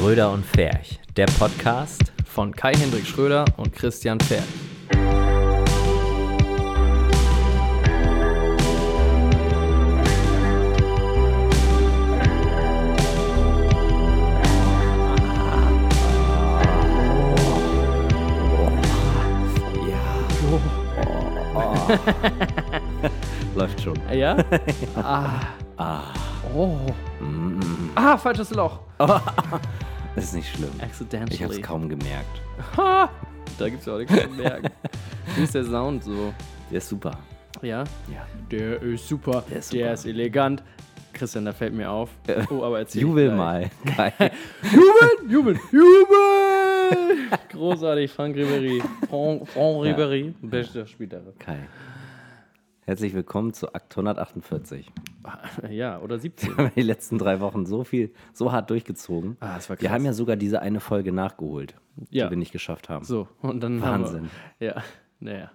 Schröder 0.00 0.32
und 0.32 0.46
Ferch, 0.46 0.98
der 1.14 1.26
Podcast. 1.26 2.10
von 2.24 2.56
Kai-Hendrik 2.56 3.06
Schröder 3.06 3.44
und 3.58 3.74
Christian 3.74 4.18
Pferd. 4.18 4.42
Läuft 23.54 23.82
schon. 23.82 24.00
Ja? 24.10 24.34
ah. 24.96 25.40
Oh. 26.56 26.78
Ah, 27.94 28.16
falsches 28.16 28.48
Loch. 28.50 28.78
Das 30.14 30.24
ist 30.24 30.34
nicht 30.34 30.54
schlimm. 30.54 30.70
Accidentally. 30.80 31.34
Ich 31.34 31.42
habe 31.42 31.54
es 31.54 31.62
kaum 31.62 31.88
gemerkt. 31.88 32.42
Ha! 32.76 33.10
Da 33.58 33.68
gibt's 33.68 33.86
ja 33.86 33.94
auch 33.94 33.98
nichts 33.98 34.14
zu 34.14 34.28
merken. 34.30 34.68
Wie 35.36 35.42
ist 35.44 35.54
der 35.54 35.64
Sound 35.64 36.04
so? 36.04 36.32
Der 36.70 36.78
ist 36.78 36.88
super. 36.88 37.16
Ja? 37.62 37.84
Ja. 38.12 38.26
Der 38.50 38.80
ist 38.82 39.06
super. 39.08 39.44
Der 39.50 39.58
ist 39.58 39.72
Der 39.72 39.80
super. 39.80 39.92
ist 39.94 40.06
elegant. 40.06 40.62
Christian, 41.12 41.44
da 41.44 41.52
fällt 41.52 41.74
mir 41.74 41.90
auf. 41.90 42.08
Oh, 42.50 42.62
aber 42.64 42.78
erzähl 42.80 43.02
Jubel 43.02 43.30
mal. 43.34 43.68
Kai. 43.96 44.12
Jubel, 44.62 45.30
jubel, 45.30 45.56
jubel! 45.72 47.38
Großartig, 47.50 48.10
Frank 48.12 48.36
Ribery. 48.36 48.82
Franck, 49.08 49.48
Franck 49.48 49.84
Ja. 49.84 49.90
Ribery, 49.90 50.34
bester 50.40 50.86
Spieler. 50.86 51.20
Kai. 51.38 51.58
Herzlich 52.90 53.14
willkommen 53.14 53.52
zu 53.52 53.72
Akt 53.72 53.92
148. 53.92 54.90
Ja, 55.70 56.00
oder 56.00 56.18
17. 56.18 56.56
Wir 56.56 56.64
haben 56.64 56.72
die 56.74 56.82
letzten 56.82 57.18
drei 57.18 57.38
Wochen 57.38 57.64
so 57.64 57.84
viel, 57.84 58.12
so 58.32 58.50
hart 58.50 58.68
durchgezogen. 58.68 59.36
Ah, 59.38 59.54
das 59.54 59.70
war 59.70 59.80
Wir 59.80 59.86
krass. 59.86 59.94
haben 59.94 60.04
ja 60.06 60.12
sogar 60.12 60.34
diese 60.34 60.60
eine 60.60 60.80
Folge 60.80 61.12
nachgeholt, 61.12 61.76
Ja. 62.10 62.24
die 62.26 62.30
wir 62.30 62.36
nicht 62.36 62.50
geschafft 62.50 62.88
haben. 62.88 63.04
So, 63.04 63.28
und 63.42 63.60
dann 63.62 63.80
Wahnsinn. 63.80 64.22
haben 64.22 64.30
wir. 64.58 64.66
Ja, 64.68 64.82
naja. 65.20 65.52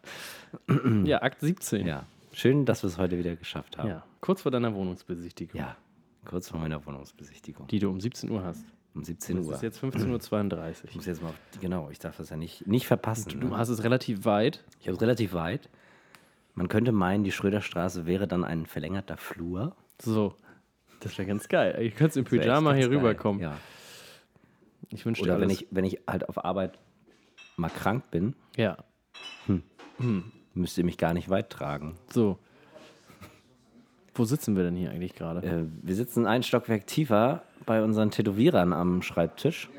ja, 1.03 1.21
Akt 1.23 1.41
17. 1.41 1.85
Ja. 1.85 2.05
Schön, 2.31 2.63
dass 2.63 2.83
wir 2.83 2.87
es 2.87 2.97
heute 2.97 3.17
wieder 3.17 3.35
geschafft 3.35 3.77
haben. 3.79 3.89
ja. 3.89 4.05
Kurz 4.21 4.43
vor 4.43 4.51
deiner 4.53 4.73
Wohnungsbesichtigung, 4.73 5.59
Ja. 5.59 5.75
Kurz 6.23 6.47
vor 6.47 6.61
meiner 6.61 6.85
Wohnungsbesichtigung. 6.85 7.67
die 7.67 7.79
du 7.79 7.89
um 7.89 7.99
17 7.99 8.31
Uhr 8.31 8.45
hast. 8.45 8.63
Um 8.93 9.03
17 9.03 9.39
Es 9.39 9.47
Uhr. 9.47 9.55
ist 9.55 9.61
jetzt 9.61 9.83
15.32 9.83 10.53
Uhr. 10.53 10.89
ich 10.89 10.95
muss 10.95 11.05
jetzt 11.05 11.21
mal, 11.21 11.27
auf- 11.31 11.59
genau, 11.59 11.89
ich 11.91 11.99
darf 11.99 12.15
das 12.15 12.29
ja 12.29 12.37
nicht, 12.37 12.65
nicht 12.65 12.87
verpassen. 12.87 13.41
Du 13.41 13.47
ne? 13.49 13.57
hast 13.57 13.67
es 13.67 13.83
relativ 13.83 14.23
weit. 14.23 14.63
Ich 14.79 14.87
habe 14.87 14.95
es 14.95 15.01
relativ 15.01 15.33
weit. 15.33 15.69
Man 16.55 16.69
könnte 16.69 16.91
meinen, 16.91 17.23
die 17.23 17.31
Schröderstraße 17.31 18.05
wäre 18.05 18.27
dann 18.27 18.43
ein 18.43 18.65
verlängerter 18.65 19.17
Flur. 19.17 19.75
So. 20.01 20.35
Das 21.01 21.17
wäre 21.17 21.27
ganz 21.27 21.47
geil. 21.49 21.77
Ich 21.81 21.95
könnte 21.95 22.19
im 22.19 22.25
Pyjama 22.25 22.73
hier 22.73 22.87
geil. 22.87 22.97
rüberkommen. 22.97 23.41
Ja. 23.41 23.57
Ich 24.89 25.05
wünsche 25.05 25.21
dir 25.23 25.29
Oder 25.31 25.41
wenn 25.41 25.49
alles. 25.49 25.61
ich, 25.61 25.67
wenn 25.71 25.83
ich 25.83 25.99
halt 26.09 26.29
auf 26.29 26.43
Arbeit 26.45 26.79
mal 27.57 27.69
krank 27.69 28.09
bin, 28.11 28.35
Ja, 28.55 28.77
müsst 30.53 30.77
ihr 30.77 30.83
mich 30.85 30.97
gar 30.97 31.13
nicht 31.13 31.29
weit 31.29 31.49
tragen. 31.49 31.95
so. 32.09 32.37
Wo 34.17 34.23
sitzen 34.23 34.55
wir 34.55 34.63
denn 34.63 34.77
hier 34.77 34.91
eigentlich 34.91 35.13
gerade? 35.13 35.45
Äh, 35.45 35.65
wir 35.81 35.93
sitzen 35.93 36.25
ein 36.25 36.41
Stockwerk 36.41 36.87
tiefer 36.87 37.43
bei 37.65 37.83
unseren 37.83 38.11
Tätowierern 38.11 38.71
am 38.71 39.01
Schreibtisch. 39.01 39.69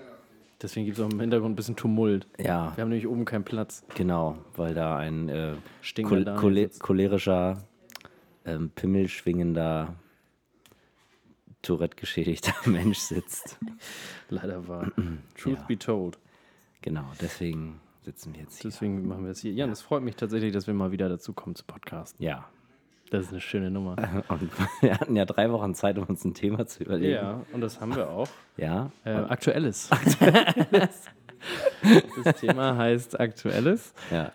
Deswegen 0.62 0.86
gibt 0.86 0.98
es 0.98 1.04
auch 1.04 1.10
im 1.10 1.20
Hintergrund 1.20 1.52
ein 1.52 1.56
bisschen 1.56 1.76
Tumult. 1.76 2.26
Ja, 2.38 2.72
Wir 2.76 2.82
haben 2.82 2.88
nämlich 2.88 3.06
oben 3.06 3.24
keinen 3.26 3.44
Platz. 3.44 3.84
genau, 3.94 4.38
weil 4.56 4.72
da 4.74 4.96
ein 4.96 5.28
äh, 5.28 5.52
chol 5.82 6.24
sitzt. 6.54 6.80
cholerischer, 6.80 7.62
ähm, 8.46 8.70
pimmelschwingender, 8.70 9.94
Tourette-geschädigter 11.62 12.54
Mensch 12.70 12.98
sitzt. 12.98 13.58
Leider 14.28 14.66
war. 14.68 14.90
Truth 15.36 15.58
Ja. 15.58 15.64
be 15.66 15.78
told. 15.78 16.18
Genau, 16.82 17.04
deswegen 17.20 17.80
sitzen 18.02 18.32
wir 18.34 18.42
jetzt 18.42 18.60
hier. 18.62 18.70
Deswegen 18.70 19.06
machen 19.06 19.24
wir 19.24 19.32
es 19.32 19.40
hier. 19.40 19.52
Ja, 19.52 19.64
und 19.64 19.72
es 19.72 19.82
freut 19.82 20.02
mich 20.02 20.16
tatsächlich, 20.16 20.52
dass 20.52 20.66
wir 20.66 20.74
mal 20.74 20.92
wieder 20.92 21.08
dazu 21.08 21.32
kommen 21.32 21.56
zu 21.56 21.64
podcasten. 21.64 22.24
Ja, 22.24 22.48
Das 23.10 23.26
ist 23.26 23.30
eine 23.32 23.40
schöne 23.40 23.70
Nummer. 23.70 23.96
Und 24.28 24.50
wir 24.80 24.94
hatten 24.98 25.14
ja 25.16 25.24
drei 25.24 25.50
Wochen 25.50 25.74
Zeit, 25.74 25.96
um 25.98 26.04
uns 26.04 26.24
ein 26.24 26.34
Thema 26.34 26.66
zu 26.66 26.82
überlegen. 26.82 27.14
Ja, 27.14 27.40
und 27.52 27.60
das 27.60 27.80
haben 27.80 27.94
wir 27.94 28.10
auch. 28.10 28.28
Ja. 28.56 28.90
Äh, 29.04 29.10
Aktuelles. 29.28 29.88
das 32.24 32.40
Thema 32.40 32.76
heißt 32.76 33.18
Aktuelles. 33.20 33.92
ja. 34.10 34.32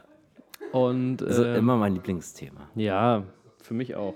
Und 0.71 1.17
Das 1.17 1.37
ist 1.37 1.45
äh, 1.45 1.57
immer 1.57 1.75
mein 1.75 1.93
Lieblingsthema. 1.95 2.69
ja, 2.75 3.23
für 3.61 3.73
mich 3.73 3.95
auch. 3.95 4.13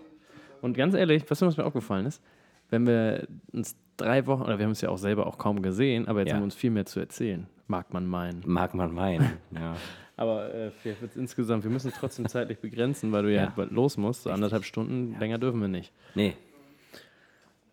Und 0.61 0.75
ganz 0.77 0.93
ehrlich, 0.95 1.23
was 1.29 1.41
mir 1.41 1.65
aufgefallen 1.65 2.05
ist? 2.05 2.21
Wenn 2.69 2.87
wir 2.87 3.27
uns 3.51 3.75
drei 3.97 4.25
Wochen, 4.25 4.41
oder 4.43 4.57
wir 4.57 4.63
haben 4.65 4.71
es 4.71 4.79
ja 4.81 4.89
auch 4.89 4.97
selber 4.97 5.27
auch 5.27 5.37
kaum 5.37 5.61
gesehen, 5.61 6.07
aber 6.07 6.19
jetzt 6.21 6.29
Ja. 6.29 6.35
haben 6.35 6.41
wir 6.41 6.45
uns 6.45 6.55
viel 6.55 6.71
mehr 6.71 6.85
zu 6.85 7.01
erzählen, 7.01 7.47
mag 7.67 7.93
man 7.93 8.05
meinen. 8.07 8.41
Mag 8.45 8.73
man 8.73 8.93
meinen. 8.93 9.33
Ja. 9.51 9.75
Aber 10.17 10.53
äh, 10.53 10.71
vielleicht 10.71 11.15
insgesamt, 11.17 11.63
wir 11.65 11.71
müssen 11.71 11.89
es 11.89 11.95
trotzdem 11.95 12.27
zeitlich 12.27 12.59
begrenzen, 12.59 13.11
weil 13.11 13.23
du 13.23 13.33
ja, 13.33 13.43
Ja. 13.43 13.53
bald 13.55 13.71
los 13.71 13.97
musst. 13.97 14.23
So 14.23 14.31
anderthalb 14.31 14.63
Stunden, 14.63 15.17
länger 15.19 15.37
dürfen 15.37 15.59
wir 15.59 15.67
nicht. 15.67 15.91
Nee. 16.15 16.35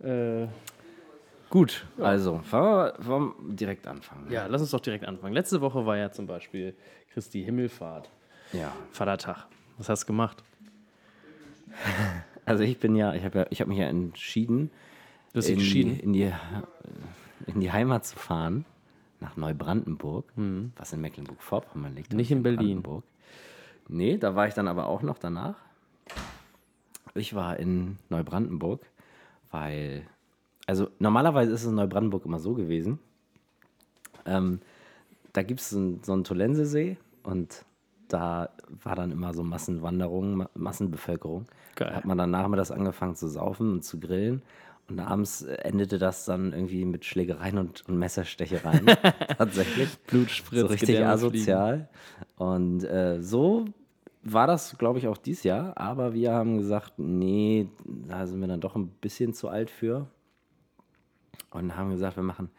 Äh, 0.03 0.48
Gut, 1.50 1.84
also, 1.98 2.41
wollen 2.50 2.62
wir, 2.64 2.94
wollen 3.06 3.32
wir 3.41 3.54
direkt 3.56 3.86
anfangen. 3.86 4.31
ja, 4.32 4.47
lass 4.47 4.62
uns 4.62 4.70
doch 4.70 4.81
direkt 4.81 5.04
anfangen. 5.04 5.34
Letzte 5.34 5.60
Woche 5.60 5.84
war 5.84 5.98
ja 5.98 6.10
zum 6.10 6.26
Beispiel 6.26 6.75
Christi 7.12 7.44
Himmelfahrt, 7.44 8.10
ja. 8.54 8.72
Vatertag. 8.91 9.47
Was 9.78 9.88
hast 9.88 10.02
du 10.04 10.06
gemacht? 10.08 10.42
Also 12.44 12.64
ich 12.64 12.78
bin 12.81 12.97
ja, 12.97 13.14
ich 13.14 13.25
habe 13.25 13.38
ja, 13.38 13.47
ich 13.50 13.60
habe 13.60 13.69
mich 13.70 13.78
ja 13.78 13.86
entschieden, 13.86 14.72
Du 15.32 15.38
hast 15.38 15.47
dich 15.47 15.52
in, 15.54 15.58
geschieden. 15.60 15.94
Die, 15.94 16.00
in, 16.00 16.12
die, 16.12 16.32
in 17.47 17.60
die 17.60 17.70
Heimat 17.70 18.04
zu 18.04 18.16
fahren, 18.19 18.64
nach 19.22 19.37
Neubrandenburg, 19.37 20.27
was 20.77 20.93
in 20.93 21.00
Mecklenburg-Vorpommern 21.00 21.94
liegt. 21.94 22.12
Mhm. 22.12 22.16
Nicht 22.16 22.31
in 22.31 22.43
Berlin. 22.43 22.83
Nee, 23.88 24.19
da 24.19 24.34
war 24.34 24.47
ich 24.47 24.55
dann 24.55 24.69
aber 24.69 24.87
auch 24.87 25.03
noch 25.03 25.19
danach. 25.19 25.56
Ich 27.15 27.34
war 27.34 27.59
in 27.59 27.99
Neubrandenburg, 28.11 28.84
weil, 29.50 30.06
also 30.66 30.88
normalerweise 30.99 31.53
ist 31.53 31.62
es 31.62 31.69
in 31.69 31.75
Neubrandenburg 31.75 32.25
immer 32.25 32.38
so 32.38 32.55
gewesen, 32.55 32.99
ähm, 34.25 34.61
da 35.32 35.43
gibt 35.43 35.61
es 35.61 35.71
so 35.71 35.78
einen, 35.78 36.03
so 36.03 36.12
einen 36.12 36.25
Tolensesee 36.25 36.97
und 37.22 37.65
da 38.09 38.50
war 38.82 38.94
dann 38.94 39.11
immer 39.11 39.32
so 39.32 39.43
Massenwanderung, 39.43 40.37
Ma 40.37 40.50
Massenbevölkerung. 40.55 41.47
Geil. 41.75 41.88
Da 41.91 41.97
hat 41.97 42.05
man 42.05 42.19
dann 42.19 42.31
nachmittags 42.31 42.71
angefangen 42.71 43.16
zu 43.16 43.28
saufen 43.28 43.72
und 43.72 43.84
zu 43.84 43.99
grillen. 43.99 44.43
Und 44.92 45.00
abends 45.00 45.41
äh, 45.41 45.54
endete 45.62 45.98
das 45.98 46.26
dann 46.26 46.53
irgendwie 46.53 46.84
mit 46.84 47.06
Schlägereien 47.06 47.56
und, 47.56 47.88
und 47.88 47.98
Messerstechereien. 47.98 48.84
Tatsächlich. 49.38 49.88
Blutspritz, 50.06 50.60
So 50.60 50.66
richtig 50.66 51.03
asozial. 51.03 51.88
Und 52.36 52.84
äh, 52.84 53.22
so 53.22 53.64
war 54.22 54.47
das, 54.47 54.76
glaube 54.76 54.98
ich, 54.98 55.08
auch 55.08 55.16
dieses 55.16 55.44
Jahr. 55.44 55.78
Aber 55.78 56.12
wir 56.12 56.32
haben 56.34 56.58
gesagt, 56.58 56.98
nee, 56.98 57.69
da 57.86 58.26
sind 58.26 58.41
wir 58.41 58.48
dann 58.48 58.60
doch 58.60 58.76
ein 58.76 58.88
bisschen 58.88 59.32
zu 59.32 59.48
alt 59.48 59.70
für. 59.70 60.08
Und 61.50 61.75
haben 61.75 61.91
gesagt, 61.91 62.16
wir 62.16 62.22
machen 62.22 62.50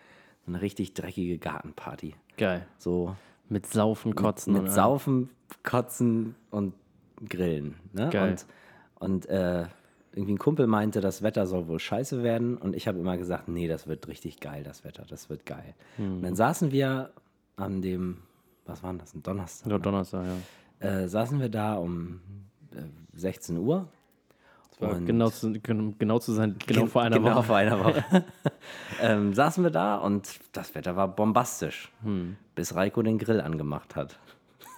eine 0.47 0.59
richtig 0.59 0.95
dreckige 0.95 1.38
Gartenparty. 1.38 2.16
Geil. 2.38 2.66
So 2.79 3.16
Mit 3.47 3.67
Saufen, 3.67 4.16
Kotzen. 4.16 4.53
mit 4.53 4.63
oder? 4.63 4.72
Saufen, 4.72 5.29
Kotzen 5.61 6.33
und 6.49 6.73
Grillen. 7.29 7.75
Ne? 7.93 8.09
Geil. 8.09 8.31
Und, 8.31 8.45
und 8.99 9.25
äh, 9.27 9.66
irgendwie 10.13 10.34
ein 10.34 10.38
Kumpel 10.40 10.68
meinte, 10.68 11.01
das 11.01 11.22
Wetter 11.24 11.46
soll 11.47 11.68
wohl 11.68 11.79
scheiße 11.79 12.24
werden. 12.24 12.57
Und 12.57 12.75
ich 12.75 12.88
habe 12.88 13.00
immer 13.00 13.18
gesagt, 13.18 13.47
nee, 13.47 13.68
das 13.68 13.88
wird 13.88 14.07
richtig 14.07 14.40
geil, 14.40 14.63
das 14.63 14.84
Wetter, 14.84 15.03
das 15.07 15.29
wird 15.29 15.46
geil. 15.46 15.74
Hm. 15.97 16.18
Und 16.18 16.22
dann 16.24 16.35
saßen 16.35 16.72
wir 16.72 17.12
an 17.56 17.81
dem, 17.81 18.19
was 18.66 18.84
war 18.84 18.91
denn 18.91 19.00
das, 19.00 19.13
ein 19.13 19.23
Donnerstag? 19.23 19.72
Ja, 19.72 19.78
Donnerstag, 19.79 20.25
ja. 20.81 20.88
äh, 20.88 21.07
saßen 21.07 21.40
wir 21.40 21.50
da 21.50 21.75
um 21.75 22.22
äh, 22.72 22.81
16 23.18 23.57
Uhr. 23.57 23.88
Genau, 25.06 25.29
zu, 25.29 25.53
gen- 25.53 25.97
genau 25.97 26.19
zu 26.19 26.34
sein, 26.34 26.56
genau 26.66 26.81
Gen- 26.81 26.90
vor 26.90 27.03
einer 27.03 27.18
genau 27.18 27.35
Woche. 27.38 27.44
vor 27.44 27.56
einer 27.56 27.79
Woche. 27.79 28.03
ähm, 29.02 29.34
saßen 29.34 29.63
wir 29.63 29.72
da 29.72 29.96
und 29.97 30.40
das 30.52 30.76
Wetter 30.76 30.96
war 30.97 31.08
bombastisch, 31.08 31.91
Hm. 32.03 32.35
bis 32.55 32.76
Reiko 32.76 33.02
den 33.02 33.17
Grill 33.17 33.40
angemacht 33.40 33.96
hat. 33.96 34.17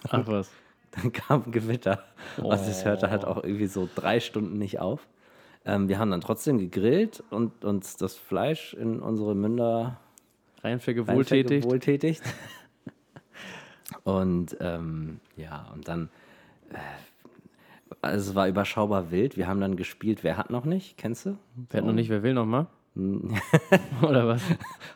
Ach 0.08 0.26
was. 0.26 0.50
Dann 0.92 1.12
kam 1.12 1.42
ein 1.46 1.50
Gewitter. 1.52 2.04
Und 2.36 2.52
es 2.52 2.84
hörte 2.84 3.10
halt 3.10 3.24
auch 3.24 3.42
irgendwie 3.42 3.66
so 3.66 3.88
drei 3.94 4.20
Stunden 4.20 4.58
nicht 4.58 4.78
auf. 4.80 5.06
Ähm, 5.66 5.88
wir 5.88 5.98
haben 5.98 6.10
dann 6.10 6.20
trotzdem 6.20 6.58
gegrillt 6.58 7.22
und 7.30 7.64
uns 7.64 7.96
das 7.96 8.16
Fleisch 8.16 8.72
in 8.74 9.00
unsere 9.00 9.34
Münder 9.34 9.98
Reihenfolge 10.62 11.00
Reihenfolge 11.00 11.16
wohltätig. 11.16 11.64
wohltätigt. 11.64 12.22
Und 14.04 14.56
ähm, 14.60 15.20
ja, 15.36 15.68
und 15.74 15.88
dann, 15.88 16.08
äh, 16.70 16.76
also 18.02 18.30
es 18.30 18.34
war 18.34 18.48
überschaubar 18.48 19.10
wild. 19.10 19.36
Wir 19.36 19.48
haben 19.48 19.60
dann 19.60 19.76
gespielt, 19.76 20.22
wer 20.22 20.36
hat 20.36 20.50
noch 20.50 20.64
nicht, 20.64 20.96
kennst 20.96 21.26
du? 21.26 21.38
Wer 21.70 21.80
hat 21.80 21.86
noch 21.86 21.92
nicht, 21.92 22.08
wer 22.08 22.22
will 22.22 22.34
noch 22.34 22.46
mal? 22.46 22.66
Oder 24.02 24.26
was? 24.26 24.42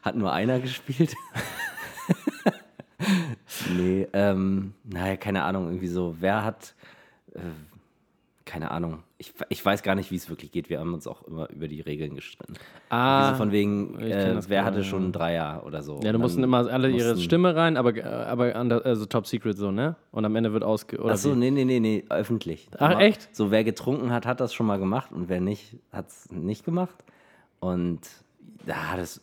Hat 0.02 0.16
nur 0.16 0.32
einer 0.32 0.58
gespielt? 0.60 1.14
nee, 3.76 4.08
ähm, 4.12 4.74
naja, 4.84 5.16
keine 5.16 5.42
Ahnung, 5.42 5.66
irgendwie 5.66 5.88
so, 5.88 6.16
wer 6.20 6.44
hat, 6.44 6.74
äh, 7.34 7.40
keine 8.46 8.70
Ahnung. 8.70 9.02
Ich, 9.18 9.32
ich 9.48 9.64
weiß 9.64 9.82
gar 9.82 9.94
nicht, 9.94 10.10
wie 10.10 10.16
es 10.16 10.28
wirklich 10.30 10.50
geht. 10.50 10.70
Wir 10.70 10.80
haben 10.80 10.94
uns 10.94 11.06
auch 11.06 11.22
immer 11.24 11.48
über 11.50 11.68
die 11.68 11.80
Regeln 11.80 12.14
gestritten. 12.14 12.54
Ah, 12.88 13.26
Wie 13.28 13.30
so 13.32 13.36
von 13.36 13.52
wegen, 13.52 13.98
äh, 14.00 14.40
wer 14.48 14.64
hatte 14.64 14.82
schon 14.82 15.04
einen 15.04 15.12
Dreier 15.12 15.62
oder 15.66 15.82
so. 15.82 16.00
Ja, 16.02 16.10
da 16.12 16.18
mussten 16.18 16.42
immer 16.42 16.66
alle 16.68 16.88
ihre 16.90 17.10
mussten- 17.10 17.24
Stimme 17.24 17.54
rein, 17.54 17.76
aber, 17.76 17.94
äh, 17.96 18.02
aber 18.02 18.58
under, 18.58 18.84
also 18.84 19.04
Top 19.06 19.26
Secret 19.26 19.56
so, 19.58 19.70
ne? 19.70 19.94
Und 20.10 20.24
am 20.24 20.34
Ende 20.36 20.52
wird 20.52 20.64
ausge... 20.64 20.98
Oder 20.98 21.12
Ach 21.14 21.18
so, 21.18 21.32
wie? 21.34 21.38
nee, 21.38 21.50
nee, 21.50 21.64
nee, 21.64 21.80
nee, 21.80 22.04
öffentlich. 22.08 22.68
Ach, 22.78 22.90
Aber 22.90 23.00
echt? 23.00 23.34
So, 23.36 23.50
wer 23.50 23.62
getrunken 23.62 24.10
hat, 24.10 24.26
hat 24.26 24.40
das 24.40 24.54
schon 24.54 24.66
mal 24.66 24.78
gemacht 24.78 25.12
und 25.12 25.28
wer 25.28 25.40
nicht, 25.40 25.76
hat 25.92 26.08
es 26.08 26.30
nicht 26.32 26.64
gemacht. 26.64 26.96
Und 27.60 28.00
ja, 28.66 28.96
das. 28.96 29.20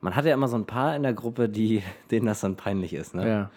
Man 0.00 0.16
hat 0.16 0.24
ja 0.24 0.34
immer 0.34 0.48
so 0.48 0.56
ein 0.56 0.66
paar 0.66 0.96
in 0.96 1.02
der 1.04 1.12
Gruppe, 1.12 1.48
die, 1.48 1.82
denen 2.10 2.26
das 2.26 2.40
dann 2.40 2.56
peinlich 2.56 2.94
ist, 2.94 3.14
ne? 3.14 3.28
Ja. 3.28 3.50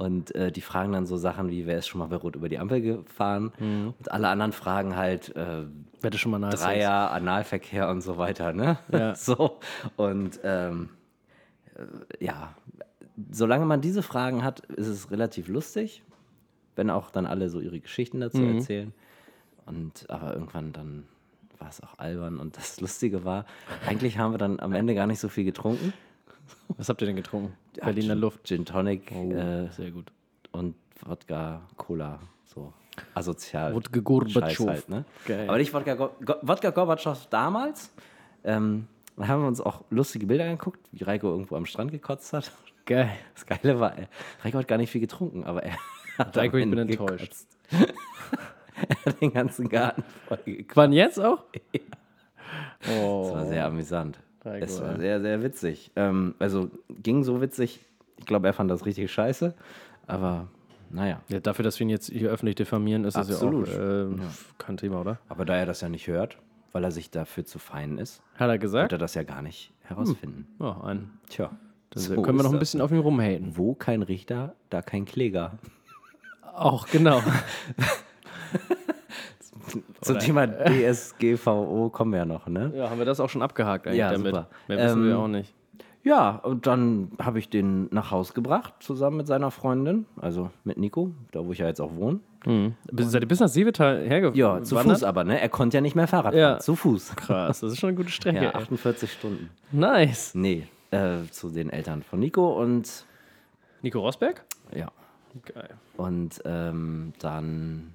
Und 0.00 0.34
äh, 0.34 0.50
die 0.50 0.62
fragen 0.62 0.92
dann 0.92 1.04
so 1.04 1.18
Sachen 1.18 1.50
wie, 1.50 1.66
wer 1.66 1.76
ist 1.76 1.86
schon 1.86 1.98
mal 1.98 2.06
bei 2.06 2.16
Rot 2.16 2.34
über 2.34 2.48
die 2.48 2.58
Ampel 2.58 2.80
gefahren? 2.80 3.52
Mhm. 3.58 3.92
Und 3.98 4.10
alle 4.10 4.28
anderen 4.28 4.52
fragen 4.52 4.96
halt, 4.96 5.36
äh, 5.36 5.64
Wette 6.00 6.16
schon 6.16 6.30
mal 6.30 6.38
nice. 6.38 6.62
Dreier, 6.62 7.10
Analverkehr 7.10 7.90
und 7.90 8.00
so 8.00 8.16
weiter, 8.16 8.54
ne? 8.54 8.78
Ja. 8.90 9.14
so. 9.28 9.58
Und 9.96 10.40
ähm, 10.42 10.88
äh, 11.74 12.24
ja, 12.24 12.54
solange 13.30 13.66
man 13.66 13.82
diese 13.82 14.02
Fragen 14.02 14.42
hat, 14.42 14.60
ist 14.60 14.86
es 14.86 15.10
relativ 15.10 15.48
lustig, 15.48 16.02
wenn 16.76 16.88
auch 16.88 17.10
dann 17.10 17.26
alle 17.26 17.50
so 17.50 17.60
ihre 17.60 17.78
Geschichten 17.78 18.20
dazu 18.20 18.38
Mhm. 18.38 18.54
erzählen. 18.56 18.94
Und 19.66 20.08
aber 20.08 20.32
irgendwann 20.32 20.72
dann 20.72 21.04
war 21.58 21.68
es 21.68 21.82
auch 21.82 21.98
albern. 21.98 22.38
Und 22.40 22.56
das 22.56 22.80
Lustige 22.80 23.26
war, 23.26 23.44
eigentlich 23.86 24.16
haben 24.16 24.32
wir 24.32 24.38
dann 24.38 24.60
am 24.60 24.72
Ende 24.72 24.94
gar 24.94 25.06
nicht 25.06 25.20
so 25.20 25.28
viel 25.28 25.44
getrunken. 25.44 25.92
Was 26.76 26.88
habt 26.88 27.00
ihr 27.02 27.06
denn 27.06 27.16
getrunken? 27.16 27.54
Ja, 27.76 27.84
Berliner 27.84 28.14
Luft. 28.14 28.44
Gin 28.46 28.64
Tonic 28.64 29.10
Oh, 29.14 29.32
äh, 29.32 29.68
sehr 29.72 29.90
gut. 29.90 30.10
und 30.52 30.74
Wodka, 31.04 31.62
Cola, 31.76 32.18
so 32.44 32.72
asozial. 33.14 33.74
Wodka 33.74 34.00
Gorbatschow. 34.00 34.68
Halt, 34.68 34.88
ne? 34.88 35.04
Aber 35.48 35.58
nicht 35.58 35.72
Wodka, 35.72 35.94
Go 35.94 36.10
Wodka 36.42 36.70
Gorbatschow 36.70 37.26
damals. 37.30 37.90
Ähm, 38.44 38.86
da 39.16 39.28
haben 39.28 39.42
wir 39.42 39.48
uns 39.48 39.60
auch 39.60 39.82
lustige 39.90 40.26
Bilder 40.26 40.44
angeguckt, 40.44 40.80
wie 40.92 41.04
Reiko 41.04 41.28
irgendwo 41.28 41.56
am 41.56 41.66
Strand 41.66 41.90
gekotzt 41.92 42.32
hat. 42.32 42.50
Geil. 42.86 43.10
Das 43.34 43.46
Geile 43.46 43.78
war, 43.78 43.96
er- 43.96 44.08
Reiko 44.42 44.58
hat 44.58 44.68
gar 44.68 44.78
nicht 44.78 44.90
viel 44.90 45.00
getruncken, 45.00 45.44
aber 45.44 45.62
er 45.62 45.76
hat 46.18 46.36
Reiko, 46.36 46.56
ich 46.56 46.68
bin 46.68 46.78
enttäuscht. 46.78 47.32
er 47.70 48.96
hat 49.06 49.20
den 49.20 49.32
ganzen 49.32 49.68
Garten 49.68 50.02
voll 50.26 50.38
gekotzt. 50.44 50.76
Wann 50.76 50.92
jetzt 50.92 51.18
auch? 51.20 51.44
Das 52.80 52.90
Oh. 52.98 53.32
war 53.34 53.46
sehr 53.46 53.64
amüsant. 53.66 54.18
Reiko, 54.44 54.64
es 54.64 54.80
war 54.80 54.98
sehr, 54.98 55.20
sehr 55.20 55.42
witzig. 55.42 55.90
Ähm, 55.96 56.34
also 56.38 56.70
ging 57.02 57.24
so 57.24 57.40
witzig. 57.40 57.80
Ich 58.18 58.26
glaube, 58.26 58.46
er 58.46 58.52
fand 58.52 58.70
das 58.70 58.86
richtig 58.86 59.10
scheiße. 59.10 59.54
Aber 60.06 60.48
naja. 60.90 61.20
Ja, 61.28 61.40
dafür, 61.40 61.62
dass 61.62 61.78
wir 61.78 61.86
ihn 61.86 61.90
jetzt 61.90 62.10
hier 62.10 62.30
öffentlich 62.30 62.56
diffamieren, 62.56 63.04
ist 63.04 63.16
Absolut. 63.16 63.68
das 63.68 63.76
ja 63.76 63.80
auch 63.80 64.10
äh, 64.12 64.16
kein 64.58 64.76
Thema, 64.76 65.00
oder? 65.00 65.18
Aber 65.28 65.44
da 65.44 65.56
er 65.56 65.66
das 65.66 65.80
ja 65.80 65.88
nicht 65.88 66.06
hört, 66.08 66.36
weil 66.72 66.84
er 66.84 66.90
sich 66.90 67.10
dafür 67.10 67.44
zu 67.44 67.58
fein 67.58 67.98
ist, 67.98 68.22
Hat 68.34 68.48
er 68.48 68.52
wird 68.52 68.60
gesagt? 68.62 68.92
er 68.92 68.98
das 68.98 69.14
ja 69.14 69.22
gar 69.22 69.42
nicht 69.42 69.72
herausfinden. 69.82 70.46
Ja, 70.58 70.80
ein. 70.82 71.10
Tja. 71.28 71.50
Dann 71.90 72.02
so 72.02 72.22
können 72.22 72.38
wir 72.38 72.44
noch 72.44 72.52
ein 72.52 72.58
bisschen 72.58 72.80
auf 72.80 72.92
ihn 72.92 72.98
rumhaten. 72.98 73.56
Wo 73.56 73.74
kein 73.74 74.02
Richter, 74.02 74.54
da 74.68 74.80
kein 74.80 75.04
Kläger. 75.04 75.58
Auch, 76.54 76.86
genau. 76.86 77.22
Zum 80.00 80.18
Thema 80.18 80.46
DSGVO 80.64 81.90
kommen 81.90 82.12
wir 82.12 82.18
ja 82.20 82.24
noch, 82.24 82.46
ne? 82.46 82.72
ja, 82.74 82.90
haben 82.90 82.98
wir 82.98 83.04
das 83.06 83.20
auch 83.20 83.28
schon 83.28 83.42
abgehakt 83.42 83.86
eigentlich 83.86 83.98
Ja, 83.98 84.12
damit? 84.12 84.26
super. 84.34 84.48
Mehr 84.68 84.78
wissen 84.78 85.04
wir 85.04 85.12
Ähm, 85.12 85.16
auch 85.18 85.28
nicht. 85.28 85.54
Ja, 86.02 86.36
und 86.36 86.66
dann 86.66 87.12
habe 87.20 87.38
ich 87.38 87.50
den 87.50 87.88
nach 87.90 88.10
Haus 88.10 88.32
gebracht, 88.32 88.72
zusammen 88.80 89.18
mit 89.18 89.26
seiner 89.26 89.50
Freundin, 89.50 90.06
also 90.18 90.48
mit 90.64 90.78
Nico, 90.78 91.10
da 91.32 91.44
wo 91.44 91.52
ich 91.52 91.58
ja 91.58 91.66
jetzt 91.66 91.80
auch 91.80 91.94
wohne. 91.94 92.20
Mhm. 92.46 92.74
Bis, 92.90 93.10
seid 93.10 93.20
ihr 93.22 93.28
bis 93.28 93.40
nach 93.40 93.48
Siebetal 93.48 94.00
hergefahren? 94.08 94.34
Ja, 94.38 94.62
zu 94.62 94.78
Fuß 94.78 95.02
aber, 95.04 95.24
ne? 95.24 95.38
Er 95.38 95.50
konnte 95.50 95.76
ja 95.76 95.82
nicht 95.82 95.94
mehr 95.96 96.06
Fahrrad 96.06 96.32
Ja. 96.34 96.52
fahren, 96.52 96.60
zu 96.62 96.74
Fuß. 96.74 97.16
Krass, 97.16 97.60
das 97.60 97.72
ist 97.72 97.78
schon 97.80 97.88
eine 97.88 97.96
gute 97.98 98.08
Strecke. 98.12 98.42
Ja, 98.44 98.50
ey. 98.50 98.54
48 98.62 99.12
Stunden. 99.12 99.50
Nice. 99.72 100.34
Nee, 100.34 100.66
äh, 100.90 101.18
zu 101.30 101.50
den 101.50 101.68
Eltern 101.68 102.02
von 102.02 102.18
Nico 102.18 102.50
und 102.58 103.04
Nico 103.82 104.00
Rosberg? 104.00 104.42
ja. 104.74 104.88
Geil. 105.44 105.68
Und 105.96 106.42
ähm, 106.44 107.12
dann, 107.20 107.92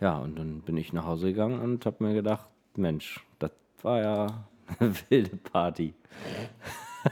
ja, 0.00 0.16
und 0.18 0.38
dann 0.38 0.60
bin 0.62 0.76
ich 0.76 0.92
nach 0.92 1.04
Hause 1.06 1.28
gegangen 1.28 1.60
und 1.60 1.84
habe 1.86 2.02
mir 2.04 2.14
gedacht, 2.14 2.46
Mensch, 2.76 3.20
das 3.38 3.50
war 3.82 4.00
ja 4.02 4.26
eine 4.78 4.92
wilde 5.08 5.36
Party. 5.36 5.94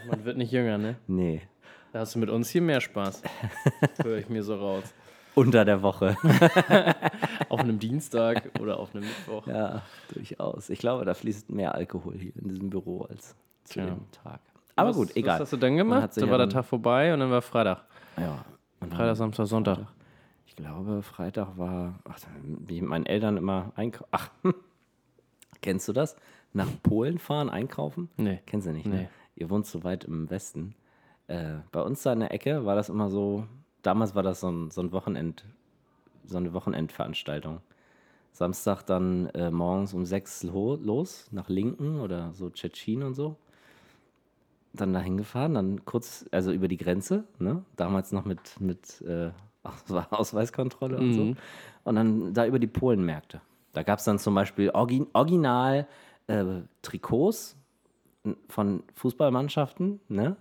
Man 0.08 0.24
wird 0.24 0.36
nicht 0.36 0.52
jünger, 0.52 0.78
ne? 0.78 0.96
Nee, 1.06 1.42
Da 1.92 2.00
hast 2.00 2.14
du 2.14 2.18
mit 2.18 2.28
uns 2.30 2.50
hier 2.50 2.62
mehr 2.62 2.80
Spaß. 2.80 3.22
Höre 4.02 4.18
ich 4.18 4.28
mir 4.28 4.42
so 4.42 4.56
raus. 4.56 4.84
unter 5.34 5.64
der 5.64 5.82
Woche. 5.82 6.16
Auf 7.48 7.60
einem 7.60 7.78
Dienstag 7.78 8.50
oder 8.60 8.78
auf 8.78 8.94
einem 8.94 9.04
Mittwoch. 9.04 9.46
ja, 9.46 9.82
durchaus. 10.12 10.68
Ich 10.68 10.78
glaube, 10.80 11.04
da 11.06 11.14
fließt 11.14 11.48
mehr 11.50 11.74
Alkohol 11.74 12.14
hier 12.18 12.32
in 12.36 12.48
diesem 12.48 12.68
Büro 12.68 13.02
als 13.02 13.34
zu 13.64 13.74
Tja. 13.74 13.86
dem 13.86 14.10
Tag. 14.12 14.40
Aber 14.76 14.90
was, 14.90 14.96
gut, 14.96 15.16
egal. 15.16 15.36
Was 15.36 15.40
hast 15.42 15.52
du 15.54 15.56
dann 15.56 15.76
gemacht? 15.76 16.02
hat 16.02 16.14
sich 16.14 16.20
Da 16.20 16.26
ja 16.26 16.30
war 16.32 16.38
der 16.38 16.46
dann- 16.48 16.54
Tag 16.54 16.64
vorbei 16.66 17.14
und 17.14 17.20
dann 17.20 17.30
war 17.30 17.40
Freitag. 17.40 17.84
Ja. 18.18 18.44
Und 18.80 18.92
Freitag, 18.94 19.16
Samstag, 19.16 19.46
Sonntag. 19.46 19.78
Ich 20.48 20.56
glaube, 20.56 21.02
Freitag 21.02 21.58
war, 21.58 21.98
ach, 22.08 22.18
wie 22.42 22.80
mit 22.80 22.88
meinen 22.88 23.06
Eltern 23.06 23.36
immer 23.36 23.70
einkaufen. 23.76 24.08
Ach, 24.12 24.30
kennst 25.60 25.86
du 25.88 25.92
das? 25.92 26.16
Nach 26.54 26.66
Polen 26.82 27.18
fahren, 27.18 27.50
einkaufen? 27.50 28.08
Nee. 28.16 28.40
Kennst 28.46 28.66
du 28.66 28.72
nicht, 28.72 28.86
Nee. 28.86 29.02
ne? 29.02 29.10
Ihr 29.36 29.50
wohnt 29.50 29.66
so 29.66 29.84
weit 29.84 30.04
im 30.04 30.30
Westen. 30.30 30.74
Äh, 31.26 31.56
bei 31.70 31.82
uns 31.82 32.02
da 32.02 32.14
in 32.14 32.20
der 32.20 32.32
Ecke 32.32 32.64
war 32.64 32.74
das 32.74 32.88
immer 32.88 33.10
so, 33.10 33.46
damals 33.82 34.14
war 34.14 34.22
das 34.22 34.40
so 34.40 34.50
ein, 34.50 34.70
so 34.70 34.80
ein 34.80 34.90
Wochenend, 34.90 35.44
so 36.24 36.38
eine 36.38 36.54
Wochenendveranstaltung. 36.54 37.60
Samstag 38.32 38.82
dann 38.84 39.26
äh, 39.34 39.50
morgens 39.50 39.92
um 39.92 40.06
sechs 40.06 40.42
lo 40.42 40.76
los, 40.76 41.28
nach 41.30 41.50
Linken 41.50 42.00
oder 42.00 42.32
so 42.32 42.48
Tschetschen 42.48 43.02
und 43.02 43.14
so. 43.14 43.36
Dann 44.72 44.94
dahin 44.94 45.18
gefahren, 45.18 45.54
dann 45.54 45.84
kurz, 45.84 46.24
also 46.32 46.52
über 46.52 46.68
die 46.68 46.76
Grenze, 46.78 47.24
ne? 47.38 47.64
Damals 47.76 48.12
noch 48.12 48.24
mit, 48.24 48.58
mit 48.60 49.02
äh, 49.02 49.30
Aus- 49.68 50.06
Ausweiskontrolle 50.10 50.96
und 50.98 51.12
so. 51.14 51.20
Mhm. 51.22 51.36
Und 51.84 51.94
dann 51.94 52.34
da 52.34 52.46
über 52.46 52.58
die 52.58 52.66
Polenmärkte. 52.66 53.40
Da 53.72 53.82
gab 53.82 53.98
es 53.98 54.04
dann 54.04 54.18
zum 54.18 54.34
Beispiel 54.34 54.70
Orgi 54.70 55.06
Original 55.12 55.86
äh, 56.26 56.44
Trikots 56.82 57.56
von 58.48 58.82
Fußballmannschaften, 58.94 60.00
ne? 60.08 60.36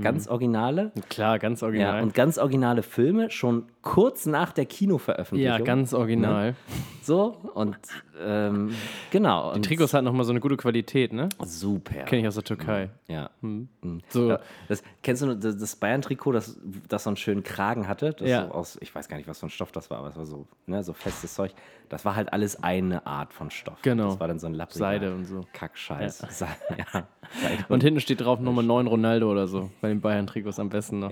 Ganz 0.00 0.26
originale. 0.26 0.90
Klar, 1.10 1.38
ganz 1.38 1.60
Ja, 1.60 1.66
original. 1.66 2.02
und 2.02 2.14
ganz 2.14 2.38
originale 2.38 2.82
Filme, 2.82 3.30
schon 3.30 3.66
kurz 3.82 4.26
nach 4.26 4.52
der 4.52 4.64
Kinoveröffentlichung. 4.64 5.58
Ja, 5.58 5.62
ganz 5.64 5.92
original. 5.92 6.54
So, 7.02 7.36
und 7.54 7.76
ähm, 8.20 8.72
genau. 9.10 9.50
Die 9.50 9.56
und 9.56 9.64
Trikots 9.64 9.92
hatten 9.92 10.04
nochmal 10.04 10.24
so 10.24 10.30
eine 10.30 10.38
gute 10.38 10.56
Qualität, 10.56 11.12
ne? 11.12 11.28
Super. 11.44 12.04
Kenne 12.04 12.22
ich 12.22 12.28
aus 12.28 12.36
der 12.36 12.44
Türkei. 12.44 12.90
Ja. 13.08 13.30
Mhm. 13.40 13.68
So, 14.08 14.30
Ja, 14.30 14.40
das, 14.68 14.84
kennst 15.02 15.22
du 15.22 15.34
das, 15.34 15.76
Bayern-Trikot, 15.76 16.32
das, 16.32 16.58
das 16.88 17.02
so 17.04 17.10
einen 17.10 17.16
schönen 17.16 17.42
Kragen 17.42 17.88
hatte? 17.88 18.14
Ja. 18.20 18.46
so 18.46 18.52
aus, 18.52 18.78
ich 18.80 18.94
weiß 18.94 19.08
gar 19.08 19.16
nicht, 19.16 19.28
was 19.28 19.40
für 19.40 19.46
ein 19.46 19.50
Stoff 19.50 19.72
das 19.72 19.90
war, 19.90 19.98
aber 19.98 20.08
es 20.08 20.16
war 20.16 20.26
so, 20.26 20.46
ne, 20.66 20.84
so 20.84 20.92
festes 20.92 21.34
Zeug. 21.34 21.52
Das 21.88 22.04
war 22.04 22.14
halt 22.14 22.32
alles 22.32 22.62
eine 22.62 23.04
Art 23.06 23.32
von 23.34 23.50
Stoff. 23.50 23.82
Genau. 23.82 24.10
Das 24.10 24.20
war 24.20 24.28
dann 24.28 24.38
so 24.38 24.46
ein 24.46 24.54
lappriger 24.54 24.78
Seide 24.78 25.14
und 25.14 25.24
so. 25.24 25.44
Kackscheiß. 25.52 26.20
Ja. 26.20 26.28
Seide 26.30 27.06
Und 27.68 27.82
hinten 27.82 28.00
steht 28.00 28.20
drauf 28.20 28.38
Nummer 28.38 28.62
9 28.62 28.86
Ronaldo 28.86 29.30
oder 29.30 29.48
so. 29.48 29.70
Bei 29.80 29.88
den 29.88 30.00
Bayern-Trikots 30.00 30.60
am 30.60 30.68
besten 30.68 31.00
noch. 31.00 31.10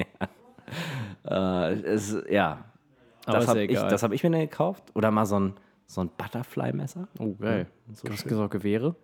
Äh, 1.25 1.73
es, 1.83 2.17
ja. 2.29 2.65
Aber 3.27 3.39
Das 3.39 3.49
habe 3.49 3.63
ich, 3.65 3.79
das 3.79 4.03
hab 4.03 4.13
ich 4.13 4.23
mir 4.23 4.31
dann 4.31 4.41
gekauft. 4.41 4.85
Oder 4.95 5.11
mal 5.11 5.27
so 5.27 5.39
ein, 5.39 5.55
so 5.87 6.01
ein 6.01 6.11
Butterfly-Messer. 6.17 7.09
Oh, 7.19 7.35
geil. 7.35 7.67
So 7.93 8.09
Gab 8.09 8.15
es 8.17 8.33
auch 8.33 8.51
Gewehre? 8.51 8.95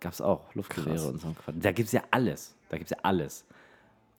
Gab 0.00 0.12
es 0.12 0.20
auch, 0.20 0.54
Luftgewehre 0.54 0.96
Krass. 0.96 1.06
und 1.06 1.20
so 1.20 1.28
ein 1.28 1.36
Quatsch. 1.36 1.54
Da 1.60 1.72
gibt 1.72 1.86
es 1.86 1.92
ja 1.92 2.02
alles. 2.10 2.54
Da 2.68 2.76
gibt 2.76 2.90
es 2.90 2.96
ja 2.96 3.02
alles. 3.02 3.44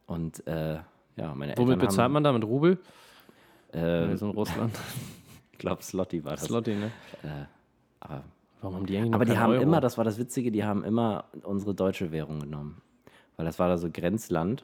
Und 0.08 0.46
äh, 0.48 0.76
ja, 1.16 1.36
meine 1.36 1.54
Womit 1.58 1.74
Eltern 1.74 1.80
bezahlt 1.80 2.12
man 2.12 2.24
da? 2.24 2.32
Mit 2.32 2.44
Rubel? 2.44 2.80
Äh, 3.74 4.12
Äh, 4.14 4.18
so 4.18 4.30
in 4.30 4.36
Russland. 4.36 4.78
ich 5.52 5.58
glaube, 5.60 5.84
Slotty 5.84 6.24
war 6.24 6.32
das. 6.32 6.46
Slotty, 6.46 6.76
ne? 6.76 6.92
aber 8.00 8.24
Warum 8.62 8.78
haben 8.78 8.86
die 8.86 8.98
eigentlich 8.98 9.14
aber 9.14 9.26
die 9.26 9.38
haben 9.38 9.52
Euro? 9.52 9.62
immer, 9.62 9.82
das 9.82 9.98
war 9.98 10.06
das 10.06 10.18
Witzige, 10.18 10.52
die 10.52 10.64
haben 10.64 10.84
immer 10.86 11.26
unsere 11.44 11.74
deutsche 11.76 12.12
Währung 12.12 12.40
genommen. 12.40 12.82
Weil 13.36 13.46
das 13.46 13.60
war 13.60 13.68
da 13.68 13.78
so 13.78 13.90
Grenzland. 13.92 14.64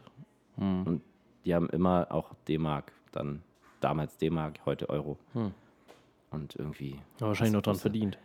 Hm. 0.58 0.84
Und 0.84 1.02
die 1.46 1.56
haben 1.56 1.70
immer 1.70 2.08
auch 2.12 2.34
D-Mark, 2.48 2.92
dann 3.12 3.42
damals 3.80 4.18
D-Mark, 4.18 4.60
heute 4.66 4.90
Euro. 4.90 5.18
Hm. 5.34 5.54
Und 6.32 6.56
irgendwie, 6.56 7.00
Ja, 7.20 7.28
wahrscheinlich 7.28 7.54
noch 7.54 7.62
dran 7.62 7.76
was- 7.76 7.82
verdient. 7.82 8.18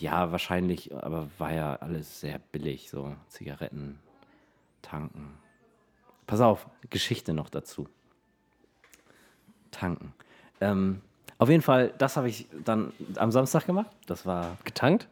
ja, 0.00 0.32
wahrscheinlich, 0.32 0.94
aber 0.94 1.28
war 1.38 1.52
ja 1.52 1.76
alles 1.76 2.20
sehr 2.20 2.38
billig, 2.52 2.90
so 2.90 3.14
Zigaretten, 3.28 3.98
tanken. 4.82 5.38
Pass 6.26 6.40
auf, 6.40 6.66
Geschichte 6.90 7.32
noch 7.34 7.48
dazu. 7.50 7.86
Tanken. 9.70 10.12
Ähm, 10.60 11.00
auf 11.38 11.48
jeden 11.48 11.62
Fall, 11.62 11.92
das 11.98 12.16
habe 12.16 12.28
ich 12.28 12.46
dann 12.64 12.92
am 13.16 13.30
Samstag 13.30 13.66
gemacht. 13.66 13.90
Das 14.06 14.24
war 14.24 14.56
Getankt? 14.64 15.08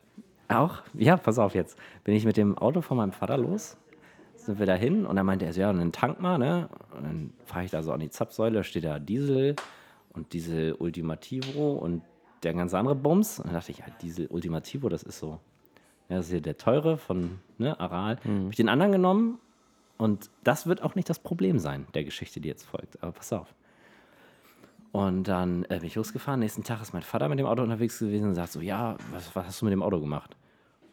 auch, 0.49 0.83
ja, 0.95 1.17
pass 1.17 1.39
auf 1.39 1.55
jetzt. 1.55 1.79
Bin 2.05 2.15
ich 2.15 2.25
mit 2.25 2.37
dem 2.37 2.57
Auto 2.59 2.81
von 2.83 2.97
meinem 2.99 3.13
Vater 3.13 3.39
los, 3.39 3.77
sind 4.45 4.59
wir 4.59 4.67
da 4.67 4.75
hin 4.75 5.07
und 5.07 5.17
dann 5.17 5.27
meinte 5.27 5.45
er 5.45 5.53
so, 5.53 5.61
ja, 5.61 5.71
einen 5.71 5.93
Tank 5.93 6.21
mal, 6.21 6.39
ne? 6.39 6.69
Und 6.97 7.05
dann 7.05 7.33
fahre 7.45 7.65
ich 7.65 7.71
da 7.71 7.83
so 7.83 7.93
an 7.93 8.01
die 8.01 8.11
Zapfsäule, 8.11 8.65
steht 8.65 8.85
da 8.85 8.99
Diesel 8.99 9.57
und 10.13 10.33
Diesel 10.33 10.75
Ultimativo 10.75 11.73
und 11.75 12.03
der 12.43 12.55
ganz 12.55 12.75
andere 12.75 12.95
Bums. 12.95 13.39
Und 13.39 13.47
dann 13.47 13.55
dachte 13.55 13.71
ich, 13.71 13.79
ja, 13.79 13.87
Diesel 14.01 14.27
Ultimativo, 14.27 14.89
das 14.89 15.03
ist 15.03 15.19
so. 15.19 15.39
Ja, 16.09 16.17
das 16.17 16.27
ist 16.27 16.33
hier 16.33 16.41
der 16.41 16.57
teure 16.57 16.99
von 16.99 17.39
ne, 17.59 17.79
Aral. 17.79 18.19
Habe 18.25 18.49
ich 18.51 18.57
den 18.57 18.69
anderen 18.69 18.93
genommen 18.93 19.39
und 19.97 20.31
das 20.43 20.67
wird 20.67 20.83
auch 20.83 20.95
nicht 20.95 21.09
das 21.09 21.21
Problem 21.21 21.59
sein, 21.59 21.87
der 21.95 22.05
Geschichte, 22.05 22.41
die 22.41 22.49
jetzt 22.49 22.65
folgt. 22.65 23.03
Aber 23.03 23.13
pass 23.13 23.33
auf. 23.33 23.55
Und 24.91 25.25
dann 25.29 25.65
äh, 25.65 25.79
bin 25.79 25.85
ich 25.85 25.95
losgefahren. 25.95 26.41
Nächsten 26.41 26.65
Tag 26.65 26.83
ist 26.83 26.93
mein 26.93 27.03
Vater 27.03 27.29
mit 27.29 27.39
dem 27.39 27.47
Auto 27.47 27.63
unterwegs 27.63 27.99
gewesen 27.99 28.29
und 28.29 28.35
sagt 28.35 28.53
so: 28.53 28.61
Ja, 28.61 28.97
was, 29.11 29.35
was 29.35 29.47
hast 29.47 29.61
du 29.61 29.65
mit 29.65 29.73
dem 29.73 29.83
Auto 29.83 30.01
gemacht? 30.01 30.37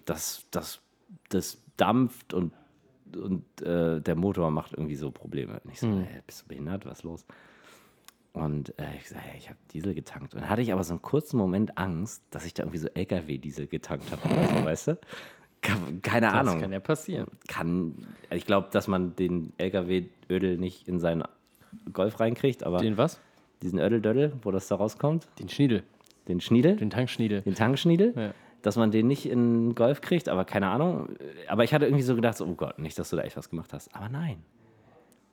Das, 0.06 0.46
das, 0.52 0.80
das 1.28 1.62
dampft 1.76 2.34
und, 2.34 2.54
und 3.18 3.44
äh, 3.62 4.00
der 4.02 4.16
Motor 4.16 4.52
macht 4.52 4.74
irgendwie 4.74 4.96
so 4.96 5.12
Probleme. 5.12 5.60
Und 5.64 5.72
ich 5.72 5.80
so: 5.80 5.88
hey, 5.88 6.22
Bist 6.26 6.44
du 6.44 6.48
behindert? 6.48 6.86
Was 6.86 7.00
ist 7.00 7.04
los? 7.04 7.26
Und 8.34 8.78
äh, 8.80 8.84
ich 9.00 9.10
sage: 9.10 9.22
hey, 9.24 9.38
Ich 9.38 9.50
habe 9.50 9.58
Diesel 9.74 9.94
getankt. 9.94 10.34
Und 10.34 10.42
dann 10.42 10.50
hatte 10.50 10.62
ich 10.62 10.72
aber 10.72 10.84
so 10.84 10.94
einen 10.94 11.02
kurzen 11.02 11.38
Moment 11.38 11.78
Angst, 11.78 12.24
dass 12.30 12.46
ich 12.46 12.54
da 12.54 12.64
irgendwie 12.64 12.78
so 12.78 12.88
LKW-Diesel 12.94 13.68
getankt 13.68 14.12
habe. 14.12 14.22
oder 14.34 14.48
so, 14.60 14.66
weißt 14.66 14.88
du? 14.90 14.98
Ke- 15.62 15.74
Keine 16.02 16.28
Das 16.28 16.36
Ahnung 16.36 16.62
kann 16.62 16.72
ja 16.72 16.80
passieren. 16.80 17.28
kann, 17.48 17.96
ich 18.32 18.46
glaube, 18.46 18.70
dass 18.72 18.88
man 18.88 19.16
den 19.16 19.52
LKW-Ödel 19.58 20.58
nicht 20.58 20.88
in 20.88 21.00
seinen 21.00 21.24
Golf 21.92 22.20
reinkriegt, 22.20 22.64
aber 22.64 22.78
Den 22.80 22.98
was? 22.98 23.20
diesen 23.62 23.78
Ödel-Dödel, 23.80 24.34
wo 24.44 24.52
das 24.52 24.68
da 24.70 24.76
rauskommt, 24.76 25.28
Den 25.40 25.50
Schniedel. 25.50 25.84
den 26.30 26.40
Schniedel, 26.40 26.78
Den 26.78 26.90
Tankschniedel. 26.90 27.42
den 27.42 27.56
Tankschniedel, 27.56 28.14
Ja. 28.16 28.34
Dass 28.62 28.76
man 28.76 28.92
den 28.92 29.08
nicht 29.08 29.28
in 29.28 29.76
Golf 29.76 30.02
kriegt, 30.02 30.30
aber 30.30 30.46
keine 30.46 30.68
Ahnung. 30.70 31.10
Aber 31.48 31.64
ich 31.64 31.74
hatte 31.74 31.86
irgendwie 31.86 32.04
so 32.04 32.16
gedacht, 32.16 32.38
so, 32.38 32.46
oh 32.46 32.56
Gott, 32.56 32.80
nicht, 32.80 32.98
dass 33.00 33.10
du 33.10 33.16
da 33.16 33.24
echt 33.24 33.38
was 33.38 33.50
gemacht 33.50 33.74
hast. 33.74 33.94
Aber 33.96 34.10
nein. 34.10 34.44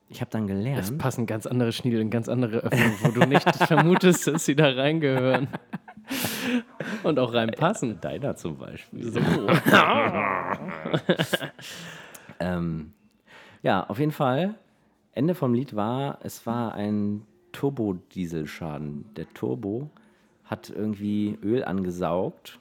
Ich 0.08 0.20
habe 0.20 0.30
dann 0.30 0.44
Es 0.44 0.48
gelernt, 0.48 0.98
passen 0.98 1.26
ganz 1.26 1.46
andere 1.46 1.72
Schniedel 1.72 2.00
in 2.00 2.10
ganz 2.10 2.28
andere 2.28 2.58
Öffnungen, 2.58 2.94
wo 3.02 3.08
du 3.20 3.26
nicht 3.26 3.56
vermutest, 3.66 4.28
dass 4.28 4.44
sie 4.44 4.54
da 4.54 4.68
reingehören. 4.70 5.48
Und 7.02 7.18
auch 7.18 7.34
reinpassen. 7.34 8.00
deiner 8.00 8.36
zum 8.36 8.56
Beispiel. 8.56 9.10
So. 9.10 9.20
Ähm, 12.38 12.92
ja, 13.62 13.84
auf 13.88 13.98
jeden 13.98 14.12
Fall. 14.12 14.56
Ende 15.12 15.34
vom 15.34 15.54
Lied 15.54 15.74
war, 15.74 16.18
es 16.22 16.46
war 16.46 16.74
ein 16.74 17.22
Turbodieselschaden. 17.52 19.06
Der 19.16 19.32
Turbo 19.32 19.90
hat 20.44 20.68
irgendwie 20.68 21.38
Öl 21.42 21.64
angesaugt 21.64 22.58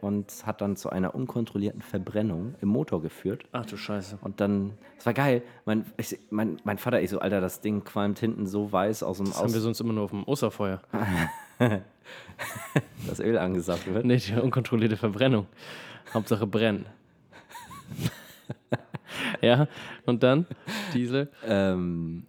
und 0.00 0.46
hat 0.46 0.60
dann 0.60 0.76
zu 0.76 0.90
einer 0.90 1.14
unkontrollierten 1.14 1.82
Verbrennung 1.82 2.54
im 2.60 2.68
Motor 2.68 3.02
geführt. 3.02 3.44
Ach 3.52 3.66
du 3.66 3.76
Scheiße. 3.76 4.18
Und 4.22 4.40
dann, 4.40 4.72
es 4.98 5.06
war 5.06 5.14
geil. 5.14 5.42
Mein, 5.64 5.84
ich, 5.96 6.18
mein, 6.30 6.60
mein 6.64 6.78
Vater, 6.78 7.00
ich 7.00 7.10
so, 7.10 7.18
Alter, 7.18 7.40
das 7.40 7.60
Ding 7.60 7.84
qualmt 7.84 8.18
hinten 8.18 8.46
so 8.46 8.70
weiß 8.72 9.02
aus 9.02 9.18
dem 9.18 9.26
Das 9.26 9.38
haben 9.38 9.46
aus, 9.46 9.54
wir 9.54 9.60
sonst 9.60 9.80
immer 9.80 9.92
nur 9.92 10.04
auf 10.04 10.10
dem 10.10 10.24
Osterfeuer. 10.24 10.80
das 13.06 13.20
Öl 13.20 13.38
angesaugt 13.38 13.86
wird. 13.92 14.04
Nee, 14.04 14.16
die 14.16 14.34
unkontrollierte 14.34 14.96
Verbrennung. 14.96 15.46
Hauptsache 16.12 16.46
brennen. 16.46 16.86
ja, 19.40 19.68
und 20.06 20.22
dann 20.22 20.46
Diesel. 20.94 21.28
Ähm, 21.44 22.24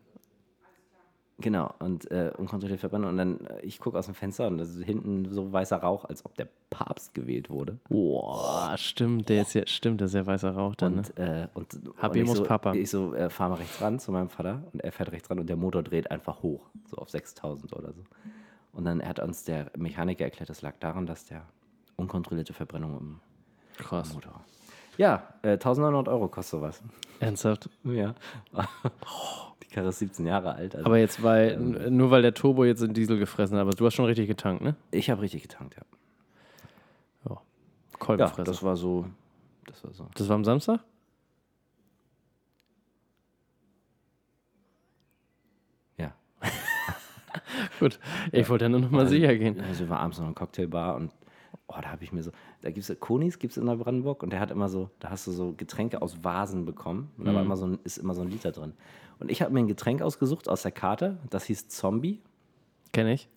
genau, 1.42 1.74
und 1.80 2.10
äh, 2.12 2.32
unkontrollierte 2.38 2.80
Verbrennung. 2.80 3.10
Und 3.10 3.18
dann, 3.18 3.46
äh, 3.46 3.62
ich 3.62 3.80
gucke 3.80 3.98
aus 3.98 4.06
dem 4.06 4.16
Fenster 4.16 4.48
und 4.48 4.58
das 4.58 4.76
ist 4.76 4.84
hinten 4.84 5.26
so 5.30 5.52
weißer 5.52 5.78
Rauch, 5.78 6.06
als 6.06 6.26
ob 6.26 6.36
der 6.36 6.48
Papst 6.70 7.14
gewählt 7.14 7.50
wurde. 7.50 7.80
Boah, 7.90 8.76
stimmt, 8.78 9.30
der 9.30 9.42
ist 9.42 9.54
ja, 9.54 9.66
stimmt, 9.68 10.02
der 10.02 10.06
ist 10.06 10.14
ja 10.14 10.26
weißer 10.26 10.52
Rauch 10.52 10.76
dann. 10.76 10.96
Ne? 10.96 10.98
Und, 10.98 11.20
äh, 11.20 11.48
und, 11.54 11.80
Habemus 12.02 12.30
und 12.30 12.36
ich 12.36 12.38
so, 12.38 12.44
Papa. 12.44 12.74
Ich 12.74 12.90
so, 12.90 13.14
äh, 13.14 13.30
fahr 13.30 13.50
mal 13.50 13.56
rechts 13.56 13.82
ran 13.82 14.00
zu 14.00 14.12
meinem 14.12 14.30
Vater 14.30 14.64
und 14.72 14.82
er 14.82 14.92
fährt 14.92 15.12
rechts 15.12 15.30
ran 15.30 15.40
und 15.40 15.48
der 15.48 15.58
Motor 15.58 15.84
dreht 15.84 16.10
einfach 16.12 16.42
hoch, 16.42 16.70
so 16.86 16.98
auf 16.98 17.10
6000 17.10 17.76
oder 17.76 17.94
so. 17.94 18.04
Und 18.74 18.86
dann 18.86 19.04
hat 19.04 19.20
uns 19.20 19.44
der 19.44 19.72
Mechaniker 19.78 20.24
erklärt, 20.24 20.50
das 20.50 20.62
lag 20.62 20.76
daran, 20.80 21.06
dass 21.06 21.26
der 21.26 21.46
unkontrollierte 21.98 22.54
Verbrennung 22.54 22.98
im 22.98 23.20
Krass. 23.78 24.14
Motor 24.14 24.34
war. 24.34 24.46
Ja, 24.98 25.34
äh, 25.42 25.52
1900 25.54 26.08
Euro 26.10 26.28
kostet 26.28 26.60
sowas. 26.60 26.84
Ernsthaft. 27.20 27.70
Ja. 27.84 28.14
Die 29.64 29.68
Karre 29.74 29.90
ist 29.90 30.00
17 30.00 30.26
Jahre 30.28 30.54
alt. 30.56 30.76
Also 30.76 30.86
Aber 30.86 30.98
jetzt, 30.98 31.24
weil, 31.24 31.52
n- 31.54 31.96
nur 31.96 32.12
weil 32.12 32.22
der 32.22 32.34
Turbo 32.34 32.66
jetzt 32.66 32.82
in 32.82 32.94
Diesel 32.94 33.18
gefressen 33.18 33.56
hat, 33.58 33.62
aber 33.62 33.72
du 33.72 33.86
hast 33.86 33.94
schon 33.96 34.06
richtig 34.06 34.28
getankt, 34.28 34.62
ne? 34.64 34.76
ich 34.92 35.10
habe 35.10 35.22
richtig 35.22 35.44
getankt, 35.44 35.76
ja. 35.76 35.84
Ja, 37.30 37.42
Kolbenfresser. 38.00 38.44
das 38.44 38.64
war 38.64 38.76
so. 38.76 39.06
Das 39.66 39.84
war 39.84 39.94
so. 39.94 40.08
das 40.16 40.28
war 40.28 40.36
am 40.36 40.44
Samstag? 40.44 40.82
Ja. 45.98 46.14
Gut. 47.80 48.00
Ich 48.32 48.50
wollte 48.50 48.66
ja 48.66 48.70
nur 48.70 48.80
noch 48.82 48.92
mal 48.92 49.08
sicher 49.08 49.36
gehen. 49.38 49.60
Also 49.62 49.82
wir 49.86 49.90
waren 49.90 50.00
abends 50.00 50.18
noch 50.18 50.24
in 50.26 50.30
einer 50.30 50.36
Cocktailbar 50.36 50.96
und 50.96 51.12
oh, 51.76 51.82
da 51.82 51.90
habe 51.90 52.04
ich 52.04 52.12
mir 52.12 52.24
so, 52.24 52.32
da 52.62 52.72
gibt 52.72 52.90
es 52.90 53.00
Konis, 53.00 53.40
gibt 53.40 53.52
es 53.52 53.58
in 53.58 53.66
Neubrandenburg 53.66 54.24
und 54.24 54.32
der 54.32 54.40
hat 54.40 54.52
immer 54.52 54.70
so, 54.70 54.90
da 55.00 55.10
hast 55.10 55.28
du 55.28 55.32
so 55.32 55.54
Getränke 55.56 56.02
aus 56.02 56.24
Vasen 56.24 56.66
bekommen 56.66 57.12
und 57.18 57.26
da 57.26 57.34
war 57.34 57.42
immer 57.42 57.58
so 57.58 57.66
ein, 57.66 57.80
ist 57.84 57.98
immer 57.98 58.14
so 58.14 58.22
ein 58.22 58.30
Liter 58.30 58.52
drin. 58.52 58.74
Und 59.20 59.32
ich 59.32 59.42
habe 59.42 59.54
mir 59.54 59.60
ein 59.60 59.68
Getränk 59.68 60.02
ausgesucht 60.02 60.50
aus 60.50 60.64
der 60.64 60.72
Karte, 60.72 61.18
das 61.30 61.46
hieß 61.46 61.68
Zombie. 61.68 62.20
Kenn 62.92 63.08
ich. 63.08 63.30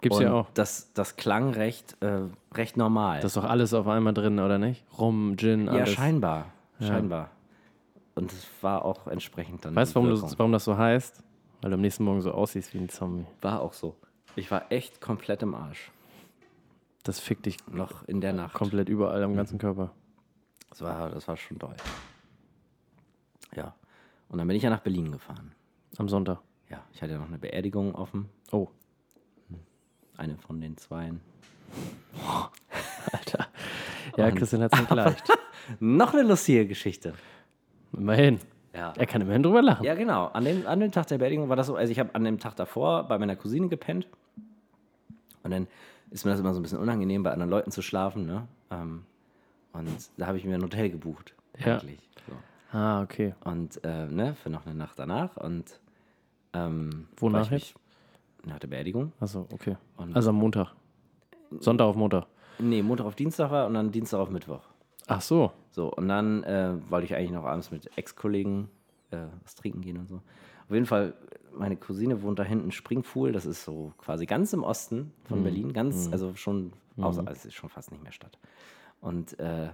Gibt's 0.00 0.18
und 0.18 0.24
ja 0.24 0.32
auch. 0.32 0.46
Das, 0.54 0.92
das 0.94 1.16
klang 1.16 1.50
recht, 1.50 1.96
äh, 2.00 2.22
recht 2.54 2.76
normal. 2.76 3.20
Das 3.20 3.32
ist 3.32 3.36
doch 3.36 3.48
alles 3.48 3.72
auf 3.74 3.86
einmal 3.86 4.14
drin, 4.14 4.38
oder 4.40 4.58
nicht? 4.58 4.84
Rum, 4.98 5.36
Gin, 5.36 5.66
ja, 5.66 5.72
alles. 5.72 5.90
scheinbar. 5.90 6.46
Scheinbar. 6.80 7.30
Und 8.14 8.32
es 8.32 8.46
war 8.60 8.84
auch 8.84 9.06
entsprechend 9.06 9.64
dann. 9.64 9.74
Weißt 9.74 9.94
du, 9.94 10.02
warum 10.38 10.52
das 10.52 10.64
so 10.64 10.76
heißt? 10.76 11.22
Weil 11.60 11.70
du 11.70 11.74
am 11.76 11.80
nächsten 11.80 12.04
Morgen 12.04 12.20
so 12.20 12.32
aussiehst 12.32 12.74
wie 12.74 12.78
ein 12.78 12.88
Zombie. 12.88 13.24
War 13.40 13.60
auch 13.60 13.72
so. 13.72 13.96
Ich 14.34 14.50
war 14.50 14.70
echt 14.70 15.00
komplett 15.00 15.42
im 15.42 15.54
Arsch. 15.54 15.92
Das 17.02 17.18
fickt 17.18 17.46
dich 17.46 17.56
Noch 17.66 18.04
in 18.04 18.20
der 18.20 18.32
Nacht. 18.32 18.54
komplett 18.54 18.88
überall 18.88 19.22
am 19.22 19.34
ganzen 19.34 19.58
Körper. 19.58 19.90
Das 20.70 20.80
war, 20.82 21.10
das 21.10 21.26
war 21.28 21.36
schon 21.36 21.58
toll. 21.58 21.74
Ja. 23.54 23.74
Und 24.28 24.38
dann 24.38 24.46
bin 24.46 24.56
ich 24.56 24.62
ja 24.62 24.70
nach 24.70 24.80
Berlin 24.80 25.12
gefahren. 25.12 25.52
Am 25.98 26.08
Sonntag. 26.08 26.38
Ja, 26.70 26.82
ich 26.92 27.02
hatte 27.02 27.12
ja 27.12 27.18
noch 27.18 27.28
eine 27.28 27.38
Beerdigung 27.38 27.94
offen. 27.94 28.28
Oh, 28.50 28.68
Eine 30.16 30.38
von 30.38 30.60
den 30.60 30.76
zweien. 30.76 31.20
Alter. 33.12 33.46
Ja, 34.16 34.30
Christian 34.30 34.62
hat 34.62 34.72
es 34.72 34.80
nicht 34.80 34.90
leicht. 34.90 35.28
Noch 35.80 36.12
eine 36.14 36.22
lustige 36.22 36.66
Geschichte. 36.66 37.14
Immerhin. 37.92 38.38
Ja. 38.74 38.92
Er 38.96 39.06
kann 39.06 39.20
immerhin 39.20 39.42
drüber 39.42 39.62
lachen. 39.62 39.84
Ja, 39.84 39.94
genau. 39.94 40.26
An 40.28 40.44
dem, 40.44 40.66
an 40.66 40.80
dem 40.80 40.92
Tag 40.92 41.06
der 41.08 41.18
Beerdigung 41.18 41.48
war 41.48 41.56
das 41.56 41.66
so. 41.66 41.76
Also, 41.76 41.90
ich 41.92 41.98
habe 41.98 42.14
an 42.14 42.24
dem 42.24 42.38
Tag 42.38 42.56
davor 42.56 43.04
bei 43.04 43.18
meiner 43.18 43.36
Cousine 43.36 43.68
gepennt. 43.68 44.06
Und 45.42 45.50
dann 45.50 45.66
ist 46.12 46.24
mir 46.24 46.30
das 46.30 46.40
immer 46.40 46.54
so 46.54 46.60
ein 46.60 46.62
bisschen 46.62 46.78
unangenehm, 46.78 47.22
bei 47.22 47.32
anderen 47.32 47.50
Leuten 47.50 47.70
zu 47.70 47.82
schlafen. 47.82 48.26
Ne? 48.26 48.46
Ähm, 48.70 49.04
und 49.72 49.88
da 50.16 50.26
habe 50.26 50.36
ich 50.38 50.44
mir 50.44 50.54
ein 50.54 50.62
Hotel 50.62 50.90
gebucht. 50.90 51.34
Ja. 51.58 51.78
Eigentlich. 51.78 52.08
So. 52.28 52.76
Ah, 52.78 53.02
okay. 53.02 53.34
Und 53.44 53.82
äh, 53.84 54.06
ne, 54.06 54.34
für 54.34 54.50
noch 54.50 54.64
eine 54.66 54.74
Nacht 54.74 54.98
danach. 54.98 55.36
Und 55.36 55.80
ähm, 56.52 57.08
Wonach 57.18 57.50
mich- 57.50 57.74
Nach 58.44 58.58
der 58.58 58.68
Beerdigung. 58.68 59.12
Achso, 59.20 59.46
okay. 59.52 59.76
Und- 59.96 60.14
Also 60.16 60.30
am 60.30 60.36
Montag. 60.36 60.74
Sonntag 61.60 61.84
auf 61.86 61.96
Montag. 61.96 62.26
Nee, 62.58 62.82
Montag 62.82 63.06
auf 63.06 63.14
Dienstag 63.14 63.50
war 63.50 63.66
und 63.66 63.74
dann 63.74 63.90
Dienstag 63.92 64.18
auf 64.18 64.30
Mittwoch. 64.30 64.62
Ach 65.06 65.20
so. 65.20 65.52
So, 65.70 65.92
und 65.92 66.08
dann 66.08 66.42
äh, 66.44 66.74
wollte 66.90 67.06
ich 67.06 67.14
eigentlich 67.14 67.30
noch 67.32 67.44
abends 67.44 67.70
mit 67.70 67.90
Ex-Kollegen 67.96 68.68
äh, 69.10 69.18
was 69.42 69.54
trinken 69.54 69.80
gehen 69.80 69.96
und 69.98 70.08
so. 70.08 70.16
Auf 70.16 70.70
jeden 70.74 70.86
Fall, 70.86 71.14
meine 71.56 71.76
Cousine 71.76 72.22
wohnt 72.22 72.38
da 72.38 72.42
hinten 72.44 72.66
in 72.66 72.72
Springfuhl, 72.72 73.32
das 73.32 73.46
ist 73.46 73.64
so 73.64 73.92
quasi 73.98 74.26
ganz 74.26 74.52
im 74.52 74.62
Osten 74.62 75.12
von 75.24 75.42
Berlin, 75.42 75.72
ganz, 75.72 76.08
also 76.12 76.34
schon, 76.34 76.72
außer, 76.96 77.20
also 77.20 77.32
es 77.32 77.44
ist 77.46 77.54
schon 77.54 77.70
fast 77.70 77.90
nicht 77.90 78.02
mehr 78.02 78.12
Stadt. 78.12 78.38
Und 79.00 79.38
äh, 79.38 79.70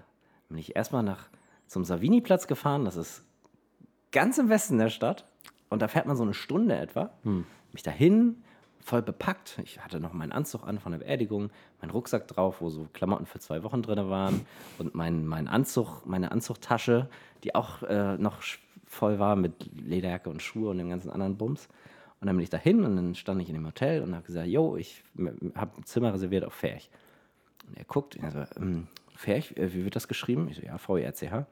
bin 0.48 0.58
ich 0.58 0.76
erstmal 0.76 1.02
nach 1.02 1.28
zum 1.66 1.84
Savini-Platz 1.84 2.46
gefahren, 2.46 2.84
das 2.84 2.96
ist 2.96 3.22
ganz 4.12 4.38
im 4.38 4.48
Westen 4.48 4.78
der 4.78 4.88
Stadt. 4.88 5.26
Und 5.70 5.82
da 5.82 5.88
fährt 5.88 6.06
man 6.06 6.16
so 6.16 6.22
eine 6.22 6.34
Stunde 6.34 6.76
etwa. 6.76 7.10
Mich 7.72 7.82
dahin, 7.82 8.42
voll 8.80 9.02
bepackt. 9.02 9.60
Ich 9.62 9.84
hatte 9.84 10.00
noch 10.00 10.14
meinen 10.14 10.32
Anzug 10.32 10.66
an 10.66 10.78
von 10.78 10.92
der 10.92 11.00
Beerdigung, 11.00 11.50
meinen 11.80 11.90
Rucksack 11.90 12.26
drauf, 12.26 12.60
wo 12.60 12.70
so 12.70 12.88
Klamotten 12.94 13.26
für 13.26 13.38
zwei 13.38 13.62
Wochen 13.62 13.82
drin 13.82 14.08
waren. 14.08 14.46
Und 14.78 14.94
mein, 14.94 15.26
mein 15.26 15.46
Anzug, 15.46 16.06
meine 16.06 16.32
Anzugtasche, 16.32 17.10
die 17.44 17.54
auch 17.54 17.82
äh, 17.82 18.16
noch 18.16 18.40
voll 18.88 19.18
war 19.18 19.36
mit 19.36 19.70
Lederjacke 19.74 20.30
und 20.30 20.42
Schuhe 20.42 20.70
und 20.70 20.78
dem 20.78 20.88
ganzen 20.88 21.10
anderen 21.10 21.36
Bums. 21.36 21.68
Und 22.20 22.26
dann 22.26 22.36
bin 22.36 22.42
ich 22.42 22.50
dahin 22.50 22.84
und 22.84 22.96
dann 22.96 23.14
stand 23.14 23.40
ich 23.40 23.48
in 23.48 23.54
dem 23.54 23.66
Hotel 23.66 24.02
und 24.02 24.14
habe 24.14 24.24
gesagt, 24.24 24.48
yo, 24.48 24.76
ich 24.76 25.04
habe 25.54 25.78
ein 25.78 25.84
Zimmer 25.84 26.12
reserviert 26.12 26.44
auf 26.44 26.54
Ferch. 26.54 26.90
Und 27.68 27.76
er 27.76 27.84
guckt, 27.84 28.16
und 28.16 28.24
er 28.24 28.30
so, 28.32 28.60
ähm, 28.60 28.88
Ferch, 29.14 29.56
äh, 29.56 29.72
wie 29.72 29.84
wird 29.84 29.94
das 29.94 30.08
geschrieben? 30.08 30.48
Ich 30.48 30.56
so, 30.56 30.62
ja, 30.62 30.78
V-E-R-C-H. 30.78 31.36
Er 31.36 31.46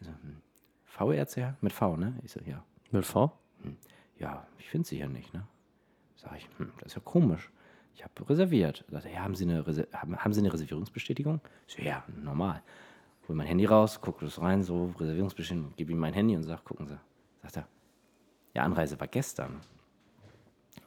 so, 0.00 0.10
hm, 0.10 0.36
V-E-R-C-H? 0.84 1.56
Mit 1.60 1.72
V, 1.72 1.96
ne? 1.96 2.14
Ich 2.22 2.32
so, 2.32 2.40
ja. 2.46 2.64
Mit 2.90 3.04
V? 3.04 3.32
Ja, 4.18 4.46
ich 4.58 4.68
finde 4.68 4.86
sie 4.86 4.96
hier 4.96 5.08
nicht, 5.08 5.34
ne? 5.34 5.44
Sag 6.16 6.36
ich, 6.36 6.48
hm, 6.58 6.70
das 6.78 6.88
ist 6.88 6.94
ja 6.94 7.02
komisch. 7.04 7.50
Ich 7.94 8.04
habe 8.04 8.28
reserviert. 8.28 8.84
Sagt 8.88 9.06
er, 9.06 9.12
ja, 9.12 9.20
haben 9.20 9.34
Sie, 9.34 9.44
eine 9.44 9.66
Reser 9.66 9.86
haben, 9.92 10.16
haben 10.16 10.32
Sie 10.32 10.40
eine 10.40 10.52
Reservierungsbestätigung? 10.52 11.40
Ich 11.66 11.74
so, 11.74 11.82
ja, 11.82 12.04
normal 12.22 12.62
hole 13.32 13.38
mein 13.38 13.46
Handy 13.46 13.64
raus, 13.64 14.00
gucke 14.00 14.24
das 14.26 14.40
rein, 14.40 14.62
so 14.62 14.92
Reservierungsbestimmung, 14.98 15.74
gebe 15.76 15.92
ihm 15.92 15.98
mein 15.98 16.12
Handy 16.12 16.36
und 16.36 16.42
sage, 16.42 16.60
gucken 16.64 16.86
Sie. 16.86 16.98
Sagt 17.42 17.56
er, 17.56 17.68
ja, 18.54 18.62
Anreise 18.62 19.00
war 19.00 19.08
gestern. 19.08 19.60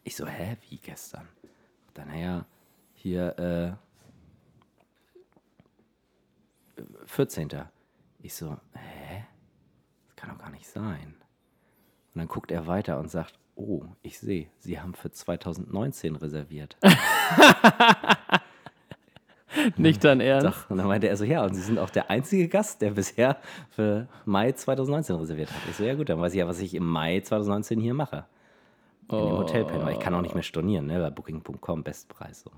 Ich 0.04 0.16
so, 0.16 0.28
hä, 0.28 0.56
wie 0.70 0.78
gestern? 0.78 1.28
Dann, 1.96 2.08
naja, 2.10 2.46
hier, 2.94 3.78
äh, 6.78 6.84
14. 7.06 7.50
Ich 8.20 8.36
so, 8.36 8.58
hä? 8.74 9.26
Das 10.08 10.16
kann 10.16 10.30
doch 10.30 10.38
gar 10.38 10.52
nicht 10.52 10.68
sein. 10.68 11.16
Und 12.14 12.20
dann 12.20 12.28
guckt 12.28 12.52
er 12.52 12.68
weiter 12.68 13.00
und 13.00 13.10
sagt, 13.10 13.40
oh, 13.56 13.86
ich 14.04 14.20
sehe, 14.20 14.50
Sie 14.60 14.80
haben 14.80 14.94
für 14.94 15.12
2019 15.12 16.16
reserviert. 16.16 16.78
Nicht 19.78 20.04
dein 20.04 20.22
Ernst? 20.22 20.48
Doch. 20.48 20.70
Und 20.70 20.78
dann 20.78 20.88
meinte 20.88 21.08
er 21.08 21.18
so, 21.18 21.24
ja, 21.26 21.44
und 21.44 21.54
Sie 21.54 21.62
sind 21.62 21.80
auch 21.80 21.90
der 21.90 22.10
einzige 22.10 22.48
Gast, 22.48 22.82
der 22.82 22.92
bisher 22.92 23.38
für 23.72 24.08
Mai 24.26 24.52
2019 24.54 25.16
reserviert 25.18 25.50
hat. 25.52 25.58
Ich 25.70 25.76
so, 25.76 25.84
ja 25.84 25.96
gut, 25.96 26.10
dann 26.10 26.20
weiß 26.20 26.34
ich 26.34 26.40
ja, 26.40 26.48
was 26.48 26.60
ich 26.60 26.74
im 26.76 26.86
Mai 26.86 27.20
2019 27.20 27.80
hier 27.80 27.94
mache. 27.94 28.26
In 29.12 29.18
dem 29.20 29.38
Hotel 29.38 29.66
pennen, 29.66 29.86
weil 29.86 29.94
ich 29.94 30.00
kann 30.00 30.14
auch 30.16 30.22
nicht 30.22 30.34
mehr 30.34 30.44
stornieren, 30.44 30.88
ne? 30.88 31.00
Bei 31.00 31.12
Booking.com, 31.12 31.84
Bestpreis 31.84 32.42
so. 32.42 32.52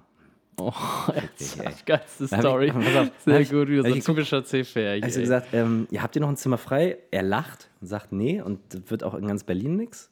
Oh, 0.60 0.72
ey. 1.14 1.72
geilste 1.86 2.28
Story. 2.28 2.68
ich- 2.68 2.74
auf, 2.98 3.12
Sehr 3.26 3.40
ich- 3.42 3.50
gut, 3.52 3.68
hab 3.70 3.86
so 3.88 3.94
ich 3.96 4.04
typischer 4.06 4.44
C-Fähig. 4.46 5.04
Also 5.04 5.20
gesagt, 5.20 5.48
ähm, 5.54 5.88
ja, 5.92 6.02
habt 6.04 6.16
ihr 6.16 6.22
noch 6.22 6.30
ein 6.30 6.38
Zimmer 6.38 6.58
frei? 6.58 6.98
Er 7.12 7.22
lacht 7.24 7.70
und 7.82 7.88
sagt, 7.88 8.12
nee, 8.12 8.42
und 8.42 8.60
das 8.70 8.82
wird 8.88 9.04
auch 9.04 9.14
in 9.14 9.28
ganz 9.28 9.44
Berlin 9.44 9.76
nichts. 9.76 10.10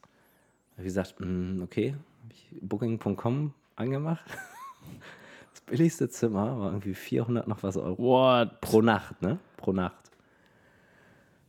Hab 0.72 0.80
ich 0.80 0.84
gesagt, 0.84 1.14
mm, 1.18 1.62
okay, 1.62 1.94
hab 2.24 2.32
ich 2.32 2.48
Booking.com 2.60 3.54
angemacht. 3.76 4.24
Das 5.66 5.76
billigste 5.78 6.08
Zimmer 6.08 6.58
war 6.58 6.70
irgendwie 6.70 6.94
400 6.94 7.48
noch 7.48 7.62
was 7.62 7.76
Euro 7.76 7.98
What? 7.98 8.60
pro 8.60 8.82
Nacht, 8.82 9.20
ne? 9.20 9.38
Pro 9.56 9.72
Nacht. 9.72 10.10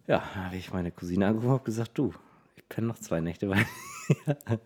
Ja, 0.07 0.23
da 0.33 0.45
habe 0.45 0.55
ich 0.55 0.73
meine 0.73 0.91
Cousine 0.91 1.27
angerufen 1.27 1.51
und 1.51 1.65
gesagt, 1.65 1.97
du, 1.97 2.13
ich 2.55 2.67
penne 2.67 2.87
noch 2.87 2.97
zwei 2.97 3.19
Nächte 3.19 3.47
bei. 3.47 3.65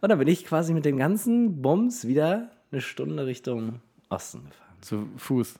Und 0.00 0.10
dann 0.10 0.18
bin 0.18 0.28
ich 0.28 0.44
quasi 0.44 0.74
mit 0.74 0.84
dem 0.84 0.96
ganzen 0.98 1.62
Bums 1.62 2.06
wieder 2.06 2.50
eine 2.70 2.80
Stunde 2.80 3.26
Richtung 3.26 3.80
Osten 4.10 4.44
gefahren. 4.50 4.76
Zu 4.80 5.08
Fuß. 5.16 5.58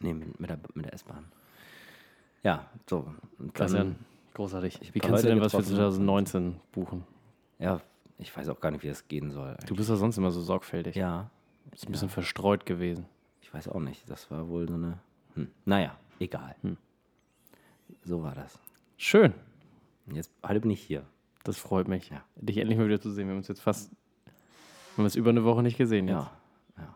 Nee, 0.00 0.12
mit, 0.12 0.38
mit 0.38 0.50
der, 0.50 0.58
mit 0.74 0.84
der 0.84 0.92
S-Bahn. 0.92 1.24
Ja, 2.42 2.68
so. 2.86 3.06
Ja 3.56 3.86
großartig. 4.36 4.94
Wie 4.94 5.00
kannst 5.00 5.24
du 5.24 5.28
denn 5.28 5.40
was 5.40 5.52
für 5.52 5.58
getroffen. 5.58 5.76
2019 5.76 6.60
buchen? 6.72 7.04
Ja, 7.58 7.80
ich 8.18 8.36
weiß 8.36 8.48
auch 8.50 8.60
gar 8.60 8.70
nicht, 8.70 8.82
wie 8.82 8.88
das 8.88 9.08
gehen 9.08 9.30
soll. 9.30 9.56
Du 9.66 9.74
bist 9.74 9.88
ja 9.88 9.96
sonst 9.96 10.18
immer 10.18 10.30
so 10.30 10.40
sorgfältig. 10.40 10.94
Ja, 10.94 11.30
Ist 11.72 11.86
ein 11.88 11.92
bisschen 11.92 12.08
verstreut 12.08 12.66
gewesen. 12.66 13.06
ich 13.42 13.52
weiß 13.52 13.68
auch 13.68 13.80
nicht. 13.80 14.08
Das 14.10 14.30
war 14.30 14.48
wohl 14.48 14.68
so 14.68 14.74
eine. 14.74 14.98
Hm. 15.34 15.48
Naja, 15.64 15.96
egal. 16.18 16.54
Hm. 16.62 16.76
So 18.04 18.22
war 18.22 18.34
das. 18.34 18.58
Schön. 18.96 19.32
Jetzt, 20.12 20.30
heute 20.46 20.60
bin 20.60 20.70
ich 20.70 20.82
hier. 20.82 21.04
Das 21.44 21.58
freut 21.58 21.86
mich, 21.88 22.10
Ja. 22.10 22.22
dich 22.36 22.58
endlich 22.58 22.78
mal 22.78 22.86
wieder 22.86 23.00
zu 23.00 23.10
sehen. 23.10 23.26
Wir 23.26 23.32
haben 23.32 23.38
uns 23.38 23.48
jetzt 23.48 23.60
fast, 23.60 23.90
wir 23.92 24.98
haben 24.98 25.04
uns 25.04 25.14
über 25.16 25.30
eine 25.30 25.44
Woche 25.44 25.62
nicht 25.62 25.76
gesehen 25.78 26.08
jetzt. 26.08 26.14
Ja, 26.16 26.32
ja. 26.78 26.94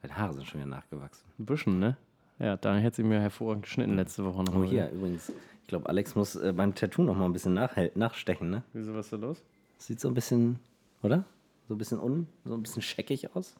Deine 0.00 0.16
Haare 0.16 0.32
sind 0.34 0.46
schon 0.46 0.60
wieder 0.60 0.70
nachgewachsen. 0.70 1.24
Ein 1.38 1.46
bisschen, 1.46 1.78
ne? 1.78 1.96
Ja, 2.38 2.56
Daniel 2.56 2.84
hat 2.84 2.94
sie 2.96 3.04
mir 3.04 3.20
hervorragend 3.20 3.64
geschnitten 3.64 3.94
letzte 3.96 4.24
Woche 4.24 4.42
noch. 4.42 4.54
Oh, 4.54 4.64
hier 4.64 4.90
übrigens. 4.90 5.30
Ich 5.60 5.68
glaube, 5.68 5.88
Alex 5.88 6.14
muss 6.16 6.34
äh, 6.34 6.52
beim 6.52 6.74
Tattoo 6.74 7.02
noch 7.04 7.16
mal 7.16 7.26
ein 7.26 7.32
bisschen 7.32 7.54
nachstechen, 7.54 8.50
ne? 8.50 8.62
Wieso, 8.72 8.94
was 8.94 9.06
ist 9.06 9.12
da 9.12 9.16
los? 9.18 9.42
Sieht 9.78 10.00
so 10.00 10.08
ein 10.08 10.14
bisschen, 10.14 10.58
oder? 11.02 11.24
So 11.72 11.76
ein 11.76 11.78
bisschen 11.78 12.00
un, 12.00 12.26
so 12.44 12.52
ein 12.52 12.62
bisschen 12.62 12.82
scheckig 12.82 13.34
aus. 13.34 13.54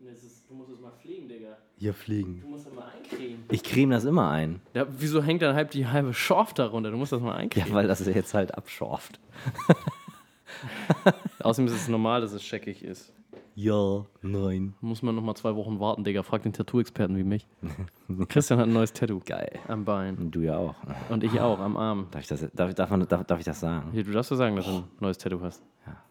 du 0.00 0.54
musst 0.54 0.70
es 0.72 0.80
mal 0.80 0.90
fliegen, 0.92 1.28
Digga. 1.28 1.58
Hier 1.76 1.92
fliegen. 1.92 2.40
Du 2.40 2.48
musst 2.48 2.64
das 2.64 2.72
mal 2.72 2.86
eincremen. 2.88 3.44
Ich 3.50 3.62
creme 3.62 3.90
das 3.90 4.06
immer 4.06 4.30
ein. 4.30 4.62
Ja, 4.72 4.86
wieso 4.88 5.22
hängt 5.22 5.42
dann 5.42 5.54
halb 5.54 5.70
die 5.70 5.86
halbe 5.86 6.14
Schorf 6.14 6.54
darunter? 6.54 6.90
Du 6.90 6.96
musst 6.96 7.12
das 7.12 7.20
mal 7.20 7.32
Ja, 7.32 7.36
eincremen. 7.36 7.74
weil 7.74 7.86
das 7.88 8.06
jetzt 8.06 8.32
halt 8.32 8.54
abschorft. 8.54 9.20
Außerdem 11.40 11.66
ist 11.66 11.74
es 11.78 11.88
normal, 11.88 12.22
dass 12.22 12.32
es 12.32 12.42
scheckig 12.42 12.82
ist. 12.82 13.12
Ja, 13.54 14.06
nein. 14.22 14.72
Muss 14.80 15.02
man 15.02 15.14
noch 15.14 15.22
mal 15.22 15.34
zwei 15.34 15.54
Wochen 15.54 15.78
warten, 15.78 16.04
Digga. 16.04 16.22
Frag 16.22 16.42
den 16.42 16.54
Tattoo-Experten 16.54 17.18
wie 17.18 17.22
mich. 17.22 17.46
Christian 18.28 18.58
hat 18.60 18.66
ein 18.66 18.72
neues 18.72 18.94
Tattoo. 18.94 19.20
Geil. 19.26 19.58
Am 19.68 19.84
Bein. 19.84 20.16
Und 20.16 20.30
du 20.30 20.40
ja 20.40 20.56
auch. 20.56 20.74
Und 21.10 21.22
ich 21.22 21.38
auch, 21.38 21.58
am 21.58 21.76
Arm. 21.76 22.06
Darf 22.12 22.22
ich 22.22 22.28
das, 22.28 22.46
darf, 22.54 22.72
darf, 22.72 22.88
man, 22.88 23.06
darf, 23.06 23.24
darf 23.24 23.38
ich 23.40 23.44
das 23.44 23.60
sagen? 23.60 23.90
Hier, 23.92 24.04
du 24.04 24.12
darfst 24.12 24.30
ja 24.30 24.38
sagen, 24.38 24.56
dass 24.56 24.64
du 24.64 24.72
ein 24.78 24.84
neues 25.00 25.18
Tattoo 25.18 25.42
hast. 25.42 25.62
Ja. 25.86 26.02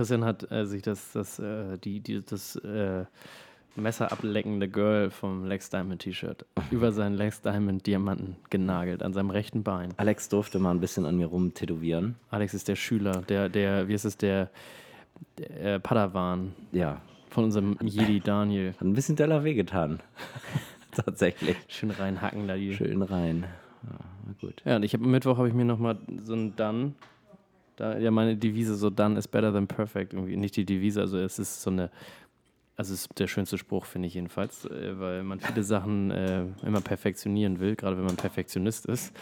Christian 0.00 0.24
hat 0.24 0.50
äh, 0.50 0.64
sich 0.64 0.80
das, 0.80 1.12
das, 1.12 1.38
äh, 1.38 1.76
die, 1.76 2.00
die, 2.00 2.24
das 2.24 2.56
äh, 2.56 3.04
messerableckende 3.76 4.66
Girl 4.66 5.10
vom 5.10 5.44
Lex 5.44 5.68
Diamond 5.68 6.00
T-Shirt 6.00 6.46
über 6.70 6.90
seinen 6.90 7.16
Lex 7.16 7.42
Diamond 7.42 7.86
Diamanten 7.86 8.36
genagelt 8.48 9.02
an 9.02 9.12
seinem 9.12 9.28
rechten 9.28 9.62
Bein. 9.62 9.92
Alex 9.98 10.30
durfte 10.30 10.58
mal 10.58 10.70
ein 10.70 10.80
bisschen 10.80 11.04
an 11.04 11.18
mir 11.18 11.26
rum 11.26 11.52
tätowieren. 11.52 12.14
Alex 12.30 12.54
ist 12.54 12.68
der 12.68 12.76
Schüler, 12.76 13.20
der, 13.28 13.50
der, 13.50 13.88
wie 13.88 13.92
ist 13.92 14.06
es, 14.06 14.16
der, 14.16 14.48
der 15.36 15.74
äh, 15.74 15.80
Padawan 15.80 16.54
Ja, 16.72 17.02
von 17.28 17.44
unserem 17.44 17.76
Jedi 17.82 18.20
Daniel. 18.20 18.72
hat 18.72 18.80
ein 18.80 18.94
bisschen 18.94 19.16
doller 19.16 19.44
wehgetan. 19.44 20.00
Tatsächlich. 20.92 21.58
Schön 21.68 21.90
reinhacken 21.90 22.48
da 22.48 22.56
die. 22.56 22.74
Schön 22.74 23.02
rein. 23.02 23.44
Ja, 23.82 24.32
gut. 24.40 24.62
Ja, 24.64 24.76
und 24.76 24.82
ich 24.82 24.94
habe 24.94 25.04
am 25.04 25.10
Mittwoch 25.10 25.36
habe 25.36 25.48
ich 25.48 25.54
mir 25.54 25.66
nochmal 25.66 25.98
so 26.24 26.32
ein 26.32 26.56
Done, 26.56 26.94
da 27.80 27.98
ja 27.98 28.10
meine 28.10 28.36
Devise 28.36 28.76
so 28.76 28.90
Done 28.90 29.18
is 29.18 29.26
better 29.26 29.52
than 29.52 29.66
perfect 29.66 30.12
irgendwie. 30.12 30.36
Nicht 30.36 30.56
die 30.56 30.64
Devise, 30.64 31.00
also 31.00 31.18
es 31.18 31.38
ist 31.38 31.62
so 31.62 31.70
eine 31.70 31.90
also 32.76 32.94
es 32.94 33.02
ist 33.02 33.18
der 33.18 33.26
schönste 33.26 33.58
Spruch 33.58 33.84
finde 33.84 34.08
ich 34.08 34.14
jedenfalls, 34.14 34.64
äh, 34.64 34.98
weil 34.98 35.22
man 35.22 35.38
viele 35.40 35.62
Sachen 35.62 36.10
äh, 36.10 36.44
immer 36.64 36.80
perfektionieren 36.80 37.60
will, 37.60 37.76
gerade 37.76 37.98
wenn 37.98 38.06
man 38.06 38.16
Perfektionist 38.16 38.86
ist, 38.86 39.14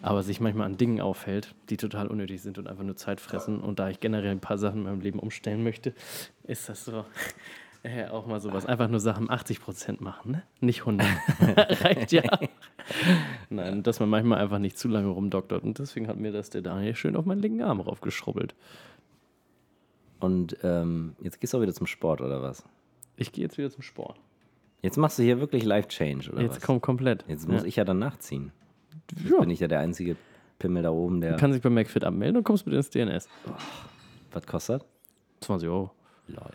aber 0.00 0.22
sich 0.22 0.40
manchmal 0.40 0.66
an 0.66 0.76
Dingen 0.76 1.00
aufhält, 1.00 1.54
die 1.70 1.76
total 1.76 2.06
unnötig 2.06 2.40
sind 2.40 2.56
und 2.58 2.68
einfach 2.68 2.84
nur 2.84 2.96
Zeit 2.96 3.20
fressen. 3.20 3.60
Und 3.60 3.80
da 3.80 3.90
ich 3.90 3.98
generell 3.98 4.30
ein 4.30 4.40
paar 4.40 4.58
Sachen 4.58 4.78
in 4.78 4.84
meinem 4.84 5.00
Leben 5.00 5.18
umstellen 5.18 5.64
möchte, 5.64 5.92
ist 6.44 6.68
das 6.68 6.84
so 6.84 7.04
äh, 7.82 8.06
auch 8.08 8.26
mal 8.26 8.40
sowas. 8.40 8.66
Einfach 8.66 8.88
nur 8.88 9.00
Sachen 9.00 9.28
80% 9.28 10.02
machen, 10.02 10.32
ne? 10.32 10.42
Nicht 10.60 10.80
100. 10.80 11.06
Reicht 11.84 12.12
ja. 12.12 12.22
Nein, 13.50 13.82
dass 13.82 14.00
man 14.00 14.08
manchmal 14.08 14.38
einfach 14.40 14.58
nicht 14.58 14.78
zu 14.78 14.88
lange 14.88 15.08
rumdoktert. 15.08 15.62
Und 15.62 15.78
deswegen 15.78 16.06
hat 16.08 16.16
mir 16.16 16.32
das 16.32 16.50
der 16.50 16.62
Daniel 16.62 16.94
schön 16.94 17.16
auf 17.16 17.24
meinen 17.24 17.40
linken 17.40 17.62
Arm 17.62 17.80
raufgeschrubbelt. 17.80 18.54
Und 20.18 20.58
ähm, 20.62 21.16
jetzt 21.22 21.40
gehst 21.40 21.54
du 21.54 21.58
auch 21.58 21.62
wieder 21.62 21.72
zum 21.72 21.86
Sport, 21.86 22.20
oder 22.20 22.42
was? 22.42 22.64
Ich 23.16 23.32
gehe 23.32 23.42
jetzt 23.44 23.56
wieder 23.56 23.70
zum 23.70 23.82
Sport. 23.82 24.18
Jetzt 24.82 24.96
machst 24.96 25.18
du 25.18 25.22
hier 25.22 25.40
wirklich 25.40 25.64
Life-Change, 25.64 26.30
oder 26.32 26.42
jetzt 26.42 26.56
was? 26.56 26.62
kommt 26.62 26.82
komplett. 26.82 27.24
Jetzt 27.28 27.48
muss 27.48 27.62
ja. 27.62 27.68
ich 27.68 27.76
ja 27.76 27.84
dann 27.84 27.98
nachziehen. 27.98 28.52
Jetzt 29.10 29.30
Ja. 29.30 29.40
bin 29.40 29.50
ich 29.50 29.60
ja 29.60 29.68
der 29.68 29.80
einzige 29.80 30.16
Pimmel 30.58 30.82
da 30.82 30.90
oben, 30.90 31.20
der. 31.20 31.32
Du 31.32 31.38
kannst 31.38 31.56
dich 31.56 31.62
bei 31.62 31.70
McFit 31.70 32.04
abmelden 32.04 32.36
und 32.38 32.44
kommst 32.44 32.66
mit 32.66 32.74
ins 32.74 32.90
DNS. 32.90 33.28
was 34.32 34.46
kostet? 34.46 34.84
20 35.40 35.68
Euro. 35.68 35.90
Lol. 36.28 36.50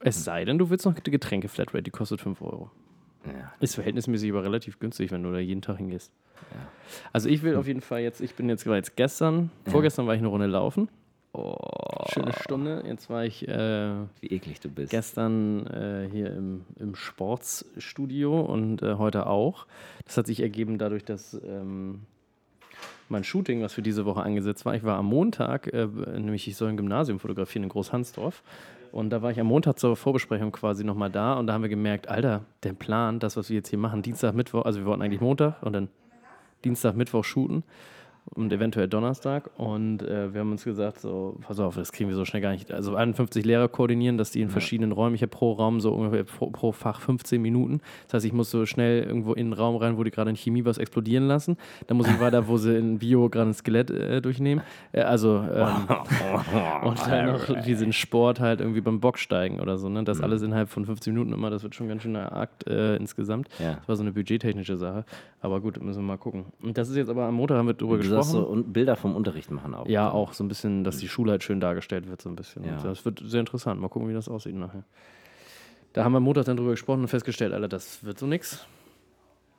Ja. 0.00 0.06
Es 0.08 0.24
sei 0.24 0.44
denn, 0.44 0.58
du 0.58 0.70
willst 0.70 0.84
noch 0.84 0.94
die 0.94 1.10
Getränke-Flatrate, 1.10 1.82
die 1.82 1.90
kostet 1.90 2.20
5 2.20 2.40
Euro. 2.42 2.70
Ja. 3.26 3.52
Ist 3.60 3.74
verhältnismäßig 3.74 4.30
aber 4.30 4.44
relativ 4.44 4.78
günstig, 4.78 5.10
wenn 5.10 5.22
du 5.22 5.32
da 5.32 5.38
jeden 5.38 5.62
Tag 5.62 5.78
hingehst. 5.78 6.12
Also 7.12 7.28
ich 7.28 7.42
will 7.42 7.56
auf 7.56 7.66
jeden 7.66 7.80
Fall 7.80 8.00
jetzt, 8.00 8.20
ich 8.20 8.34
bin 8.34 8.48
jetzt, 8.48 8.64
jetzt 8.66 8.96
gestern, 8.96 9.50
vorgestern 9.66 10.06
war 10.06 10.14
ich 10.14 10.20
eine 10.20 10.28
Runde 10.28 10.46
laufen. 10.46 10.88
Oh, 11.32 11.56
Schöne 12.08 12.32
Stunde. 12.32 12.82
Jetzt 12.86 13.10
war 13.10 13.24
ich 13.24 13.46
äh, 13.46 13.90
wie 14.20 14.28
eklig 14.28 14.60
du 14.60 14.70
bist. 14.70 14.90
gestern 14.90 15.66
äh, 15.66 16.08
hier 16.10 16.32
im, 16.34 16.64
im 16.78 16.94
Sportsstudio 16.94 18.40
und 18.40 18.82
äh, 18.82 18.94
heute 18.94 19.26
auch. 19.26 19.66
Das 20.06 20.16
hat 20.16 20.26
sich 20.26 20.40
ergeben 20.40 20.78
dadurch, 20.78 21.04
dass 21.04 21.34
ähm, 21.46 22.02
mein 23.08 23.24
Shooting, 23.24 23.62
was 23.62 23.72
für 23.72 23.82
diese 23.82 24.04
Woche 24.04 24.22
angesetzt 24.22 24.64
war, 24.64 24.74
ich 24.74 24.84
war 24.84 24.96
am 24.98 25.06
Montag, 25.06 25.72
äh, 25.72 25.86
nämlich 25.86 26.48
ich 26.48 26.56
soll 26.56 26.70
ein 26.70 26.76
Gymnasium 26.76 27.18
fotografieren 27.18 27.64
in 27.64 27.68
Großhansdorf. 27.68 28.42
Und 28.92 29.10
da 29.10 29.20
war 29.20 29.30
ich 29.30 29.40
am 29.40 29.46
Montag 29.46 29.78
zur 29.78 29.96
Vorbesprechung 29.96 30.52
quasi 30.52 30.84
nochmal 30.84 31.10
da. 31.10 31.34
Und 31.34 31.46
da 31.46 31.52
haben 31.52 31.62
wir 31.62 31.68
gemerkt, 31.68 32.08
Alter, 32.08 32.44
der 32.62 32.72
Plan, 32.72 33.18
das, 33.18 33.36
was 33.36 33.50
wir 33.50 33.56
jetzt 33.56 33.68
hier 33.68 33.78
machen, 33.78 34.02
Dienstag, 34.02 34.34
Mittwoch, 34.34 34.64
also 34.64 34.78
wir 34.80 34.86
wollten 34.86 35.02
eigentlich 35.02 35.20
Montag 35.20 35.62
und 35.62 35.72
dann 35.72 35.88
Dienstag, 36.64 36.96
Mittwoch 36.96 37.24
shooten 37.24 37.62
und 38.34 38.52
eventuell 38.52 38.88
Donnerstag. 38.88 39.50
Und 39.56 40.02
äh, 40.02 40.32
wir 40.32 40.40
haben 40.40 40.50
uns 40.50 40.64
gesagt, 40.64 41.00
so, 41.00 41.36
pass 41.40 41.58
auf, 41.60 41.76
das 41.76 41.92
kriegen 41.92 42.08
wir 42.08 42.16
so 42.16 42.24
schnell 42.24 42.42
gar 42.42 42.52
nicht. 42.52 42.72
Also 42.72 42.94
51 42.96 43.44
Lehrer 43.44 43.68
koordinieren, 43.68 44.18
dass 44.18 44.30
die 44.30 44.40
in 44.40 44.50
verschiedenen 44.50 44.92
Räumen, 44.92 45.14
ich 45.14 45.22
habe 45.22 45.30
pro 45.30 45.52
Raum 45.52 45.80
so 45.80 45.92
ungefähr 45.92 46.24
pro, 46.24 46.50
pro 46.50 46.72
Fach 46.72 47.00
15 47.00 47.40
Minuten. 47.40 47.80
Das 48.06 48.14
heißt, 48.14 48.26
ich 48.26 48.32
muss 48.32 48.50
so 48.50 48.66
schnell 48.66 49.02
irgendwo 49.02 49.32
in 49.32 49.46
einen 49.46 49.52
Raum 49.52 49.76
rein, 49.76 49.96
wo 49.96 50.04
die 50.04 50.10
gerade 50.10 50.30
in 50.30 50.36
Chemie 50.36 50.64
was 50.64 50.78
explodieren 50.78 51.26
lassen. 51.26 51.56
Dann 51.86 51.96
muss 51.96 52.08
ich 52.08 52.20
weiter, 52.20 52.48
wo 52.48 52.56
sie 52.56 52.76
in 52.76 52.98
Bio 52.98 53.28
gerade 53.28 53.50
ein 53.50 53.54
Skelett 53.54 53.90
äh, 53.90 54.20
durchnehmen. 54.20 54.64
Äh, 54.92 55.02
also 55.02 55.44
ähm, 55.52 55.86
und 56.82 57.06
dann 57.06 57.26
noch 57.26 57.62
diesen 57.62 57.92
Sport 57.92 58.40
halt 58.40 58.60
irgendwie 58.60 58.80
beim 58.80 59.00
Bocksteigen 59.00 59.60
oder 59.60 59.78
so. 59.78 59.88
Ne? 59.88 60.04
Das 60.04 60.20
alles 60.20 60.42
innerhalb 60.42 60.68
von 60.68 60.84
15 60.84 61.12
Minuten 61.12 61.32
immer, 61.32 61.50
das 61.50 61.62
wird 61.62 61.74
schon 61.74 61.88
ganz 61.88 62.02
schön 62.02 62.16
Akt 62.16 62.66
äh, 62.66 62.96
insgesamt. 62.96 63.48
Ja. 63.58 63.74
Das 63.74 63.88
war 63.88 63.96
so 63.96 64.02
eine 64.02 64.12
budgettechnische 64.12 64.76
Sache. 64.76 65.04
Aber 65.40 65.60
gut, 65.60 65.80
müssen 65.82 66.00
wir 66.00 66.06
mal 66.06 66.18
gucken. 66.18 66.46
Und 66.62 66.76
das 66.76 66.88
ist 66.88 66.96
jetzt 66.96 67.08
aber 67.08 67.24
am 67.24 67.34
Montag 67.34 67.58
haben 67.58 67.66
wir 67.66 67.74
drüber 67.74 67.98
Du 67.98 68.02
gesprochen. 68.18 68.32
sollst 68.32 68.48
so 68.48 68.52
un 68.52 68.72
Bilder 68.72 68.96
vom 68.96 69.14
Unterricht 69.16 69.50
machen 69.50 69.74
auch. 69.74 69.86
Ja, 69.86 70.10
auch 70.10 70.32
so 70.32 70.44
ein 70.44 70.48
bisschen, 70.48 70.84
dass 70.84 70.98
die 70.98 71.08
Schule 71.08 71.32
halt 71.32 71.42
schön 71.44 71.60
dargestellt 71.60 72.08
wird, 72.08 72.20
so 72.22 72.28
ein 72.28 72.36
bisschen. 72.36 72.64
Ja. 72.64 72.76
Das 72.82 73.04
wird 73.04 73.20
sehr 73.24 73.40
interessant. 73.40 73.80
Mal 73.80 73.88
gucken, 73.88 74.08
wie 74.08 74.14
das 74.14 74.28
aussieht 74.28 74.54
nachher. 74.54 74.84
Da 75.92 76.04
haben 76.04 76.12
wir 76.12 76.18
am 76.18 76.24
Montag 76.24 76.44
dann 76.44 76.56
drüber 76.56 76.72
gesprochen 76.72 77.00
und 77.02 77.08
festgestellt, 77.08 77.52
Alter, 77.52 77.68
das 77.68 78.04
wird 78.04 78.18
so 78.18 78.26
nix. 78.26 78.66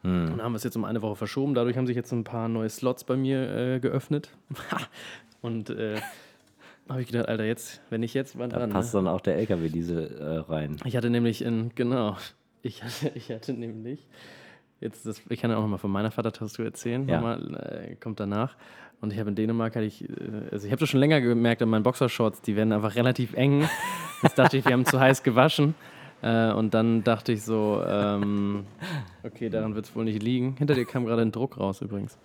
Hm. 0.04 0.12
Und 0.24 0.30
dann 0.32 0.43
haben 0.43 0.52
wir 0.52 0.58
es 0.58 0.63
jetzt 0.63 0.76
um 0.78 0.86
eine 0.86 1.02
Woche 1.02 1.15
verschoben. 1.15 1.56
Dadurch 1.56 1.76
haben 1.78 1.88
sich 1.88 1.96
jetzt 1.96 2.12
ein 2.12 2.24
paar 2.24 2.48
neue 2.48 2.70
Slots 2.70 3.04
bei 3.04 3.15
mir 3.17 3.50
äh, 3.50 3.80
geöffnet. 3.80 4.30
und 5.41 5.72
äh, 5.72 5.96
habe 6.88 7.02
ich 7.02 7.08
gedacht, 7.08 7.28
Alter, 7.28 7.43
jetzt, 7.43 7.82
wenn 7.89 8.04
ich 8.04 8.13
jetzt, 8.13 8.38
wann 8.38 8.50
Da 8.52 8.60
dran? 8.60 8.70
passt 8.70 8.93
Ne? 8.93 9.00
dann 9.00 9.08
auch 9.08 9.22
der 9.22 9.36
LKW-Diesel 9.38 10.17
äh, 10.20 10.38
rein. 10.52 10.78
Ich 10.86 10.96
hatte 10.96 11.10
nämlich 11.10 11.41
in, 11.41 11.72
genau, 11.76 12.15
Ich 12.62 12.84
hatte, 12.84 13.12
ich 13.15 13.32
hatte 13.32 13.54
nämlich, 13.54 14.08
jetzt 14.80 15.06
das, 15.06 15.22
ich 15.30 15.40
kann 15.42 15.52
ja 15.52 15.58
auch 15.58 15.62
nochmal 15.62 15.80
von 15.80 15.92
meiner 15.92 16.12
Vatertastatur 16.12 16.66
erzählen, 16.66 17.08
Ja. 17.08 17.16
nochmal, 17.18 17.90
äh, 17.92 17.96
kommt 17.96 18.20
danach. 18.20 18.56
Und 19.00 19.13
ich 19.13 19.20
habe 19.20 19.30
in 19.30 19.36
Dänemark, 19.36 19.76
hatte 19.76 19.86
ich, 19.86 20.04
äh, 20.10 20.13
also 20.52 20.66
ich 20.66 20.72
habe 20.72 20.80
das 20.80 20.90
schon 20.90 21.00
länger 21.00 21.22
gemerkt 21.22 21.62
an 21.62 21.70
meinen 21.70 21.84
Boxershorts, 21.84 22.42
die 22.42 22.56
werden 22.56 22.72
einfach 22.72 22.96
relativ 22.96 23.34
eng. 23.34 23.68
Jetzt 24.24 24.38
dachte 24.40 24.58
ich, 24.58 24.66
wir 24.66 24.74
haben 24.74 24.86
zu 24.86 25.00
heiß 25.00 25.22
gewaschen. 25.24 25.76
Äh, 26.24 26.52
und 26.52 26.74
dann 26.74 27.04
dachte 27.04 27.32
ich 27.32 27.44
so, 27.44 27.84
ähm, 27.88 28.66
okay, 29.24 29.50
daran 29.50 29.76
wird 29.76 29.86
es 29.86 29.96
wohl 29.96 30.04
nicht 30.06 30.24
liegen. 30.24 30.56
Hinter 30.58 30.74
dir 30.74 30.86
kam 30.86 31.06
gerade 31.06 31.22
ein 31.22 31.32
Druck 31.32 31.60
raus 31.60 31.82
übrigens. 31.82 32.18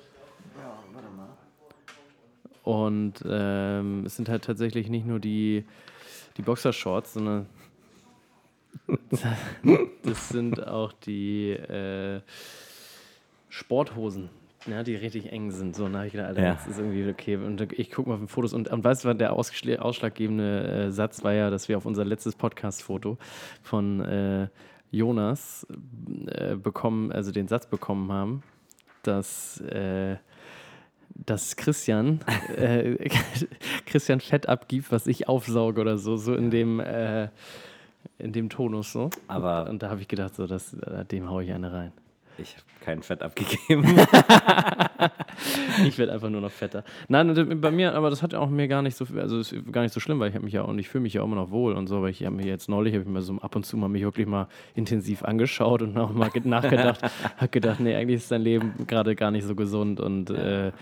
Und 2.63 3.15
ähm, 3.29 4.05
es 4.07 4.17
sind 4.17 4.29
halt 4.29 4.45
tatsächlich 4.45 4.89
nicht 4.89 5.05
nur 5.05 5.19
die, 5.19 5.65
die 6.37 6.43
Boxershorts, 6.43 7.15
sondern 7.15 7.47
das 10.03 10.29
sind 10.29 10.67
auch 10.67 10.93
die 10.93 11.51
äh, 11.51 12.21
Sporthosen, 13.49 14.31
ja, 14.67 14.83
die 14.83 14.95
richtig 14.95 15.31
eng 15.33 15.51
sind. 15.51 15.77
So, 15.77 15.89
habe 15.89 16.07
ich 16.07 16.13
gedacht, 16.13 16.29
Alter, 16.31 16.43
Ja. 16.43 16.53
das 16.55 16.67
ist 16.67 16.79
irgendwie 16.79 17.09
okay. 17.09 17.37
Und 17.37 17.73
ich 17.73 17.91
gucke 17.91 18.09
mal 18.09 18.15
auf 18.17 18.21
die 18.21 18.29
Fotos 18.29 18.53
und, 18.53 18.69
und 18.69 18.83
weißt 18.85 19.05
du, 19.05 19.15
der 19.15 19.35
ausschlaggebende 19.35 20.87
äh, 20.87 20.91
Satz 20.91 21.23
war 21.23 21.33
ja, 21.33 21.51
dass 21.51 21.69
wir 21.69 21.77
auf 21.77 21.87
unser 21.87 22.05
letztes 22.05 22.35
Podcast-Foto 22.35 23.19
von 23.63 24.01
äh, 24.01 24.49
Jonas 24.91 25.67
äh, 26.27 26.57
bekommen, 26.57 27.13
also 27.13 27.33
den 27.33 27.49
Satz 27.49 27.67
bekommen 27.67 28.11
haben, 28.13 28.43
dass 29.03 29.61
äh, 29.61 30.17
dass 31.15 31.57
Christian 31.57 32.21
äh, 32.57 32.97
Christian 33.87 34.21
Fett 34.21 34.49
abgibt, 34.49 34.91
was 34.91 35.07
ich 35.07 35.29
aufsauge 35.29 35.81
oder 35.81 35.99
so, 35.99 36.17
so 36.17 36.35
in 36.35 36.51
dem 36.51 36.81
äh, 36.81 37.29
in 38.23 38.33
dem 38.33 38.49
Tonus 38.49 38.93
so. 38.93 39.11
Aber- 39.29 39.69
und 39.69 39.83
da 39.83 39.91
habe 39.91 40.01
ich 40.01 40.09
gedacht, 40.09 40.35
so, 40.35 40.47
das, 40.47 40.75
äh, 40.75 41.05
dem 41.05 41.29
haue 41.29 41.45
ich 41.45 41.53
eine 41.53 41.73
rein. 41.73 41.93
Ich 42.39 42.55
habe 42.55 42.65
kein 42.81 43.03
Fett 43.03 43.23
abgegeben. 43.23 43.85
Ich 45.87 45.99
werde 45.99 46.13
einfach 46.13 46.29
nur 46.31 46.41
noch 46.41 46.51
fetter. 46.51 46.85
Nein, 47.09 47.61
bei 47.61 47.71
mir, 47.71 47.95
aber 47.95 48.11
das 48.11 48.23
hat 48.23 48.35
auch 48.35 48.51
mir 48.51 48.69
gar 48.69 48.83
nicht 48.83 48.97
so, 48.97 49.07
also 49.17 49.39
ist 49.39 49.55
gar 49.73 49.83
nicht 49.83 49.93
so 49.95 50.01
schlimm, 50.01 50.21
weil 50.21 50.29
ich 50.29 50.35
habe 50.35 50.45
mich 50.45 50.55
ja 50.55 50.63
und 50.63 50.79
ich 50.79 50.89
fühle 50.89 51.03
mich 51.03 51.15
ja 51.15 51.23
auch 51.23 51.27
immer 51.27 51.37
noch 51.37 51.51
wohl 51.51 51.73
und 51.75 51.87
so, 51.87 51.97
aber 51.99 52.11
ich 52.11 52.25
habe 52.25 52.35
mir 52.37 52.47
jetzt 52.47 52.69
neulich, 52.69 52.95
habe 52.95 53.03
ich 53.05 53.09
mir 53.11 53.23
so 53.23 53.35
ab 53.39 53.57
und 53.57 53.65
zu 53.67 53.77
mal 53.77 53.89
mich 53.89 54.03
wirklich 54.03 54.27
mal 54.27 54.49
intensiv 54.75 55.23
angeschaut 55.25 55.83
und 55.83 55.97
auch 55.99 56.13
mal 56.13 56.31
ge- 56.31 56.43
nachgedacht, 56.47 57.01
habe 57.37 57.49
gedacht, 57.49 57.81
nee, 57.81 57.95
eigentlich 57.95 58.17
ist 58.19 58.31
dein 58.31 58.43
Leben 58.43 58.73
gerade 58.87 59.15
gar 59.15 59.31
nicht 59.31 59.45
so 59.47 59.55
gesund 59.55 60.01
und 60.01 60.31
äh, 60.31 60.73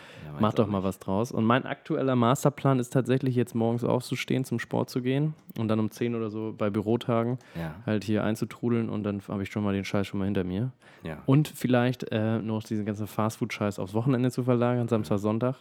mach 0.41 0.55
doch 0.55 0.67
mal 0.67 0.83
was 0.83 0.99
draus. 0.99 1.33
Und 1.33 1.45
mein 1.45 1.65
aktueller 1.67 2.17
Masterplan 2.17 2.79
ist 2.79 2.93
tatsächlich 2.93 3.35
jetzt 3.37 3.55
morgens 3.55 3.85
aufzustehen, 3.85 4.45
zum 4.45 4.59
Sport 4.59 4.91
zu 4.91 5.03
gehen 5.03 5.35
und 5.59 5.69
dann 5.69 5.79
um 5.81 5.91
10 5.91 6.15
oder 6.15 6.31
so 6.31 6.55
bei 6.57 6.71
Bürotagen 6.71 7.39
ja, 7.57 7.75
halt 7.87 8.05
hier 8.05 8.25
einzutrudeln 8.25 8.89
und 8.89 9.03
dann 9.05 9.21
habe 9.29 9.43
ich 9.43 9.51
schon 9.51 9.63
mal 9.65 9.73
den 9.75 9.85
Scheiß 9.85 10.07
schon 10.07 10.19
mal 10.19 10.25
hinter 10.27 10.45
mir. 10.45 10.73
ja. 11.03 11.19
Und 11.27 11.49
vielleicht 11.49 12.11
äh, 12.13 12.39
noch 12.39 12.63
diesen 12.63 12.85
ganzen 12.87 13.07
Fastfood-Scheiß 13.07 13.79
aufs 13.79 13.95
Wochenende 13.95 14.10
zu 14.31 14.43
verlagern, 14.45 14.89
Samstag, 14.89 15.19
Sonntag. 15.19 15.57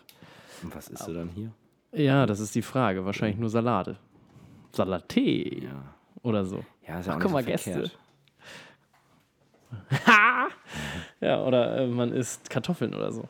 Und 0.64 0.76
was 0.76 0.88
isst 0.90 1.08
du 1.08 1.14
dann 1.14 1.30
hier? 1.30 1.52
Ja, 1.92 2.26
das 2.26 2.40
ist 2.40 2.54
die 2.56 2.62
Frage. 2.62 3.06
Wahrscheinlich 3.06 3.38
nur 3.40 3.50
Salate. 3.50 3.96
Salatee 4.72 5.64
Ja. 5.64 5.82
oder 6.22 6.46
so. 6.46 6.64
Ja, 6.88 7.00
ist 7.00 7.08
ja 7.08 7.14
Ach, 7.14 7.18
auch 7.18 7.22
guck 7.22 7.32
mal, 7.32 7.44
Gäste. 7.44 7.72
verkehrt. 7.72 7.98
Ja, 11.22 11.44
oder 11.44 11.78
äh, 11.80 11.88
man 11.88 12.12
isst 12.14 12.50
Kartoffeln 12.50 12.94
oder 12.96 13.12
so. 13.12 13.26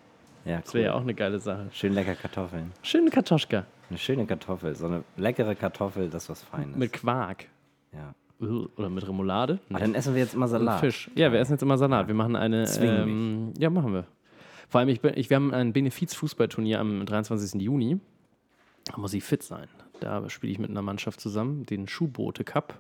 Ja, 0.46 0.60
Das 0.62 0.74
wäre 0.74 0.86
ja 0.86 0.94
auch 0.94 1.02
eine 1.02 1.14
geile 1.14 1.40
Sache. 1.40 1.68
Schön 1.72 1.94
lecker 1.94 2.16
Kartoffeln. 2.16 2.72
Schöne 2.84 3.10
Kartoschka 3.10 3.66
Eine 3.90 3.98
schöne 3.98 4.26
Kartoffel, 4.26 4.76
so 4.76 4.86
eine 4.86 5.04
leckere 5.18 5.56
Kartoffel, 5.56 6.10
das 6.10 6.24
ist 6.24 6.30
was 6.30 6.44
Feines. 6.44 6.76
mit 6.78 6.94
Quark. 6.94 7.46
ja. 7.94 8.14
Oder 8.78 8.90
mit 8.90 9.06
Remoulade. 9.06 9.60
Aber 9.70 9.80
dann 9.80 9.96
essen 9.96 10.14
wir 10.16 10.22
jetzt 10.22 10.34
immer 10.34 10.46
Und 10.46 10.52
Salat. 10.52 10.80
Fisch. 10.80 11.12
Ja, 11.14 11.30
wir 11.30 11.40
essen 11.42 11.52
jetzt 11.54 11.62
immer 11.62 11.78
Salat. 11.78 12.08
Wir 12.08 12.16
machen 12.16 12.38
eine. 12.38 12.64
Ähm, 12.80 13.54
ja, 13.58 13.70
machen 13.70 13.92
wir. 13.94 14.06
Vor 14.70 14.80
allem, 14.80 14.90
ich 14.90 15.02
bin, 15.02 15.14
ich, 15.16 15.30
wir 15.30 15.36
haben 15.36 15.54
ein 15.54 15.74
Benefiz-Fußballturnier 15.74 16.80
am 16.80 17.06
23. 17.06 17.62
Juni. 17.62 18.00
Da 18.86 18.98
muss 18.98 19.14
ich 19.14 19.24
fit 19.24 19.44
sein. 19.44 19.68
Da 20.00 20.30
spiele 20.30 20.52
ich 20.52 20.60
mit 20.60 20.70
einer 20.70 20.82
Mannschaft 20.82 21.20
zusammen, 21.20 21.66
den 21.66 21.88
Schuhboote 21.88 22.44
Cup. 22.44 22.80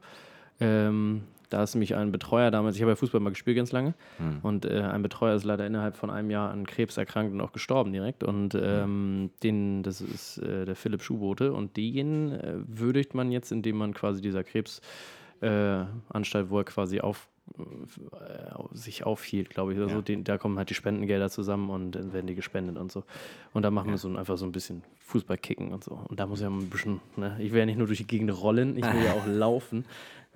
Ähm, 0.59 1.23
da 1.49 1.63
ist 1.63 1.73
nämlich 1.73 1.95
ein 1.95 2.11
Betreuer 2.11 2.51
damals, 2.51 2.75
ich 2.75 2.81
habe 2.83 2.91
ja 2.91 2.95
Fußball 2.95 3.19
mal 3.21 3.31
gespielt 3.31 3.57
ganz 3.57 3.71
lange, 3.71 3.95
und 4.43 4.65
äh, 4.65 4.81
ein 4.81 5.01
Betreuer 5.01 5.35
ist 5.35 5.45
leider 5.45 5.65
innerhalb 5.65 5.97
von 5.97 6.11
einem 6.11 6.29
Jahr 6.29 6.51
an 6.51 6.67
Krebs 6.67 6.95
erkrankt 6.97 7.33
und 7.33 7.41
auch 7.41 7.51
gestorben 7.51 7.91
direkt. 7.91 8.23
Und 8.23 8.53
ähm, 8.55 9.31
den, 9.41 9.81
das 9.81 9.99
ist 10.01 10.37
äh, 10.37 10.65
der 10.65 10.75
Philipp 10.75 11.01
Schuhboote 11.01 11.53
und 11.53 11.75
den 11.75 12.33
äh, 12.33 12.53
würdigt 12.67 13.15
man 13.15 13.31
jetzt, 13.31 13.51
indem 13.51 13.77
man 13.77 13.95
quasi 13.95 14.21
dieser 14.21 14.43
Krebs 14.43 14.81
äh, 15.41 15.85
wo 16.49 16.57
er 16.57 16.63
quasi 16.65 16.99
auf, 16.99 17.29
sich 18.71 19.03
aufhielt, 19.05 19.49
glaube 19.49 19.73
ich. 19.73 19.79
Also 19.79 19.95
Ja. 19.97 20.01
den, 20.01 20.23
da 20.23 20.37
kommen 20.37 20.57
halt 20.57 20.69
die 20.69 20.73
Spendengelder 20.73 21.29
zusammen 21.29 21.69
und 21.69 21.91
dann 21.91 22.13
werden 22.13 22.27
die 22.27 22.35
gespendet 22.35 22.77
und 22.77 22.91
so. 22.91 23.03
Und 23.53 23.63
da 23.63 23.71
machen 23.71 23.89
wir 23.91 23.97
so 23.97 24.07
ein, 24.07 24.17
einfach 24.17 24.37
so 24.37 24.45
ein 24.45 24.51
bisschen 24.51 24.83
Fußball 24.99 25.37
kicken 25.37 25.71
und 25.71 25.83
so. 25.83 25.99
Und 26.07 26.19
da 26.19 26.25
muss 26.27 26.41
ja 26.41 26.49
ein 26.49 26.69
bisschen, 26.69 26.99
ne? 27.17 27.37
ich 27.39 27.51
will 27.51 27.59
ja 27.59 27.65
nicht 27.65 27.77
nur 27.77 27.87
durch 27.87 27.99
die 27.99 28.07
Gegend 28.07 28.31
rollen, 28.41 28.77
ich 28.77 28.83
will 28.83 29.03
ja 29.03 29.13
auch 29.13 29.25
laufen. 29.27 29.85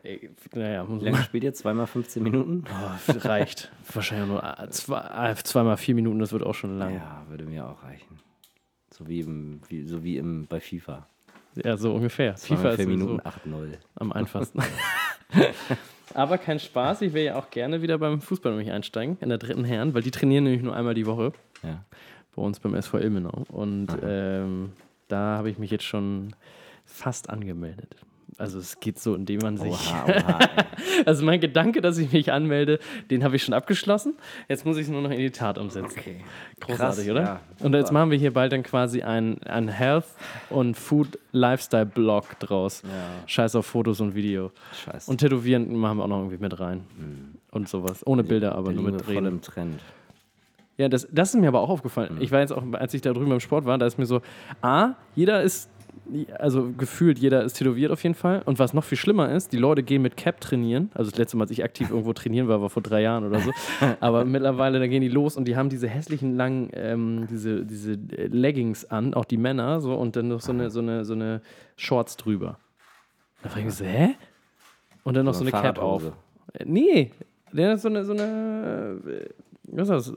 Ey, 0.01 0.31
naja, 0.53 0.83
muss 0.83 1.01
lange 1.03 1.17
spielt 1.23 1.43
ihr? 1.43 1.53
Zweimal 1.53 1.87
15 1.87 2.21
Minuten? 2.23 2.65
Oh, 3.07 3.17
reicht. 3.27 3.71
Wahrscheinlich 3.93 4.27
nur 4.27 4.43
äh, 4.43 4.69
zwei, 4.69 5.31
äh, 5.31 5.35
zweimal 5.35 5.77
vier 5.77 5.95
Minuten, 5.95 6.19
das 6.19 6.31
wird 6.33 6.43
auch 6.43 6.55
schon 6.55 6.77
lang. 6.77 6.95
Ja, 6.95 6.97
Ja, 6.97 7.25
würde 7.29 7.45
mir 7.45 7.67
auch 7.67 7.83
reichen. 7.83 8.19
So 8.91 9.07
wie, 9.07 9.21
im, 9.21 9.61
wie, 9.69 9.83
so 9.83 10.03
wie 10.03 10.17
im, 10.17 10.45
bei 10.47 10.59
FIFA. 10.59 11.07
so 11.75 11.93
ungefähr. 11.93 12.35
FIFA 12.37 12.69
ist 12.71 12.85
Minuten 12.87 13.21
8-0. 13.21 13.77
am 13.95 14.11
einfachsten. 14.11 14.59
Aber 16.13 16.37
kein 16.37 16.59
Spaß, 16.59 17.01
ich 17.01 17.13
will 17.13 17.23
ja 17.23 17.35
auch 17.35 17.49
gerne 17.49 17.81
wieder 17.81 17.97
beim 17.97 18.21
Fußball 18.21 18.51
nämlich 18.51 18.71
einsteigen, 18.71 19.17
in 19.21 19.29
der 19.29 19.37
dritten 19.37 19.63
Herren, 19.65 19.93
weil 19.93 20.01
die 20.03 20.11
trainieren 20.11 20.43
nämlich 20.43 20.61
nur 20.63 20.75
einmal 20.75 20.93
die 20.93 21.05
Woche 21.05 21.33
Ja. 21.63 21.83
bei 22.35 22.41
uns 22.41 22.59
beim 22.59 22.75
SV 22.75 22.99
Ilmenau. 22.99 23.43
Und 23.49 23.87
ähm, 24.03 24.73
da 25.07 25.37
habe 25.37 25.49
ich 25.49 25.57
mich 25.57 25.71
jetzt 25.71 25.85
schon 25.85 26.35
fast 26.85 27.29
angemeldet. 27.29 27.95
Also 28.37 28.59
es 28.59 28.79
geht 28.79 28.99
so, 28.99 29.15
indem 29.15 29.39
man 29.41 29.57
sich. 29.57 29.71
Oha, 29.71 30.05
oha. 30.07 30.39
Also 31.05 31.23
mein 31.25 31.39
Gedanke, 31.39 31.81
dass 31.81 31.97
ich 31.97 32.11
mich 32.11 32.31
anmelde, 32.31 32.79
den 33.11 33.23
habe 33.23 33.35
ich 33.35 33.43
schon 33.43 33.53
abgeschlossen. 33.53 34.15
Jetzt 34.49 34.65
muss 34.65 34.77
ich 34.77 34.83
es 34.83 34.89
nur 34.89 35.01
noch 35.01 35.11
in 35.11 35.19
die 35.19 35.31
Tat 35.31 35.57
umsetzen. 35.57 35.97
Okay. 35.97 36.17
Großartig, 36.59 37.05
Krass, 37.05 37.09
oder? 37.11 37.21
ja. 37.23 37.39
und 37.59 37.73
jetzt 37.73 37.91
machen 37.91 38.11
wir 38.11 38.17
hier 38.17 38.33
bald 38.33 38.51
dann 38.51 38.63
quasi 38.63 39.01
ein, 39.03 39.41
ein 39.43 39.67
Health- 39.67 40.05
und 40.49 40.77
Food-Lifestyle-Blog 40.77 42.39
draus. 42.39 42.81
Ja. 42.83 42.89
Scheiß 43.27 43.55
auf 43.55 43.65
Fotos 43.65 43.99
und 44.01 44.15
Video. 44.15 44.51
Scheiße. 44.85 45.09
Und 45.11 45.17
Tätowieren 45.19 45.75
machen 45.75 45.97
wir 45.97 46.03
auch 46.05 46.07
noch 46.09 46.17
irgendwie 46.19 46.37
mit 46.37 46.59
rein. 46.59 46.81
Und 47.51 47.69
sowas. 47.69 48.05
Ohne 48.05 48.23
Bilder, 48.23 48.55
aber 48.55 48.69
Da 48.69 48.73
nur 48.73 48.83
mit 48.85 48.93
wir 48.95 49.03
voll 49.03 49.15
Reden. 49.15 49.27
im 49.27 49.41
Trend. 49.41 49.79
Ja, 50.75 50.89
das, 50.89 51.07
das 51.11 51.33
ist 51.35 51.39
mir 51.39 51.49
aber 51.49 51.59
auch 51.61 51.69
aufgefallen. 51.69 52.17
Ich 52.19 52.31
war 52.31 52.39
jetzt 52.39 52.51
auch, 52.51 52.63
als 52.73 52.95
ich 52.95 53.01
da 53.01 53.13
drüben 53.13 53.31
im 53.31 53.39
Sport 53.39 53.65
war, 53.65 53.77
da 53.77 53.85
ist 53.85 53.99
mir 53.99 54.07
so, 54.07 54.21
A, 54.63 54.93
jeder 55.15 55.43
ist, 55.43 55.69
also 56.37 56.71
gefühlt 56.77 57.17
jeder 57.19 57.43
ist 57.43 57.53
tätowiert 57.53 57.91
auf 57.91 58.03
jeden 58.03 58.15
Fall. 58.15 58.41
Und 58.45 58.59
was 58.59 58.73
noch 58.73 58.83
viel 58.83 58.97
schlimmer 58.97 59.31
ist, 59.31 59.53
die 59.53 59.57
Leute 59.57 59.83
gehen 59.83 60.01
mit 60.01 60.17
Cap 60.17 60.41
trainieren. 60.41 60.91
Also 60.93 61.09
das 61.11 61.17
letzte 61.17 61.37
Mal, 61.37 61.43
als 61.43 61.51
ich 61.51 61.63
aktiv 61.63 61.89
irgendwo 61.89 62.13
trainieren 62.13 62.47
war, 62.47 62.61
war 62.61 62.69
vor 62.69 62.83
drei 62.83 63.01
Jahren 63.01 63.23
oder 63.25 63.39
so. 63.39 63.51
Aber 63.99 64.25
mittlerweile, 64.25 64.79
da 64.79 64.87
gehen 64.87 65.01
die 65.01 65.09
los 65.09 65.37
und 65.37 65.45
die 65.45 65.55
haben 65.55 65.69
diese 65.69 65.87
hässlichen 65.87 66.35
langen, 66.35 66.69
ähm, 66.73 67.27
diese, 67.29 67.65
diese 67.65 67.93
Leggings 67.93 68.85
an, 68.85 69.13
auch 69.13 69.25
die 69.25 69.37
Männer, 69.37 69.79
so, 69.79 69.93
und 69.95 70.15
dann 70.15 70.27
noch 70.27 70.41
so 70.41 70.51
eine, 70.51 70.69
so 70.69 70.79
eine, 70.79 71.05
so 71.05 71.13
eine 71.13 71.41
Shorts 71.75 72.17
drüber. 72.17 72.57
Da 73.41 73.49
frage 73.49 73.61
ich 73.61 73.65
mich 73.65 73.75
so, 73.75 73.85
hä? 73.85 74.15
Und 75.03 75.15
dann 75.15 75.25
noch 75.25 75.33
so, 75.33 75.43
So 75.43 75.45
eine 75.47 75.57
eine 75.57 75.67
Cap 75.73 75.79
auf. 75.79 76.03
Äh, 76.53 76.65
Nee, 76.65 77.11
der 77.51 77.71
hat 77.71 77.81
so 77.81 77.89
eine, 77.89 78.05
so 78.05 78.13
eine, 78.13 78.99
äh, 79.05 79.29
was 79.65 79.89
ist 79.89 80.09
das? 80.09 80.13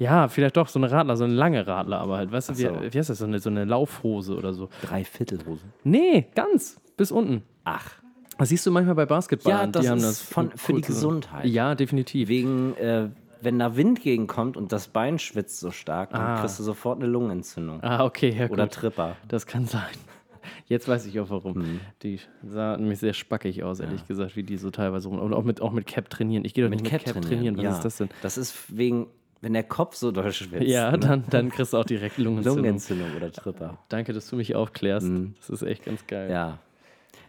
Ja, 0.00 0.28
vielleicht 0.28 0.56
doch 0.56 0.66
so 0.66 0.78
eine 0.78 0.90
Radler, 0.90 1.16
so 1.16 1.24
eine 1.24 1.34
lange 1.34 1.66
Radler, 1.66 2.00
aber 2.00 2.16
halt, 2.16 2.32
weißt 2.32 2.48
du, 2.48 2.54
so. 2.54 2.64
wie, 2.80 2.92
wie 2.94 2.98
heißt 2.98 3.10
das, 3.10 3.18
so 3.18 3.26
eine, 3.26 3.38
so 3.38 3.50
eine 3.50 3.64
Laufhose 3.66 4.34
oder 4.34 4.54
so. 4.54 4.68
Dreiviertelhose. 4.82 5.62
Nee, 5.84 6.26
ganz, 6.34 6.80
bis 6.96 7.12
unten. 7.12 7.42
Ach. 7.64 7.92
Das 8.38 8.48
siehst 8.48 8.64
du 8.64 8.70
manchmal 8.70 8.94
bei 8.94 9.04
Basketballern. 9.04 9.60
Ja, 9.60 9.66
das 9.66 9.82
die 9.82 9.88
haben 9.90 9.98
ist 9.98 10.06
das 10.06 10.22
von- 10.22 10.50
für 10.56 10.72
die. 10.72 10.80
Gesundheit. 10.80 11.44
Ja, 11.44 11.74
definitiv. 11.74 12.28
Wegen, 12.30 12.74
äh, 12.78 13.10
wenn 13.42 13.58
da 13.58 13.76
Wind 13.76 14.00
gegenkommt 14.00 14.56
und 14.56 14.72
das 14.72 14.88
Bein 14.88 15.18
schwitzt 15.18 15.60
so 15.60 15.70
stark, 15.70 16.10
dann 16.10 16.20
Ah. 16.22 16.40
kriegst 16.40 16.58
du 16.58 16.62
sofort 16.62 16.98
eine 17.02 17.06
Lungenentzündung. 17.10 17.82
Ah, 17.82 18.02
okay, 18.04 18.34
ja, 18.36 18.48
Oder 18.48 18.64
gut. 18.64 18.72
Tripper. 18.72 19.16
Das 19.28 19.46
kann 19.46 19.66
sein. 19.66 19.82
Jetzt 20.66 20.88
weiß 20.88 21.04
ich 21.04 21.20
auch 21.20 21.28
warum. 21.28 21.58
Mhm. 21.58 21.80
Die 22.02 22.18
sah 22.42 22.78
nämlich 22.78 22.98
sehr 22.98 23.12
spackig 23.12 23.62
aus, 23.62 23.80
ehrlich 23.80 24.06
gesagt, 24.08 24.36
wie 24.36 24.42
die 24.42 24.56
so 24.56 24.70
teilweise 24.70 25.08
rum. 25.08 25.18
Und 25.18 25.34
auch 25.34 25.44
mit, 25.44 25.60
auch 25.60 25.72
mit 25.72 25.86
Cap 25.86 26.08
trainieren. 26.08 26.46
Ich 26.46 26.54
gehe 26.54 26.64
doch 26.64 26.70
nicht 26.70 26.82
mit 26.82 26.90
Cap, 27.04 27.20
trainieren. 27.20 27.56
Was 27.58 27.64
ja. 27.64 27.70
ist 27.72 27.84
das 27.84 27.96
denn? 27.98 28.08
Das 28.22 28.38
ist 28.38 28.56
wegen, 28.74 29.06
wenn 29.40 29.52
der 29.54 29.62
Kopf 29.64 29.94
so 29.96 30.10
doll 30.12 30.32
schwitzt. 30.32 30.66
Ja, 30.66 30.90
ne? 30.92 30.98
dann, 30.98 31.24
dann 31.30 31.50
kriegst 31.50 31.72
du 31.72 31.78
auch 31.78 31.84
direkt 31.84 32.18
Lungenentzündung. 32.18 32.56
Lungenentzündung 32.58 33.08
oder 33.16 33.32
Tripper. 33.32 33.78
Danke, 33.88 34.12
dass 34.12 34.28
du 34.28 34.36
mich 34.36 34.54
aufklärst. 34.54 35.10
Das 35.38 35.50
ist 35.50 35.62
echt 35.62 35.84
ganz 35.84 36.06
geil. 36.06 36.30
Ja. 36.30 36.58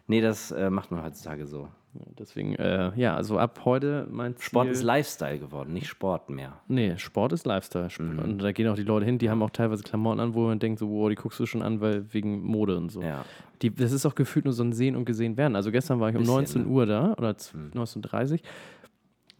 Nee, 0.07 0.21
das 0.21 0.51
äh, 0.51 0.69
macht 0.69 0.91
man 0.91 1.03
heutzutage 1.03 1.45
so. 1.47 1.69
Deswegen, 2.17 2.55
äh, 2.55 2.91
ja, 2.95 3.15
also 3.17 3.37
ab 3.37 3.61
heute 3.65 4.07
mein 4.09 4.37
Ziel. 4.37 4.45
Sport 4.45 4.69
ist 4.69 4.81
Lifestyle 4.83 5.39
geworden, 5.39 5.73
nicht 5.73 5.87
Sport 5.87 6.29
mehr. 6.29 6.53
Nee, 6.69 6.97
Sport 6.97 7.33
ist 7.33 7.45
Lifestyle. 7.45 7.89
Mhm. 7.99 8.19
Und 8.19 8.37
da 8.39 8.53
gehen 8.53 8.67
auch 8.69 8.75
die 8.75 8.83
Leute 8.83 9.05
hin, 9.05 9.17
die 9.17 9.29
haben 9.29 9.43
auch 9.43 9.49
teilweise 9.49 9.83
Klamotten 9.83 10.21
an, 10.21 10.33
wo 10.33 10.47
man 10.47 10.57
denkt, 10.59 10.79
so, 10.79 10.89
wow, 10.89 11.09
die 11.09 11.15
guckst 11.15 11.37
du 11.41 11.45
schon 11.45 11.61
an, 11.61 11.81
weil 11.81 12.05
wegen 12.13 12.43
Mode 12.43 12.77
und 12.77 12.91
so. 12.93 13.01
Ja. 13.01 13.25
Die, 13.61 13.75
das 13.75 13.91
ist 13.91 14.05
auch 14.05 14.15
gefühlt 14.15 14.45
nur 14.45 14.53
so 14.53 14.63
ein 14.63 14.71
Sehen 14.71 14.95
und 14.95 15.03
Gesehen 15.03 15.35
werden. 15.35 15.55
Also 15.57 15.69
gestern 15.71 15.99
war 15.99 16.09
ich 16.09 16.15
um 16.15 16.21
Bisschen, 16.21 16.33
19 16.35 16.61
ne? 16.63 16.67
Uhr 16.69 16.85
da, 16.85 17.13
oder 17.17 17.37
z- 17.37 17.55
19.30 17.75 18.31
Uhr. 18.31 18.39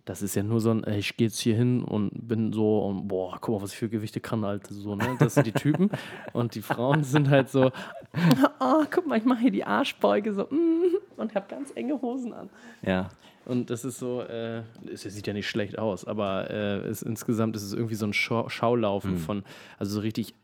Das 0.06 0.22
ist 0.22 0.36
ja 0.36 0.42
nur 0.42 0.60
so 0.60 0.72
ein, 0.72 0.84
ey, 0.84 0.98
ich 0.98 1.16
gehe 1.16 1.28
jetzt 1.28 1.40
hier 1.40 1.56
hin 1.56 1.84
und 1.84 2.28
bin 2.28 2.52
so, 2.52 2.80
und 2.86 3.08
boah, 3.08 3.38
guck 3.40 3.56
mal, 3.56 3.62
was 3.62 3.74
ich 3.74 3.78
für 3.78 3.90
Gewichte 3.90 4.20
kann, 4.20 4.44
Alter. 4.44 4.74
So, 4.74 4.96
ne? 4.96 5.16
Das 5.20 5.36
sind 5.36 5.46
die 5.46 5.52
Typen. 5.52 5.92
und 6.34 6.56
die 6.56 6.62
Frauen 6.62 7.04
sind 7.04 7.30
halt 7.30 7.50
so, 7.50 7.72
oh, 8.60 8.84
guck 8.90 9.06
mal, 9.06 9.18
ich 9.18 9.26
mache 9.26 9.42
hier 9.42 9.52
die 9.52 9.64
Arschbeuge 9.64 10.34
so, 10.34 10.44
mm, 10.44 10.96
und 11.18 11.36
habe 11.36 11.46
ganz 11.48 11.72
enge 11.76 12.02
Hosen 12.02 12.34
an. 12.34 12.50
Ja. 12.82 13.10
Und 13.46 13.70
das 13.70 13.86
ist 13.86 14.00
so, 14.00 14.22
äh, 14.22 14.64
es 14.92 15.02
sieht 15.02 15.28
ja 15.28 15.34
nicht 15.34 15.50
schlecht 15.50 15.78
aus, 15.78 16.06
aber 16.06 16.50
äh, 16.50 16.78
es, 16.88 17.02
insgesamt 17.02 17.56
ist 17.56 17.64
es 17.64 17.74
irgendwie 17.74 17.96
so 17.96 18.06
ein 18.06 18.14
Schau 18.14 18.50
Schaulaufen 18.50 19.18
von, 19.18 19.44
also 19.80 19.96
so 19.96 20.00
richtig, 20.02 20.36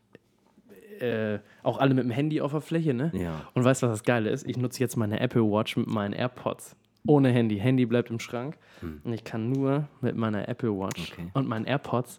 äh, 1.00 1.38
auch 1.62 1.78
alle 1.78 1.94
mit 1.94 2.04
dem 2.04 2.10
Handy 2.10 2.40
auf 2.40 2.50
der 2.50 2.60
Fläche, 2.60 2.94
ne? 2.94 3.12
Ja. 3.14 3.42
Und 3.54 3.64
weißt 3.64 3.82
du, 3.82 3.86
was 3.86 3.98
das 3.98 4.04
Geile 4.04 4.30
ist? 4.30 4.46
Ich 4.48 4.56
nutze 4.56 4.80
jetzt 4.80 4.96
meine 4.96 5.20
Apple 5.20 5.42
Watch 5.42 5.76
mit 5.76 5.86
meinen 5.86 6.12
AirPods. 6.12 6.74
Ohne 7.06 7.30
Handy. 7.30 7.58
Handy 7.58 7.86
bleibt 7.86 8.10
im 8.10 8.18
Schrank. 8.20 8.58
Und 8.82 9.12
ich 9.12 9.24
kann 9.24 9.50
nur 9.50 9.88
mit 10.00 10.16
meiner 10.16 10.48
Apple 10.48 10.70
Watch 10.78 11.12
Okay. 11.12 11.30
und 11.34 11.48
meinen 11.48 11.64
AirPods, 11.64 12.18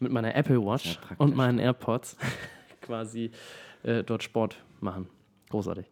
mit 0.00 0.10
meiner 0.12 0.34
Apple 0.34 0.60
Watch 0.64 0.98
und 1.18 1.36
meinen 1.36 1.58
AirPods 1.58 2.16
quasi 2.82 3.30
äh, 3.82 4.02
dort 4.02 4.22
Sport 4.22 4.56
machen. 4.80 5.08
Großartig. 5.50 5.86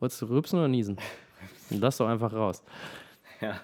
Wolltest 0.00 0.22
du 0.22 0.26
rülpsen 0.26 0.58
oder 0.58 0.68
niesen? 0.68 0.96
Lass 1.70 1.96
doch 1.98 2.08
einfach 2.08 2.32
raus. 2.32 2.62
Ja. 3.40 3.60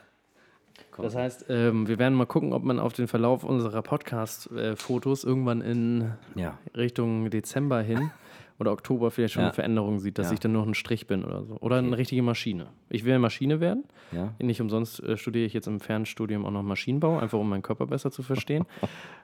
Das 0.98 1.14
heißt, 1.16 1.46
ähm, 1.48 1.88
wir 1.88 1.98
werden 1.98 2.14
mal 2.14 2.26
gucken, 2.26 2.52
ob 2.52 2.64
man 2.64 2.78
auf 2.78 2.92
den 2.92 3.09
Verlauf 3.09 3.44
unserer 3.44 3.81
Podcast-Fotos 3.81 5.24
irgendwann 5.24 5.62
in 5.62 6.12
Ja. 6.35 6.59
Richtung 6.76 7.31
Dezember 7.31 7.81
hin 7.81 8.11
oder 8.58 8.72
Oktober 8.72 9.10
vielleicht 9.10 9.34
schon 9.34 9.42
Ja. 9.42 9.48
eine 9.48 9.54
Veränderung 9.54 9.98
sieht, 9.98 10.18
dass 10.18 10.28
Ja. 10.28 10.34
ich 10.34 10.40
dann 10.40 10.52
nur 10.52 10.62
noch 10.62 10.68
ein 10.68 10.74
Strich 10.74 11.06
bin 11.06 11.24
oder 11.24 11.44
so. 11.44 11.56
Oder 11.60 11.76
eine 11.76 11.96
richtige 11.98 12.22
Maschine. 12.22 12.66
Ich 12.90 13.04
will 13.04 13.12
eine 13.12 13.18
Maschine 13.20 13.60
werden. 13.60 13.84
Ja. 14.12 14.32
Nicht 14.38 14.60
umsonst 14.60 15.02
äh, 15.02 15.16
studiere 15.16 15.44
ich 15.46 15.52
jetzt 15.52 15.66
im 15.66 15.80
Fernstudium 15.80 16.44
auch 16.46 16.50
noch 16.50 16.62
Maschinenbau, 16.62 17.18
einfach 17.18 17.38
um 17.38 17.48
meinen 17.48 17.62
Körper 17.62 17.86
besser 17.86 18.10
zu 18.10 18.22
verstehen. 18.22 18.66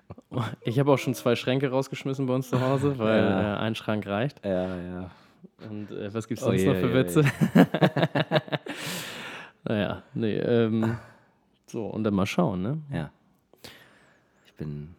ich 0.62 0.78
habe 0.78 0.90
auch 0.92 0.98
schon 0.98 1.14
zwei 1.14 1.36
Schränke 1.36 1.70
rausgeschmissen 1.70 2.26
bei 2.26 2.34
uns 2.34 2.48
zu 2.50 2.60
Hause, 2.60 2.98
weil 2.98 3.18
Ja. 3.22 3.54
äh, 3.56 3.58
ein 3.58 3.74
Schrank 3.74 4.06
reicht. 4.06 4.44
Ja, 4.44 4.76
ja. 4.76 5.10
Und 5.70 5.90
äh, 5.90 6.12
was 6.12 6.26
gibt 6.28 6.40
es 6.40 6.46
Oh 6.46 6.50
sonst 6.50 6.62
je, 6.62 6.68
noch 6.68 6.76
für 6.76 6.88
je, 6.88 6.94
Witze? 6.94 7.24
naja, 9.64 10.02
nee, 10.14 10.36
ähm, 10.36 10.96
so, 11.66 11.86
und 11.86 12.04
dann 12.04 12.14
mal 12.14 12.26
schauen, 12.26 12.62
ne? 12.62 12.78
Ja. 12.92 13.10
Ich 14.46 14.54
bin. 14.54 14.94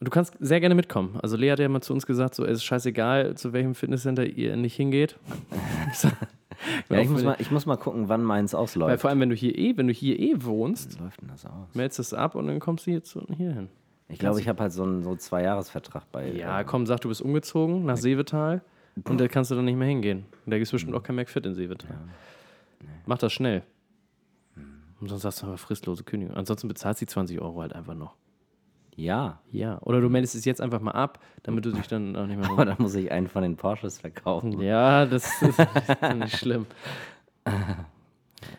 Du 0.00 0.10
kannst 0.10 0.34
sehr 0.40 0.60
gerne 0.60 0.74
mitkommen. 0.74 1.18
Also 1.22 1.36
Lea 1.36 1.50
hat 1.52 1.58
ja 1.58 1.68
mal 1.68 1.80
zu 1.80 1.92
uns 1.92 2.06
gesagt, 2.06 2.34
so 2.34 2.44
es 2.44 2.58
ist 2.58 2.64
scheißegal, 2.64 3.36
zu 3.36 3.52
welchem 3.52 3.74
Fitnesscenter 3.74 4.24
ihr 4.26 4.56
nicht 4.56 4.74
hingeht. 4.76 5.18
Ja, 6.88 6.98
ich, 7.00 7.08
muss 7.08 7.22
mal, 7.22 7.36
ich 7.40 7.50
muss 7.50 7.66
mal 7.66 7.76
gucken, 7.76 8.08
wann 8.08 8.22
meins 8.22 8.52
Weil 8.54 8.60
ausläuft. 8.60 9.00
vor 9.00 9.10
allem, 9.10 9.20
wenn 9.20 9.28
du 9.28 9.34
hier 9.34 9.58
eh, 9.58 9.76
wenn 9.76 9.88
du 9.88 9.92
hier 9.92 10.18
eh 10.18 10.34
wohnst, 10.38 10.98
Wie 10.98 11.02
läuft 11.02 11.20
denn 11.20 11.28
das 11.28 11.44
aus? 11.44 11.74
meldest 11.74 11.98
es 11.98 12.14
ab 12.14 12.36
und 12.36 12.46
dann 12.46 12.60
kommst 12.60 12.86
du 12.86 12.92
hier, 12.92 13.02
zu, 13.02 13.26
hier 13.36 13.52
hin. 13.52 13.68
Ich 14.08 14.18
glaube, 14.18 14.40
ich 14.40 14.48
habe 14.48 14.62
halt 14.62 14.72
so 14.72 14.84
einen 14.84 15.02
so 15.02 15.16
Zwei-Jahres-Vertrag 15.16 16.10
bei. 16.12 16.30
Ja, 16.32 16.60
äh, 16.60 16.64
komm, 16.64 16.86
sag, 16.86 17.00
du 17.00 17.08
bist 17.08 17.20
umgezogen 17.22 17.84
nach 17.84 17.96
Seevetal 17.96 18.62
und 19.04 19.20
da 19.20 19.28
kannst 19.28 19.50
du 19.50 19.56
dann 19.56 19.64
nicht 19.64 19.76
mehr 19.76 19.88
hingehen. 19.88 20.26
Und 20.46 20.50
da 20.52 20.56
gibt 20.56 20.66
es 20.66 20.70
bestimmt 20.72 20.94
auch 20.94 21.02
kein 21.02 21.16
McFit 21.16 21.44
in 21.44 21.54
Seevetal. 21.54 21.98
Mach 23.06 23.18
das 23.18 23.32
schnell. 23.32 23.62
Und 25.00 25.08
sonst 25.08 25.24
hast 25.24 25.42
du 25.42 25.46
aber 25.46 25.58
fristlose 25.58 26.04
Kündigung. 26.04 26.36
Ansonsten 26.36 26.68
bezahlst 26.68 27.00
du 27.00 27.04
die 27.06 27.10
20 27.10 27.40
Euro 27.40 27.60
halt 27.60 27.72
einfach 27.74 27.94
noch. 27.94 28.14
Ja. 28.96 29.40
Ja. 29.50 29.78
Oder 29.82 30.00
du 30.00 30.08
meldest 30.08 30.34
es 30.34 30.44
jetzt 30.44 30.60
einfach 30.60 30.80
mal 30.80 30.92
ab, 30.92 31.18
damit 31.42 31.64
du 31.64 31.72
dich 31.72 31.86
dann 31.88 32.14
auch 32.16 32.26
nicht 32.26 32.38
mehr 32.38 32.50
Aber 32.50 32.64
dann 32.64 32.76
muss 32.78 32.94
ich 32.94 33.10
einen 33.10 33.28
von 33.28 33.42
den 33.42 33.56
Porsches 33.56 33.98
verkaufen. 33.98 34.60
Ja, 34.60 35.06
das 35.06 35.42
ist, 35.42 35.58
das 35.58 36.14
nicht 36.16 36.36
schlimm. 36.36 36.66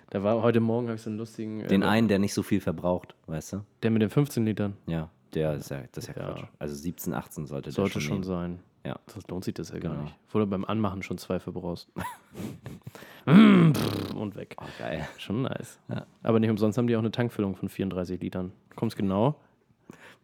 Da 0.09 0.23
war 0.23 0.41
heute 0.41 0.59
Morgen 0.59 0.87
habe 0.87 0.95
ich 0.95 1.01
so 1.01 1.09
einen 1.09 1.19
lustigen. 1.19 1.61
äh, 1.61 1.67
Den 1.67 1.83
einen, 1.83 2.07
der 2.07 2.19
nicht 2.19 2.33
so 2.33 2.43
viel 2.43 2.61
verbraucht, 2.61 3.15
weißt 3.27 3.53
du? 3.53 3.61
Der 3.83 3.91
mit 3.91 4.01
den 4.01 4.09
15 4.09 4.45
Litern. 4.45 4.77
Ja. 4.87 5.09
Der 5.33 5.53
ist 5.55 5.69
ja, 5.69 5.81
das 5.91 6.07
ist 6.07 6.15
ja 6.15 6.21
Ja. 6.21 6.33
Quatsch. 6.33 6.43
Also 6.59 6.75
17, 6.75 7.13
18 7.13 7.45
sollte, 7.45 7.71
Sollte 7.71 7.93
der 7.95 7.99
schon 7.99 8.15
schon 8.15 8.23
sein. 8.23 8.59
Ja. 8.85 8.97
Sonst 9.07 9.29
lohnt 9.29 9.43
sich 9.43 9.53
das 9.53 9.69
ja 9.69 9.79
gar 9.79 9.91
Genau. 9.93 10.03
nicht. 10.03 10.15
Wo 10.31 10.39
du 10.39 10.45
beim 10.47 10.63
Anmachen 10.63 11.01
schon 11.03 11.17
zwei 11.17 11.39
verbrauchst. 11.39 11.89
Und 13.25 14.35
weg. 14.35 14.55
Oh, 14.61 14.65
geil. 14.79 15.07
Schon 15.17 15.41
nice. 15.41 15.79
Aber 16.23 16.39
nicht 16.39 16.49
umsonst 16.49 16.77
haben 16.77 16.87
die 16.87 16.95
auch 16.95 16.99
eine 16.99 17.11
Tankfüllung 17.11 17.55
von 17.55 17.69
34 17.69 18.21
Litern. 18.21 18.51
Kommst 18.75 18.95
genau 18.95 19.35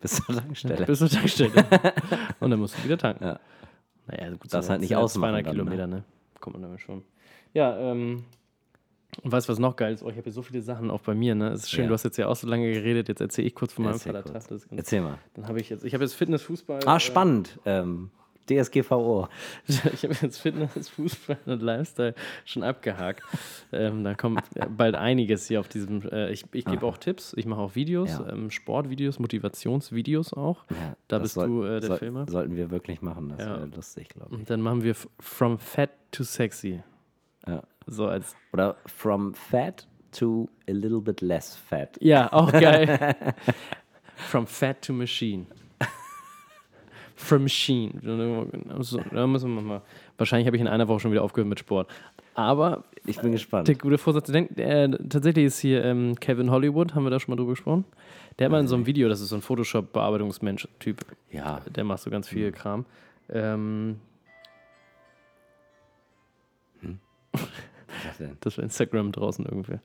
Bis 0.02 0.16
zur 0.16 0.36
Tankstelle. 0.36 0.86
bis 0.86 1.00
zur 1.00 1.10
Tankstelle. 1.10 1.52
Und 2.40 2.52
dann 2.52 2.60
musst 2.60 2.78
du 2.78 2.84
wieder 2.84 2.98
tanken. 2.98 3.24
Ja. 3.24 3.40
Naja, 4.08 4.30
gut, 4.32 4.42
Darfst 4.52 4.52
sind 4.68 4.70
halt 4.70 4.82
nicht 4.82 4.96
ausmachen 4.96 5.32
200 5.34 5.46
dann, 5.46 5.54
Kilometer, 5.54 5.88
ne? 5.88 6.04
Kommt 6.40 6.56
man 6.56 6.64
damit 6.64 6.82
schon. 6.82 7.04
Ja, 7.54 7.78
ähm. 7.78 8.24
Und 9.24 9.32
weißt 9.32 9.48
du, 9.48 9.52
was 9.52 9.60
noch 9.60 9.76
geil 9.76 9.94
ist? 9.94 10.04
Oh, 10.04 10.08
ich 10.10 10.16
habe 10.16 10.24
hier 10.24 10.32
so 10.32 10.42
viele 10.42 10.62
Sachen 10.62 10.90
auch 10.90 11.02
bei 11.02 11.14
mir, 11.14 11.36
ne? 11.36 11.50
Es 11.50 11.64
ist 11.64 11.72
schön, 11.72 11.84
Ja. 11.84 11.88
du 11.90 11.94
hast 11.94 12.04
jetzt 12.04 12.18
ja 12.18 12.28
auch 12.28 12.36
so 12.36 12.48
lange 12.48 12.72
geredet. 12.72 13.10
Jetzt 13.10 13.20
erzähle 13.20 13.48
ich 13.48 13.56
kurz 13.56 13.74
von 13.74 13.84
meinem 13.84 13.94
Erzähl 13.94 14.14
Vatertag. 14.14 14.48
Das 14.48 14.68
Erzähl 14.72 15.02
mal. 15.02 15.18
Dann 15.34 15.48
habe 15.48 15.60
ich 15.60 15.70
jetzt, 15.70 15.84
ich 15.84 15.94
habe 15.94 16.04
jetzt 16.04 16.14
Fitness, 16.14 16.42
Fußball. 16.44 16.80
Ah, 16.86 16.96
äh, 16.96 17.00
spannend. 17.00 17.60
Ähm, 17.66 18.10
DSGVO. 18.50 19.28
Ich 19.68 20.04
habe 20.04 20.16
jetzt 20.22 20.38
Fitness, 20.40 20.90
Fußball 20.90 21.38
und 21.46 21.62
Lifestyle 21.62 22.16
schon 22.46 22.64
abgehakt. 22.64 23.24
ähm, 23.72 24.04
da 24.04 24.14
kommt 24.16 24.44
bald 24.76 24.96
einiges 24.96 25.48
hier 25.48 25.60
auf 25.60 25.68
diesem. 25.68 26.02
Äh, 26.10 26.32
ich 26.32 26.46
ich 26.52 26.66
gebe 26.66 26.86
auch 26.86 26.98
Tipps, 26.98 27.34
ich 27.38 27.46
mache 27.46 27.62
auch 27.62 27.76
Videos, 27.76 28.10
Ja. 28.12 28.30
ähm, 28.30 28.50
Sportvideos, 28.52 29.20
Motivationsvideos 29.20 30.34
auch. 30.34 30.66
Ja, 30.70 30.96
Da 31.08 31.20
bist 31.20 31.36
du, 31.38 31.64
äh, 31.64 31.80
der 31.80 31.88
soll- 31.90 31.98
Filmer. 31.98 32.26
Sollten 32.30 32.56
wir 32.56 32.72
wirklich 32.72 33.02
machen. 33.02 33.30
Das 33.30 33.40
Ja. 33.46 33.56
wäre 33.58 33.66
lustig, 33.68 34.10
glaube 34.10 34.30
ich. 34.34 34.40
Und 34.40 34.50
dann 34.50 34.62
machen 34.62 34.84
wir 34.84 34.96
From 35.20 35.58
Fat 35.60 35.92
to 36.12 36.24
Sexy. 36.24 36.82
Ja. 37.48 37.64
So 37.88 38.08
als. 38.08 38.36
Oder 38.54 38.76
from 38.86 39.34
fat 39.34 39.88
to 40.12 40.50
a 40.68 40.72
little 40.72 41.02
bit 41.02 41.22
less 41.22 41.56
fat. 41.56 41.98
Ja, 42.02 42.32
auch 42.34 42.52
geil. 42.52 43.16
From 44.16 44.46
Fat 44.46 44.84
to 44.84 44.94
Machine. 44.94 45.48
From 47.22 47.44
Machine. 47.44 47.92
So, 48.82 49.00
Da 49.12 49.28
müssen 49.28 49.54
wir 49.56 49.62
mal. 49.62 49.82
Wahrscheinlich 50.18 50.48
habe 50.48 50.56
ich 50.58 50.62
in 50.62 50.68
einer 50.68 50.88
Woche 50.88 51.00
schon 51.02 51.12
wieder 51.12 51.24
aufgehört 51.24 51.48
mit 51.50 51.60
Sport. 51.60 51.88
Aber 52.34 52.84
Ich 53.06 53.20
bin 53.20 53.32
gespannt. 53.32 53.68
Der 53.68 53.76
gute 53.76 53.98
Vorsatz. 53.98 54.32
Denk, 54.32 54.58
äh, 54.58 54.90
tatsächlich 55.10 55.46
ist 55.46 55.60
hier 55.60 55.84
ähm, 55.84 56.16
Kevin 56.20 56.50
Hollywood, 56.52 56.96
haben 56.96 57.04
wir 57.04 57.10
da 57.10 57.20
schon 57.20 57.32
mal 57.32 57.36
drüber 57.38 57.52
gesprochen. 57.52 57.86
Der 58.40 58.46
hat 58.46 58.52
mal 58.52 58.60
in 58.62 58.68
so 58.68 58.76
einem 58.76 58.86
Video, 58.86 59.10
das 59.10 59.20
ist 59.22 59.30
so 59.30 59.36
ein 59.36 59.42
Photoshop-Bearbeitungsmensch-Typ, 59.42 61.06
Ja. 61.32 61.62
der 61.76 61.84
macht 61.84 62.02
so 62.02 62.10
ganz 62.10 62.28
viel 62.28 62.52
Kram. 62.52 62.86
Ähm, 63.30 63.98
Das 68.42 68.58
war 68.58 68.64
Instagram 68.64 69.12
draußen 69.12 69.46
irgendwie. 69.46 69.80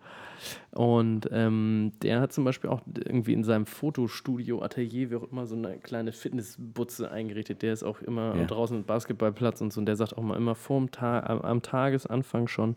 Und 0.72 1.28
ähm, 1.32 1.92
der 2.02 2.20
hat 2.20 2.32
zum 2.32 2.44
Beispiel 2.44 2.70
auch 2.70 2.80
irgendwie 2.94 3.32
in 3.32 3.44
seinem 3.44 3.66
Fotostudio, 3.66 4.62
Atelier, 4.62 5.10
wie 5.10 5.16
auch 5.16 5.30
immer, 5.30 5.46
so 5.46 5.56
eine 5.56 5.78
kleine 5.78 6.12
Fitnessbutze 6.12 7.10
eingerichtet. 7.10 7.62
Der 7.62 7.72
ist 7.72 7.82
auch 7.82 8.00
immer 8.02 8.36
Ja. 8.36 8.44
draußen 8.44 8.76
im 8.76 8.84
Basketballplatz 8.84 9.60
und 9.60 9.72
so. 9.72 9.80
Und 9.80 9.86
der 9.86 9.96
sagt 9.96 10.16
auch 10.16 10.22
mal 10.22 10.36
immer 10.36 10.54
vorm 10.54 10.90
Ta 10.90 11.20
am, 11.42 11.62
Tagesanfang 11.62 12.48
schon, 12.48 12.76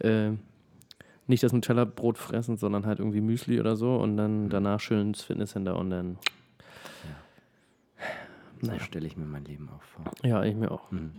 äh, 0.00 0.30
nicht 1.28 1.42
das 1.42 1.52
Nutella-Brot 1.52 2.18
fressen, 2.18 2.56
sondern 2.56 2.86
halt 2.86 2.98
irgendwie 3.00 3.20
Müsli 3.20 3.58
oder 3.60 3.74
so 3.76 3.96
und 3.96 4.16
dann 4.16 4.48
danach 4.48 4.78
schön 4.80 5.00
ins 5.08 5.22
Fitnesscenter 5.22 5.76
und 5.76 5.90
dann. 5.90 6.18
So 8.62 8.68
Naja. 8.68 8.80
stelle 8.80 9.06
ich 9.06 9.16
mir 9.16 9.26
mein 9.26 9.44
Leben 9.44 9.68
auch 9.68 9.82
vor. 9.82 10.04
Ja, 10.24 10.42
ich 10.44 10.54
mir 10.54 10.70
auch. 10.70 10.90
Mhm. 10.90 11.10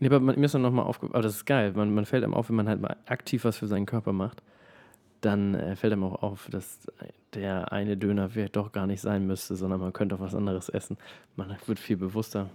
Nee, 0.00 0.06
aber 0.08 0.20
man, 0.20 0.38
mir 0.38 0.46
ist 0.46 0.54
dann 0.54 0.62
nochmal 0.62 0.86
aufgefallen, 0.86 1.14
aber 1.14 1.22
das 1.22 1.36
ist 1.36 1.44
geil, 1.46 1.72
man, 1.74 1.94
man 1.94 2.04
fällt 2.04 2.24
einem 2.24 2.34
auf, 2.34 2.48
wenn 2.48 2.56
man 2.56 2.68
halt 2.68 2.80
mal 2.80 2.96
aktiv 3.06 3.44
was 3.44 3.56
für 3.58 3.66
seinen 3.66 3.86
Körper 3.86 4.12
macht, 4.12 4.42
dann 5.20 5.54
äh, 5.54 5.76
fällt 5.76 5.92
einem 5.92 6.04
auch 6.04 6.22
auf, 6.22 6.48
dass 6.50 6.80
der 7.34 7.72
eine 7.72 7.96
Döner 7.96 8.28
vielleicht 8.28 8.56
doch 8.56 8.72
gar 8.72 8.86
nicht 8.86 9.00
sein 9.00 9.26
müsste, 9.26 9.56
sondern 9.56 9.80
man 9.80 9.92
könnte 9.92 10.14
auch 10.14 10.20
was 10.20 10.34
anderes 10.34 10.68
essen. 10.68 10.96
Man 11.36 11.56
wird 11.66 11.78
viel 11.78 11.96
bewusster. 11.96 12.50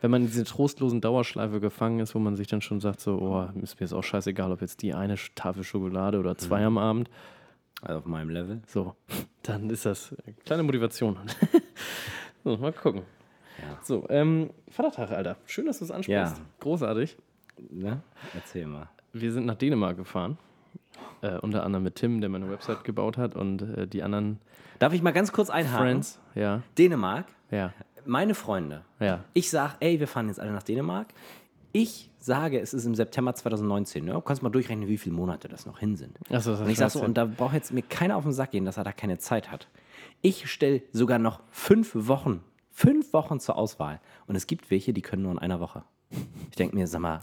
Wenn 0.00 0.10
man 0.10 0.22
in 0.22 0.28
diese 0.28 0.44
trostlosen 0.44 1.00
Dauerschleife 1.00 1.60
gefangen 1.60 1.98
ist, 2.00 2.14
wo 2.14 2.18
man 2.20 2.36
sich 2.36 2.46
dann 2.46 2.60
schon 2.60 2.80
sagt, 2.80 3.00
so, 3.00 3.18
oh, 3.18 3.48
ist 3.62 3.80
mir 3.80 3.86
jetzt 3.86 3.92
auch 3.92 4.04
scheißegal, 4.04 4.52
ob 4.52 4.60
jetzt 4.60 4.82
die 4.82 4.94
eine 4.94 5.16
Tafel 5.34 5.64
Schokolade 5.64 6.18
oder 6.18 6.36
zwei 6.36 6.64
am 6.64 6.78
Abend, 6.78 7.10
Also 7.82 7.98
auf 7.98 8.06
meinem 8.06 8.30
Level. 8.30 8.60
so, 8.66 8.94
dann 9.42 9.68
ist 9.70 9.86
das 9.86 10.14
eine 10.24 10.34
kleine 10.44 10.62
Motivation. 10.62 11.16
so, 12.44 12.56
mal 12.58 12.72
gucken. 12.72 13.02
Ja. 13.58 13.78
So, 13.82 14.06
ähm, 14.08 14.50
Vatertag, 14.70 15.10
Alter. 15.10 15.36
Schön, 15.46 15.66
dass 15.66 15.78
du 15.78 15.84
es 15.84 15.90
ansprichst. 15.90 16.36
Ja. 16.38 16.44
Großartig. 16.60 17.16
Ne? 17.70 18.02
Erzähl 18.34 18.66
mal. 18.66 18.88
Wir 19.12 19.32
sind 19.32 19.46
nach 19.46 19.56
Dänemark 19.56 19.96
gefahren. 19.96 20.38
Äh, 21.20 21.38
unter 21.38 21.64
anderem 21.64 21.82
mit 21.84 21.96
Tim, 21.96 22.20
der 22.20 22.30
meine 22.30 22.48
Website 22.50 22.84
gebaut 22.84 23.16
hat 23.16 23.34
und 23.34 23.62
äh, 23.62 23.86
die 23.88 24.02
anderen 24.02 24.38
Darf 24.78 24.92
ich 24.92 25.02
mal 25.02 25.12
ganz 25.12 25.32
kurz 25.32 25.50
einhaken? 25.50 25.86
Friends. 25.86 26.20
Ja, 26.36 26.62
Dänemark, 26.78 27.26
ja, 27.50 27.72
meine 28.06 28.34
Freunde. 28.34 28.84
ja. 29.00 29.24
Ich 29.34 29.50
sag, 29.50 29.76
ey, 29.80 29.98
wir 29.98 30.06
fahren 30.06 30.28
jetzt 30.28 30.38
alle 30.38 30.52
nach 30.52 30.62
Dänemark. 30.62 31.08
Ich 31.72 32.10
sage, 32.18 32.60
es 32.60 32.72
ist 32.72 32.84
im 32.86 32.94
September 32.94 33.34
2019. 33.34 34.04
Ne? 34.04 34.12
Du 34.12 34.20
kannst 34.20 34.42
mal 34.42 34.50
durchrechnen, 34.50 34.88
wie 34.88 34.96
viele 34.98 35.14
Monate 35.14 35.48
das 35.48 35.66
noch 35.66 35.78
hin 35.80 35.96
sind. 35.96 36.16
Achso, 36.30 36.52
das 36.52 36.60
Und 36.60 36.70
ich 36.70 36.78
sag 36.78 36.90
so, 36.90 37.02
und 37.02 37.14
da 37.16 37.24
braucht 37.26 37.54
jetzt 37.54 37.72
mir 37.72 37.82
keiner 37.82 38.16
auf 38.16 38.22
den 38.22 38.32
Sack 38.32 38.52
gehen, 38.52 38.64
dass 38.64 38.76
er 38.76 38.84
da 38.84 38.92
keine 38.92 39.18
Zeit 39.18 39.50
hat. 39.50 39.68
Ich 40.22 40.50
stelle 40.50 40.82
sogar 40.92 41.18
noch 41.18 41.40
fünf 41.50 41.90
Wochen, 41.94 42.42
fünf 42.78 43.12
Wochen 43.12 43.40
zur 43.40 43.56
Auswahl. 43.56 44.00
Und 44.26 44.36
es 44.36 44.46
gibt 44.46 44.70
welche, 44.70 44.92
die 44.92 45.02
können 45.02 45.22
nur 45.22 45.32
in 45.32 45.38
einer 45.38 45.58
Woche. 45.60 45.82
Ich 46.50 46.56
denke 46.56 46.76
mir, 46.76 46.86
sag 46.86 47.00
mal, 47.00 47.20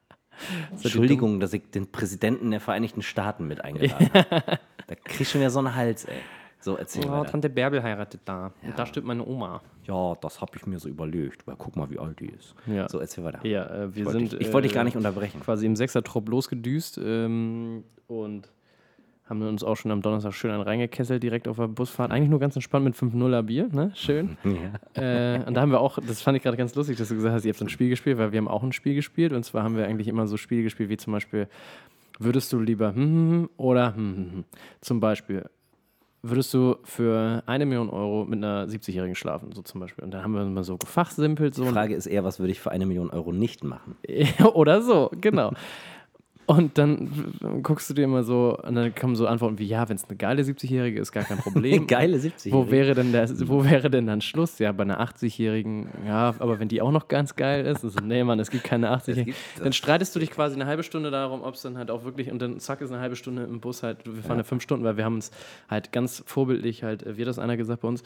Entschuldigung, 0.70 1.40
dass 1.40 1.52
ich 1.52 1.70
den 1.70 1.90
Präsidenten 1.90 2.50
der 2.50 2.60
Vereinigten 2.60 3.02
Staaten 3.02 3.46
mit 3.46 3.60
eingeladen 3.64 4.10
habe. 4.12 4.58
Da 4.86 4.94
krieg 4.94 5.20
ich 5.22 5.30
schon 5.30 5.40
wieder 5.40 5.50
so 5.50 5.60
einen 5.60 5.74
Hals, 5.74 6.04
ey. 6.04 6.18
So, 6.60 6.76
erzähl 6.76 7.04
Oh. 7.10 7.24
Tante 7.24 7.48
Bärbel 7.50 7.82
heiratet 7.82 8.20
da. 8.24 8.52
Und 8.62 8.78
da 8.78 8.86
stirbt 8.86 9.06
meine 9.06 9.26
Oma. 9.26 9.60
Ja, 9.84 10.14
das 10.20 10.40
habe 10.40 10.52
ich 10.56 10.64
mir 10.66 10.78
so 10.78 10.88
überlegt. 10.88 11.42
Aber 11.46 11.56
guck 11.56 11.74
mal, 11.74 11.90
wie 11.90 11.98
alt 11.98 12.20
die 12.20 12.28
ist. 12.28 12.54
Ja. 12.66 12.88
So, 12.88 12.98
erzähl 13.00 13.24
weiter. 13.24 13.44
Ja, 13.44 13.64
äh, 13.66 13.94
wir 13.96 14.04
Wollte 14.04 14.18
sind. 14.18 14.32
ich, 14.34 14.40
ich 14.46 14.52
wollte 14.52 14.68
dich 14.68 14.74
gar 14.74 14.82
äh, 14.82 14.84
nicht 14.84 14.96
unterbrechen. 14.96 15.40
quasi 15.40 15.66
im 15.66 15.74
Sechser-Trupp 15.74 16.28
losgedüst 16.28 17.00
ähm, 17.02 17.82
und 18.06 18.48
haben 19.32 19.48
uns 19.48 19.64
auch 19.64 19.76
schon 19.76 19.90
am 19.90 20.02
Donnerstag 20.02 20.34
schön 20.34 20.50
einen 20.50 20.62
reingekesselt 20.62 21.22
direkt 21.22 21.48
auf 21.48 21.56
der 21.56 21.68
Busfahrt. 21.68 22.10
Eigentlich 22.10 22.28
nur 22.28 22.38
ganz 22.38 22.54
entspannt 22.54 22.84
mit 22.84 22.94
5-0er 22.94 23.42
Bier, 23.42 23.68
ne? 23.72 23.90
Schön. 23.94 24.36
Ja. 24.96 25.36
äh, 25.36 25.44
und 25.46 25.54
da 25.54 25.62
haben 25.62 25.70
wir 25.70 25.80
auch, 25.80 25.98
das 26.06 26.20
fand 26.20 26.36
ich 26.36 26.42
gerade 26.42 26.56
ganz 26.58 26.74
lustig, 26.74 26.98
dass 26.98 27.08
du 27.08 27.14
gesagt 27.14 27.34
hast, 27.34 27.44
ihr 27.44 27.50
habt 27.50 27.58
so 27.58 27.64
ein 27.64 27.70
Spiel 27.70 27.88
gespielt, 27.88 28.18
weil 28.18 28.32
wir 28.32 28.38
haben 28.38 28.48
auch 28.48 28.62
ein 28.62 28.72
Spiel 28.72 28.94
gespielt. 28.94 29.32
Und 29.32 29.44
zwar 29.44 29.62
haben 29.62 29.76
wir 29.76 29.86
eigentlich 29.86 30.08
immer 30.08 30.26
so 30.26 30.36
Spiele 30.36 30.62
gespielt, 30.62 30.90
wie 30.90 30.98
zum 30.98 31.12
Beispiel, 31.12 31.48
würdest 32.18 32.52
du 32.52 32.60
lieber 32.60 32.94
hm, 32.94 32.96
hm, 32.96 33.30
hm 33.30 33.48
oder 33.56 33.94
hm, 33.94 34.16
hm, 34.16 34.32
hm. 34.32 34.44
Zum 34.80 35.00
Beispiel, 35.00 35.44
würdest 36.22 36.52
du 36.52 36.76
für 36.84 37.42
eine 37.46 37.64
Million 37.64 37.88
Euro 37.88 38.24
mit 38.24 38.38
einer 38.38 38.66
70-Jährigen 38.66 39.14
schlafen, 39.14 39.52
so 39.52 39.62
zum 39.62 39.80
Beispiel. 39.80 40.04
Und 40.04 40.12
dann 40.12 40.22
haben 40.22 40.34
wir 40.34 40.44
mal 40.44 40.64
so 40.64 40.76
gefachsimpelt. 40.76 41.54
So 41.54 41.64
Die 41.64 41.70
Frage 41.70 41.94
ist 41.94 42.06
eher, 42.06 42.24
was 42.24 42.38
würde 42.38 42.52
ich 42.52 42.60
für 42.60 42.70
eine 42.70 42.86
Million 42.86 43.10
Euro 43.10 43.32
nicht 43.32 43.64
machen? 43.64 43.96
Oder 44.54 44.82
so, 44.82 45.10
genau. 45.20 45.52
Und 46.56 46.76
dann 46.76 47.32
guckst 47.62 47.88
du 47.88 47.94
dir 47.94 48.04
immer 48.04 48.24
so, 48.24 48.58
und 48.62 48.74
dann 48.74 48.94
kommen 48.94 49.16
so 49.16 49.26
Antworten 49.26 49.58
wie, 49.58 49.64
ja, 49.64 49.88
wenn 49.88 49.96
es 49.96 50.04
eine 50.06 50.18
geile 50.18 50.42
70-Jährige 50.42 51.00
ist, 51.00 51.10
gar 51.10 51.24
kein 51.24 51.38
Problem. 51.38 51.86
Geile 51.92 52.18
70 52.18 52.52
Wo 52.52 52.70
wäre, 52.70 52.94
denn 52.94 53.10
der, 53.12 53.28
wo 53.48 53.64
wäre 53.64 53.88
denn 53.88 54.06
dann 54.06 54.20
Schluss? 54.20 54.58
Ja, 54.58 54.72
bei 54.72 54.82
einer 54.82 55.00
80-Jährigen, 55.00 55.88
ja, 56.06 56.34
aber 56.38 56.60
wenn 56.60 56.68
die 56.68 56.82
auch 56.82 56.90
noch 56.90 57.08
ganz 57.08 57.36
geil 57.36 57.64
ist, 57.64 57.84
also, 57.84 58.00
nee, 58.00 58.22
Mann, 58.22 58.38
es 58.38 58.50
gibt 58.50 58.64
keine 58.64 58.90
80-Jährigen. 58.90 59.24
gibt 59.26 59.38
das. 59.54 59.62
Dann 59.62 59.72
streitest 59.72 60.14
du 60.14 60.20
dich 60.20 60.30
quasi 60.30 60.54
eine 60.56 60.66
halbe 60.66 60.82
Stunde 60.82 61.10
darum, 61.10 61.42
ob 61.42 61.54
es 61.54 61.62
dann 61.62 61.78
halt 61.78 61.90
auch 61.90 62.04
wirklich, 62.04 62.30
und 62.30 62.42
dann 62.42 62.60
zack 62.60 62.82
ist 62.82 62.90
eine 62.90 63.00
halbe 63.00 63.16
Stunde 63.16 63.44
im 63.44 63.60
Bus 63.60 63.82
halt, 63.82 64.04
wir 64.04 64.22
fahren 64.22 64.36
ja, 64.38 64.44
fünf 64.44 64.62
Stunden, 64.62 64.84
weil 64.84 64.98
wir 64.98 65.06
haben 65.06 65.14
uns 65.14 65.30
halt 65.70 65.90
ganz 65.90 66.22
vorbildlich 66.26 66.82
halt, 66.82 67.02
äh, 67.02 67.16
wie 67.16 67.22
hat 67.22 67.28
das 67.28 67.38
einer 67.38 67.56
gesagt 67.56 67.80
bei 67.80 67.88
uns, 67.88 68.02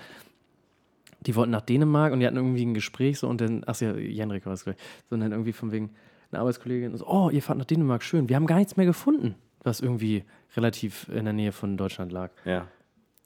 die 1.20 1.34
wollten 1.34 1.50
nach 1.50 1.62
Dänemark 1.62 2.12
und 2.12 2.20
die 2.20 2.26
hatten 2.26 2.36
irgendwie 2.36 2.64
ein 2.64 2.74
Gespräch 2.74 3.18
so 3.18 3.28
und 3.28 3.40
dann, 3.40 3.64
ach 3.66 3.80
ja, 3.80 3.92
Jenrik 3.94 4.46
war 4.46 4.52
es 4.52 4.64
gleich, 4.64 4.76
so 5.10 5.14
und 5.14 5.20
dann 5.20 5.32
irgendwie 5.32 5.52
von 5.52 5.72
wegen 5.72 5.90
eine 6.30 6.40
Arbeitskollegin 6.40 6.96
so, 6.96 7.06
oh, 7.06 7.30
ihr 7.30 7.42
fahrt 7.42 7.58
nach 7.58 7.64
Dänemark, 7.64 8.02
schön, 8.02 8.28
wir 8.28 8.36
haben 8.36 8.46
gar 8.46 8.56
nichts 8.58 8.76
mehr 8.76 8.86
gefunden, 8.86 9.34
was 9.62 9.80
irgendwie 9.80 10.24
relativ 10.56 11.08
in 11.08 11.24
der 11.24 11.32
Nähe 11.34 11.52
von 11.52 11.76
Deutschland 11.76 12.12
lag. 12.12 12.30
Ja. 12.44 12.68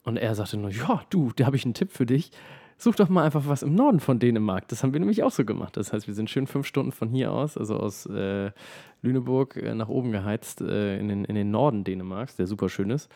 Und 0.04 0.16
er 0.16 0.34
sagte 0.34 0.56
nur, 0.56 0.70
ja, 0.70 1.02
du, 1.10 1.30
da 1.36 1.46
habe 1.46 1.56
ich 1.56 1.64
einen 1.64 1.74
Tipp 1.74 1.92
für 1.92 2.06
dich. 2.06 2.30
Such 2.78 2.94
doch 2.94 3.10
mal 3.10 3.24
einfach 3.24 3.46
was 3.46 3.62
im 3.62 3.74
Norden 3.74 4.00
von 4.00 4.18
Dänemark. 4.18 4.66
Das 4.68 4.82
haben 4.82 4.94
wir 4.94 5.00
nämlich 5.00 5.22
auch 5.22 5.30
so 5.30 5.44
gemacht. 5.44 5.76
Das 5.76 5.92
heißt, 5.92 6.06
wir 6.06 6.14
sind 6.14 6.30
schön 6.30 6.46
fünf 6.46 6.66
Stunden 6.66 6.92
von 6.92 7.10
hier 7.10 7.30
aus, 7.30 7.58
also 7.58 7.76
aus 7.76 8.06
äh, 8.06 8.50
Lüneburg, 9.02 9.56
äh, 9.56 9.74
nach 9.74 9.88
oben 9.90 10.12
geheizt 10.12 10.62
äh, 10.62 10.98
in, 10.98 11.08
den, 11.08 11.26
in 11.26 11.34
den 11.34 11.50
Norden 11.50 11.84
Dänemarks, 11.84 12.36
der 12.36 12.46
super 12.46 12.70
schön 12.70 12.88
ist. 12.88 13.10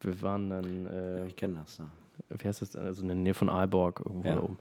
Wir 0.00 0.22
waren 0.22 0.48
dann, 0.48 0.86
äh, 0.86 1.26
Ich 1.26 1.36
kenne 1.36 1.56
das. 1.62 1.76
Ja. 1.76 1.84
wie 2.38 2.48
heißt 2.48 2.62
das, 2.62 2.74
also 2.76 3.02
in 3.02 3.08
der 3.08 3.16
Nähe 3.18 3.34
von 3.34 3.50
Aalborg, 3.50 4.00
irgendwo 4.06 4.26
Ja. 4.28 4.36
da 4.36 4.42
oben. 4.42 4.58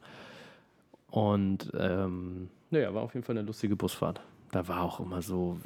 Und 1.10 1.72
ähm, 1.80 2.50
naja, 2.70 2.94
war 2.94 3.02
auf 3.04 3.14
jeden 3.14 3.26
Fall 3.26 3.38
eine 3.38 3.46
lustige 3.48 3.76
Busfahrt. 3.78 4.22
Da 4.52 4.68
war 4.68 4.82
auch 4.82 5.00
immer 5.00 5.22
so, 5.22 5.58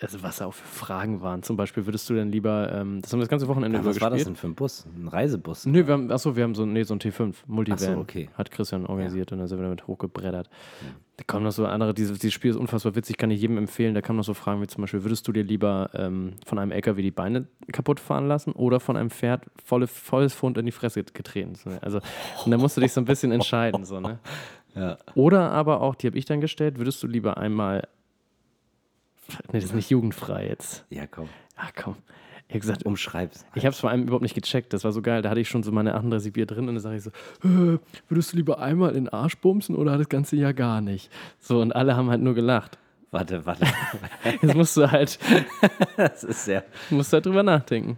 also 0.00 0.22
was 0.22 0.38
da 0.38 0.46
auch 0.46 0.54
für 0.54 0.66
Fragen 0.66 1.20
waren. 1.20 1.42
Zum 1.42 1.56
Beispiel, 1.56 1.86
würdest 1.86 2.08
du 2.10 2.14
denn 2.14 2.32
lieber, 2.32 2.72
ähm, 2.72 3.00
das 3.02 3.12
haben 3.12 3.20
wir 3.20 3.24
das 3.24 3.28
ganze 3.28 3.46
Wochenende 3.48 3.78
Ja, 3.78 3.84
was 3.84 4.00
war 4.00 4.10
das 4.10 4.24
denn 4.24 4.36
für 4.36 4.48
ein 4.48 4.54
Bus? 4.54 4.86
Ein 4.96 5.08
Reisebus? 5.08 5.66
Nö, 5.66 5.86
wir 5.86 5.92
haben, 5.94 6.10
achso, 6.10 6.34
wir 6.34 6.42
haben 6.42 6.54
so, 6.54 6.66
nee, 6.66 6.82
so 6.82 6.94
ein 6.94 7.00
T5, 7.00 7.34
Multivan. 7.46 7.78
Ach 7.80 7.94
so, 7.94 8.00
okay. 8.00 8.28
Hat 8.34 8.50
Christian 8.50 8.86
organisiert 8.86 9.32
und 9.32 9.38
da 9.38 9.46
sind 9.46 9.58
wir 9.58 9.64
damit 9.64 9.86
hochgebreddert. 9.86 10.48
Da 11.18 11.24
kommen 11.26 11.44
noch 11.44 11.52
so 11.52 11.66
andere, 11.66 11.94
dieses, 11.94 12.18
dieses 12.18 12.32
Spiel 12.32 12.50
ist 12.50 12.56
unfassbar 12.56 12.96
witzig, 12.96 13.16
kann 13.18 13.30
ich 13.30 13.40
jedem 13.40 13.58
empfehlen. 13.58 13.94
Da 13.94 14.00
kamen 14.00 14.16
noch 14.16 14.24
so 14.24 14.34
Fragen 14.34 14.60
wie 14.62 14.66
zum 14.66 14.80
Beispiel, 14.80 15.04
würdest 15.04 15.28
du 15.28 15.32
dir 15.32 15.44
lieber 15.44 15.90
ähm, 15.94 16.32
von 16.46 16.58
einem 16.58 16.72
LKW 16.72 17.02
die 17.02 17.10
Beine 17.10 17.46
kaputt 17.70 18.00
fahren 18.00 18.26
lassen 18.26 18.52
oder 18.52 18.80
von 18.80 18.96
einem 18.96 19.10
Pferd 19.10 19.44
volle, 19.62 19.86
volles 19.86 20.34
Pfund 20.34 20.56
in 20.58 20.66
die 20.66 20.72
Fresse 20.72 21.04
getreten? 21.04 21.54
So, 21.54 21.70
Also, 21.82 22.00
und 22.44 22.50
da 22.50 22.56
musst 22.56 22.76
du 22.76 22.80
dich 22.80 22.92
so 22.92 23.00
ein 23.00 23.04
bisschen 23.04 23.30
entscheiden. 23.30 23.84
So, 23.84 24.00
ne? 24.00 24.18
Ja. 24.74 24.96
Oder 25.14 25.50
aber 25.50 25.82
auch, 25.82 25.94
die 25.94 26.06
habe 26.06 26.16
ich 26.16 26.24
dann 26.24 26.40
gestellt, 26.40 26.78
würdest 26.78 27.02
du 27.02 27.06
lieber 27.06 27.36
einmal. 27.36 27.86
Nee, 29.52 29.60
das 29.60 29.64
ist 29.64 29.74
nicht 29.74 29.90
jugendfrei 29.90 30.48
jetzt. 30.48 30.84
Ja, 30.90 31.06
komm. 31.06 31.28
Ach 31.56 31.72
komm. 31.76 31.96
Ich 32.48 32.54
habe 32.54 32.60
gesagt, 32.60 32.84
Umschreib's. 32.84 33.46
ich 33.54 33.64
habe 33.64 33.72
es 33.72 33.80
vor 33.80 33.88
allem 33.88 34.02
überhaupt 34.02 34.22
nicht 34.22 34.34
gecheckt. 34.34 34.74
Das 34.74 34.84
war 34.84 34.92
so 34.92 35.00
geil. 35.00 35.22
Da 35.22 35.30
hatte 35.30 35.40
ich 35.40 35.48
schon 35.48 35.62
so 35.62 35.72
meine 35.72 35.94
38 35.94 36.34
Bier 36.34 36.44
drin 36.44 36.68
und 36.68 36.74
dann 36.74 36.80
sage 36.82 36.96
ich 36.96 37.02
so: 37.02 37.10
Würdest 38.08 38.32
du 38.32 38.36
lieber 38.36 38.58
einmal 38.58 38.90
in 38.90 39.04
den 39.04 39.08
Arsch 39.08 39.38
bumsen 39.38 39.74
oder 39.74 39.96
das 39.96 40.08
ganze 40.10 40.36
Jahr 40.36 40.52
gar 40.52 40.82
nicht? 40.82 41.10
So, 41.38 41.62
und 41.62 41.74
alle 41.74 41.96
haben 41.96 42.10
halt 42.10 42.20
nur 42.20 42.34
gelacht. 42.34 42.78
Warte, 43.10 43.46
warte. 43.46 43.66
Jetzt 44.42 44.54
musst 44.54 44.76
du 44.76 44.90
halt, 44.90 45.18
das 45.96 46.24
ist 46.24 46.44
sehr. 46.44 46.64
musst 46.90 47.12
du 47.12 47.14
halt 47.16 47.26
drüber 47.26 47.42
nachdenken. 47.42 47.96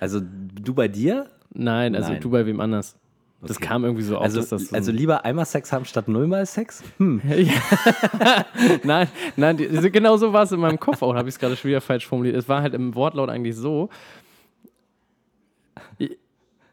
Also, 0.00 0.20
du 0.20 0.74
bei 0.74 0.88
dir? 0.88 1.28
Nein, 1.52 1.94
also 1.94 2.12
Nein. 2.12 2.20
du 2.20 2.30
bei 2.30 2.46
wem 2.46 2.60
anders. 2.60 2.96
Das 3.42 3.58
Okay. 3.58 3.66
kam 3.66 3.84
irgendwie 3.84 4.02
so 4.02 4.16
auf, 4.16 4.24
Also, 4.24 4.40
dass 4.40 4.48
das 4.48 4.68
so 4.68 4.74
also 4.76 4.90
lieber 4.92 5.24
einmal 5.24 5.44
Sex 5.44 5.72
haben 5.72 5.84
statt 5.84 6.08
nullmal 6.08 6.46
Sex? 6.46 6.82
Hm. 6.98 7.20
nein, 8.82 9.08
nein, 9.36 9.56
die, 9.56 9.68
genau 9.90 10.16
so 10.16 10.32
war 10.32 10.44
es 10.44 10.52
in 10.52 10.60
meinem 10.60 10.80
Kopf 10.80 11.02
auch. 11.02 11.14
habe 11.14 11.28
ich 11.28 11.34
es 11.34 11.38
gerade 11.38 11.54
schon 11.56 11.68
wieder 11.68 11.80
falsch 11.80 12.06
formuliert. 12.06 12.34
Es 12.36 12.48
war 12.48 12.62
halt 12.62 12.74
im 12.74 12.94
Wortlaut 12.94 13.28
eigentlich 13.28 13.54
so. 13.54 13.90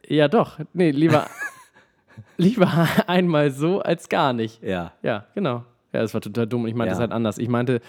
Ja, 0.08 0.28
doch. 0.28 0.60
Nee, 0.74 0.92
lieber, 0.92 1.28
lieber 2.38 2.88
einmal 3.08 3.52
so 3.52 3.82
als 3.82 4.10
gar 4.10 4.34
nicht. 4.34 4.62
Ja. 4.64 4.94
Ja, 5.02 5.26
genau. 5.34 5.64
Ja, 5.94 6.02
das 6.02 6.14
war 6.14 6.22
total 6.22 6.48
dumm. 6.48 6.66
Ich 6.68 6.74
meinte 6.76 6.90
Ja. 6.92 6.96
es 6.96 7.00
halt 7.00 7.12
anders. 7.12 7.38
Ich 7.38 7.48
meinte, 7.50 7.82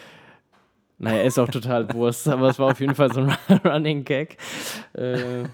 naja, 0.99 1.23
ist 1.23 1.39
auch 1.39 1.49
total 1.49 1.91
Wurst, 1.95 2.29
aber 2.29 2.49
es 2.49 2.59
war 2.59 2.71
auf 2.73 2.81
jeden 2.81 2.95
Fall 2.95 3.13
so 3.13 3.21
ein 3.21 3.37
Running 3.65 4.05
Gag, 4.05 4.37
äh, 4.95 5.45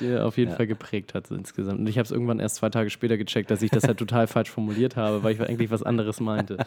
der 0.00 0.26
auf 0.26 0.36
jeden 0.36 0.50
Ja. 0.50 0.56
Fall 0.56 0.66
geprägt 0.66 1.14
hat 1.14 1.26
so 1.26 1.34
insgesamt. 1.34 1.80
Und 1.80 1.88
ich 1.88 1.98
habe 1.98 2.04
es 2.04 2.10
irgendwann 2.10 2.40
erst 2.40 2.56
zwei 2.56 2.68
Tage 2.68 2.90
später 2.90 3.16
gecheckt, 3.16 3.50
dass 3.50 3.62
ich 3.62 3.70
das 3.70 3.84
halt 3.84 3.98
total 3.98 4.26
falsch 4.26 4.50
formuliert 4.50 4.96
habe, 4.96 5.22
weil 5.22 5.34
ich 5.34 5.40
eigentlich 5.40 5.70
was 5.70 5.82
anderes 5.82 6.20
meinte. 6.20 6.58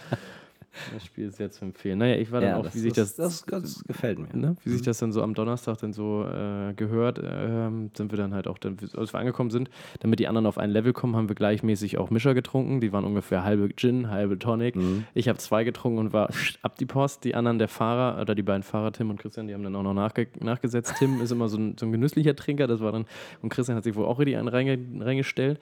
Das 0.94 1.06
Spiel 1.06 1.28
ist 1.28 1.40
jetzt 1.40 1.58
zu 1.58 1.66
empfehlen. 1.66 2.00
Naja, 2.00 2.16
ich 2.16 2.32
war 2.32 2.42
dann 2.42 2.50
ja 2.50 2.58
auch, 2.58 2.74
wie 2.74 2.80
sich 2.80 2.94
das, 2.94 3.16
das, 3.16 3.46
das 3.46 3.84
gefällt 3.86 4.20
mir. 4.20 4.28
ne, 4.34 4.56
wie 4.64 4.70
sich 4.70 4.82
das 4.82 4.98
dann 4.98 5.12
so 5.12 5.22
am 5.22 5.34
Donnerstag 5.34 5.78
dann 5.78 5.94
so 5.94 6.26
äh, 6.26 6.74
gehört, 6.74 7.22
ähm, 7.24 7.92
sind 7.96 8.12
wir 8.12 8.18
dann 8.18 8.34
halt 8.34 8.48
auch, 8.48 8.58
dann, 8.58 8.78
als 8.96 9.14
wir 9.14 9.20
angekommen 9.20 9.52
sind, 9.52 9.70
damit 10.00 10.20
die 10.20 10.28
anderen 10.28 10.46
auf 10.46 10.58
ein 10.58 10.70
Level 10.70 10.94
kommen, 10.94 11.16
haben 11.16 11.30
wir 11.30 11.36
gleichmäßig 11.36 11.98
auch 11.98 12.10
Mischer 12.10 12.34
getrunken. 12.34 12.82
Die 12.82 12.92
waren 12.92 13.06
ungefähr 13.06 13.44
halbe 13.44 13.70
Gin, 13.76 14.10
halbe 14.10 14.38
Tonic. 14.40 14.76
Mhm. 14.76 15.06
Ich 15.14 15.28
habe 15.28 15.38
zwei 15.40 15.64
getrunken 15.64 16.00
und 16.00 16.14
war 16.14 16.30
ab 16.62 16.78
die 16.78 16.86
Post. 16.86 17.24
Die 17.24 17.36
anderen, 17.36 17.60
der 17.60 17.68
Fahrer, 17.68 18.22
oder 18.22 18.36
die 18.36 18.44
beiden 18.44 18.64
Fahrer, 18.64 18.92
Tim 18.92 19.10
und 19.10 19.20
Christian, 19.20 19.48
die 19.48 19.54
haben 19.54 19.64
dann 19.64 19.76
auch 19.76 19.84
noch 19.84 19.94
nachge 19.94 20.28
nachgesetzt. 20.40 20.96
Tim 20.98 21.22
ist 21.22 21.32
immer 21.32 21.48
so 21.48 21.58
ein, 21.58 21.76
so 21.80 21.86
ein 21.86 21.92
genüsslicher 21.92 22.36
Trinker, 22.36 22.68
das 22.68 22.80
war 22.80 22.92
dann, 22.92 23.06
und 23.42 23.50
Christian 23.50 23.78
hat 23.78 23.84
sich 23.84 23.96
wohl 23.96 24.06
auch 24.06 24.20
richtig 24.20 24.38
einen 24.38 24.48
reinge 24.48 24.78
reingestellt. 25.00 25.60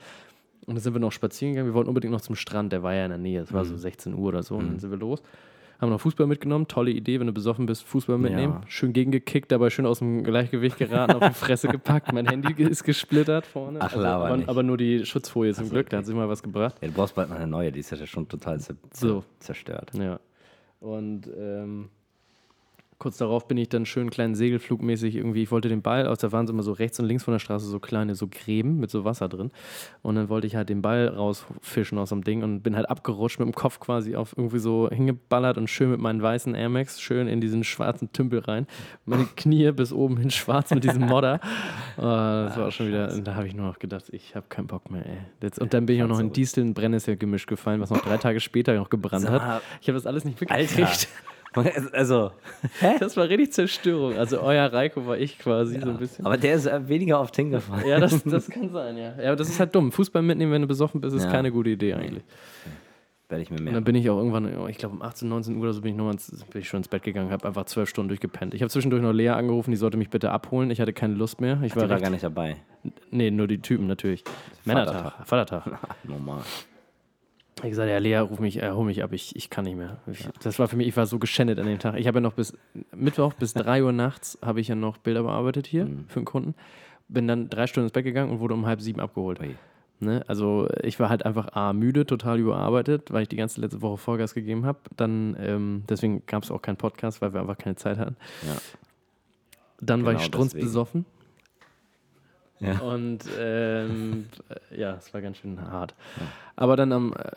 Und 0.65 0.75
dann 0.75 0.81
sind 0.81 0.93
wir 0.93 0.99
noch 0.99 1.11
spazieren 1.11 1.53
gegangen. 1.53 1.69
Wir 1.69 1.73
wollten 1.73 1.89
unbedingt 1.89 2.13
noch 2.13 2.21
zum 2.21 2.35
Strand, 2.35 2.71
der 2.71 2.83
war 2.83 2.93
ja 2.93 3.03
in 3.05 3.09
der 3.09 3.17
Nähe. 3.19 3.41
Es 3.41 3.51
war 3.53 3.63
Mhm. 3.63 3.69
so 3.69 3.77
16 3.77 4.13
Uhr 4.13 4.29
oder 4.29 4.43
so. 4.43 4.55
Und 4.55 4.67
dann 4.69 4.79
sind 4.79 4.91
wir 4.91 4.97
los. 4.97 5.21
Haben 5.81 5.89
noch 5.89 5.99
Fußball 5.99 6.27
mitgenommen. 6.27 6.67
Tolle 6.69 6.91
Idee, 6.91 7.19
wenn 7.19 7.27
du 7.27 7.33
besoffen 7.33 7.65
bist, 7.65 7.83
Fußball 7.83 8.17
mitnehmen. 8.17 8.53
Ja. 8.53 8.67
Schön 8.67 8.93
gegengekickt, 8.93 9.51
dabei 9.51 9.69
schön 9.69 9.85
aus 9.85 9.99
dem 9.99 10.23
Gleichgewicht 10.23 10.77
geraten, 10.77 11.13
auf 11.21 11.27
die 11.27 11.33
Fresse 11.33 11.67
gepackt. 11.67 12.13
Mein 12.13 12.25
Handy 12.27 12.53
ist 12.63 12.83
gesplittert 12.85 13.45
vorne. 13.45 13.79
Ach, 13.81 13.93
laber 13.93 14.25
aber, 14.27 14.37
nicht. 14.37 14.47
aber 14.47 14.63
nur 14.63 14.77
die 14.77 15.05
Schutzfolie 15.05 15.53
zum 15.53 15.65
so, 15.65 15.71
Glück, 15.71 15.89
da 15.89 15.97
hat 15.97 16.05
sich 16.05 16.15
mal 16.15 16.29
was 16.29 16.41
gebracht. 16.41 16.75
Ja, 16.81 16.87
du 16.87 16.93
brauchst 16.93 17.15
bald 17.15 17.27
mal 17.29 17.35
eine 17.35 17.47
neue, 17.47 17.71
die 17.73 17.79
ist 17.81 17.91
ja 17.91 17.97
schon 18.05 18.29
total 18.29 18.59
zer 18.61 18.75
So. 18.93 19.25
zerstört. 19.39 19.91
Ja. 19.95 20.19
Und 20.79 21.27
ähm, 21.37 21.89
kurz 23.03 23.17
darauf 23.17 23.49
bin 23.49 23.57
ich 23.57 23.67
dann 23.67 23.85
schön 23.85 24.09
kleinen 24.09 24.33
Segelflugmäßig 24.33 25.17
irgendwie, 25.17 25.43
ich 25.43 25.51
wollte 25.51 25.67
den 25.67 25.81
Ball 25.81 26.07
aus, 26.07 26.19
da 26.19 26.31
waren 26.31 26.47
immer 26.47 26.63
so 26.63 26.71
rechts 26.71 27.01
und 27.01 27.05
links 27.05 27.25
von 27.25 27.33
der 27.33 27.39
Straße 27.39 27.65
so 27.65 27.81
kleine 27.81 28.15
so 28.15 28.29
Gräben 28.31 28.79
mit 28.79 28.89
so 28.91 29.03
Wasser 29.03 29.27
drin. 29.27 29.51
Und 30.03 30.15
dann 30.15 30.29
wollte 30.29 30.47
ich 30.47 30.55
halt 30.55 30.69
den 30.69 30.81
Ball 30.81 31.09
rausfischen 31.09 31.97
aus 31.97 32.09
dem 32.09 32.23
Ding 32.23 32.43
und 32.43 32.61
bin 32.61 32.77
halt 32.77 32.89
abgerutscht 32.89 33.39
mit 33.39 33.45
dem 33.45 33.53
Kopf 33.53 33.81
quasi 33.81 34.15
auf 34.15 34.37
irgendwie 34.37 34.59
so 34.59 34.89
hingeballert 34.89 35.57
und 35.57 35.69
schön 35.69 35.91
mit 35.91 35.99
meinen 35.99 36.21
weißen 36.21 36.55
Air 36.55 36.69
Max 36.69 37.01
schön 37.01 37.27
in 37.27 37.41
diesen 37.41 37.65
schwarzen 37.65 38.13
Tümpel 38.13 38.39
rein. 38.39 38.67
Meine 39.03 39.25
Knie 39.35 39.73
bis 39.73 39.91
oben 39.91 40.15
hin 40.15 40.31
schwarz 40.31 40.71
mit 40.73 40.85
diesem 40.85 41.01
Modder. 41.01 41.41
Äh, 41.97 42.01
das 42.01 42.55
war 42.55 42.71
schon 42.71 42.87
wieder, 42.87 43.11
und 43.11 43.27
da 43.27 43.35
habe 43.35 43.47
ich 43.47 43.53
nur 43.53 43.65
noch 43.65 43.79
gedacht, 43.79 44.05
ich 44.11 44.33
habe 44.33 44.45
keinen 44.47 44.67
Bock 44.67 44.89
mehr, 44.89 45.05
ey. 45.05 45.17
Jetzt, 45.41 45.59
und 45.59 45.73
dann 45.73 45.85
bin 45.85 45.97
ich 45.97 46.03
auch 46.03 46.07
noch 46.07 46.19
in 46.19 46.31
Disteln 46.31 46.69
ein 46.69 46.73
Brennnesselgemisch 46.73 47.47
gefallen, 47.47 47.81
was 47.81 47.89
noch 47.89 47.99
drei 47.99 48.15
Tage 48.15 48.39
später 48.39 48.73
noch 48.75 48.89
gebrannt 48.89 49.29
hat. 49.29 49.61
Ich 49.81 49.89
habe 49.89 49.97
das 49.97 50.07
alles 50.07 50.23
nicht 50.23 50.41
Alter. 50.49 50.87
Also, 51.93 52.31
Das 52.99 53.15
war 53.17 53.29
richtig 53.29 53.53
Zerstörung. 53.53 54.17
Also 54.17 54.41
euer 54.41 54.71
Reiko 54.71 55.05
war 55.05 55.17
ich 55.17 55.37
quasi 55.39 55.79
so 55.79 55.89
ein 55.89 55.97
bisschen. 55.97 56.25
aber 56.25 56.37
der 56.37 56.55
ist 56.55 56.65
äh, 56.65 56.87
weniger 56.87 57.19
oft 57.19 57.35
hingefallen. 57.35 57.87
Ja, 57.87 57.99
das, 57.99 58.23
das 58.25 58.49
kann 58.49 58.69
sein, 58.71 58.97
ja. 58.97 59.13
Ja, 59.21 59.27
aber 59.27 59.35
das 59.35 59.49
ist 59.49 59.59
halt 59.59 59.73
dumm. 59.75 59.91
Fußball 59.91 60.21
mitnehmen, 60.21 60.51
wenn 60.51 60.61
du 60.61 60.67
besoffen 60.67 61.01
bist, 61.01 61.15
ist 61.15 61.23
Ja. 61.25 61.31
keine 61.31 61.51
gute 61.51 61.69
Idee 61.71 61.93
eigentlich. 61.93 62.23
Werde 63.29 63.41
ich 63.43 63.49
mir 63.49 63.57
Und 63.57 63.63
mehr. 63.63 63.73
dann 63.73 63.83
bin 63.83 63.95
ich 63.95 64.07
auch 64.09 64.17
irgendwann, 64.17 64.55
oh, 64.57 64.67
ich 64.67 64.77
glaube 64.77 64.95
um 64.95 65.01
18, 65.01 65.27
19 65.29 65.55
Uhr 65.55 65.63
oder 65.63 65.73
so 65.73 65.81
bin 65.81 65.91
ich, 65.91 65.97
noch 65.97 66.05
mal 66.05 66.11
ins, 66.11 66.29
bin 66.51 66.61
ich 66.61 66.67
schon 66.67 66.79
ins 66.79 66.87
Bett 66.87 67.03
gegangen, 67.03 67.31
habe 67.31 67.47
einfach 67.47 67.65
zwölf 67.65 67.89
Stunden 67.89 68.09
durchgepennt. 68.09 68.53
Ich 68.53 68.61
habe 68.61 68.69
zwischendurch 68.69 69.01
noch 69.01 69.13
Lea 69.13 69.29
angerufen, 69.29 69.71
die 69.71 69.77
sollte 69.77 69.97
mich 69.97 70.09
bitte 70.09 70.29
abholen. 70.29 70.69
Ich 70.71 70.79
hatte 70.81 70.93
keine 70.93 71.15
Lust 71.15 71.39
mehr. 71.41 71.57
Ich 71.63 71.71
Die 71.73 71.77
war, 71.77 71.83
war 71.89 71.95
recht, 71.95 72.03
gar 72.03 72.09
nicht 72.11 72.23
dabei. 72.23 72.57
Nee, 73.11 73.31
nur 73.31 73.47
die 73.47 73.59
Typen 73.59 73.87
natürlich. 73.87 74.23
Männertag, 74.65 75.25
Vatertag. 75.25 75.63
Normal. 76.03 76.41
Ich 77.57 77.69
gesagt, 77.69 77.89
ja, 77.89 77.97
Lea, 77.97 78.17
ruf 78.17 78.39
mich, 78.39 78.61
äh, 78.61 78.71
hol 78.71 78.85
mich 78.85 79.03
ab, 79.03 79.13
ich, 79.13 79.35
ich 79.35 79.49
kann 79.49 79.65
nicht 79.65 79.77
mehr. 79.77 79.97
Ich, 80.11 80.27
Das 80.41 80.59
war 80.59 80.67
für 80.67 80.75
mich, 80.75 80.87
ich 80.87 80.97
war 80.97 81.05
so 81.05 81.19
geschändet 81.19 81.59
an 81.59 81.65
dem 81.65 81.79
Tag. 81.79 81.95
Ich 81.97 82.07
habe 82.07 82.17
ja 82.17 82.21
noch 82.21 82.33
bis 82.33 82.57
Mittwoch 82.95 83.33
bis 83.33 83.53
3 83.53 83.83
Uhr 83.83 83.91
nachts 83.91 84.37
habe 84.41 84.59
ich 84.59 84.67
ja 84.67 84.75
noch 84.75 84.97
Bilder 84.97 85.23
bearbeitet 85.23 85.67
hier 85.67 85.87
für 86.07 86.17
einen 86.17 86.25
Kunden. 86.25 86.55
bin 87.07 87.27
dann 87.27 87.49
drei 87.49 87.67
Stunden 87.67 87.85
ins 87.85 87.93
Bett 87.93 88.03
gegangen 88.03 88.31
und 88.31 88.39
wurde 88.39 88.53
um 88.53 88.65
halb 88.65 88.81
sieben 88.81 88.99
abgeholt. 88.99 89.39
Ui. 89.39 89.55
Ne? 89.99 90.23
Also 90.27 90.67
ich 90.81 90.99
war 90.99 91.09
halt 91.09 91.25
einfach 91.25 91.53
A, 91.53 91.73
müde, 91.73 92.05
total 92.05 92.39
überarbeitet, 92.39 93.11
weil 93.11 93.23
ich 93.23 93.29
die 93.29 93.35
ganze 93.35 93.61
letzte 93.61 93.81
Woche 93.81 93.97
Vollgas 93.97 94.33
gegeben 94.33 94.65
habe. 94.65 94.79
Dann, 94.97 95.35
ähm, 95.39 95.83
deswegen 95.87 96.25
gab 96.25 96.43
es 96.43 96.51
auch 96.51 96.61
keinen 96.61 96.77
Podcast, 96.77 97.21
weil 97.21 97.33
wir 97.33 97.41
einfach 97.41 97.57
keine 97.57 97.75
Zeit 97.75 97.97
hatten. 97.97 98.17
Ja. 98.45 98.57
Dann 99.79 100.05
war 100.05 100.13
ich 100.13 100.19
Genau 100.19 100.27
strunzbesoffen. 100.27 101.05
Ja. 102.59 102.79
Und 102.79 103.19
ähm, 103.39 104.27
äh, 104.71 104.79
ja, 104.79 104.95
es 104.95 105.13
war 105.13 105.21
ganz 105.21 105.37
schön 105.37 105.59
hart. 105.61 105.95
Aber 106.55 106.75
dann 106.75 106.91
am 106.91 107.13
äh, 107.13 107.31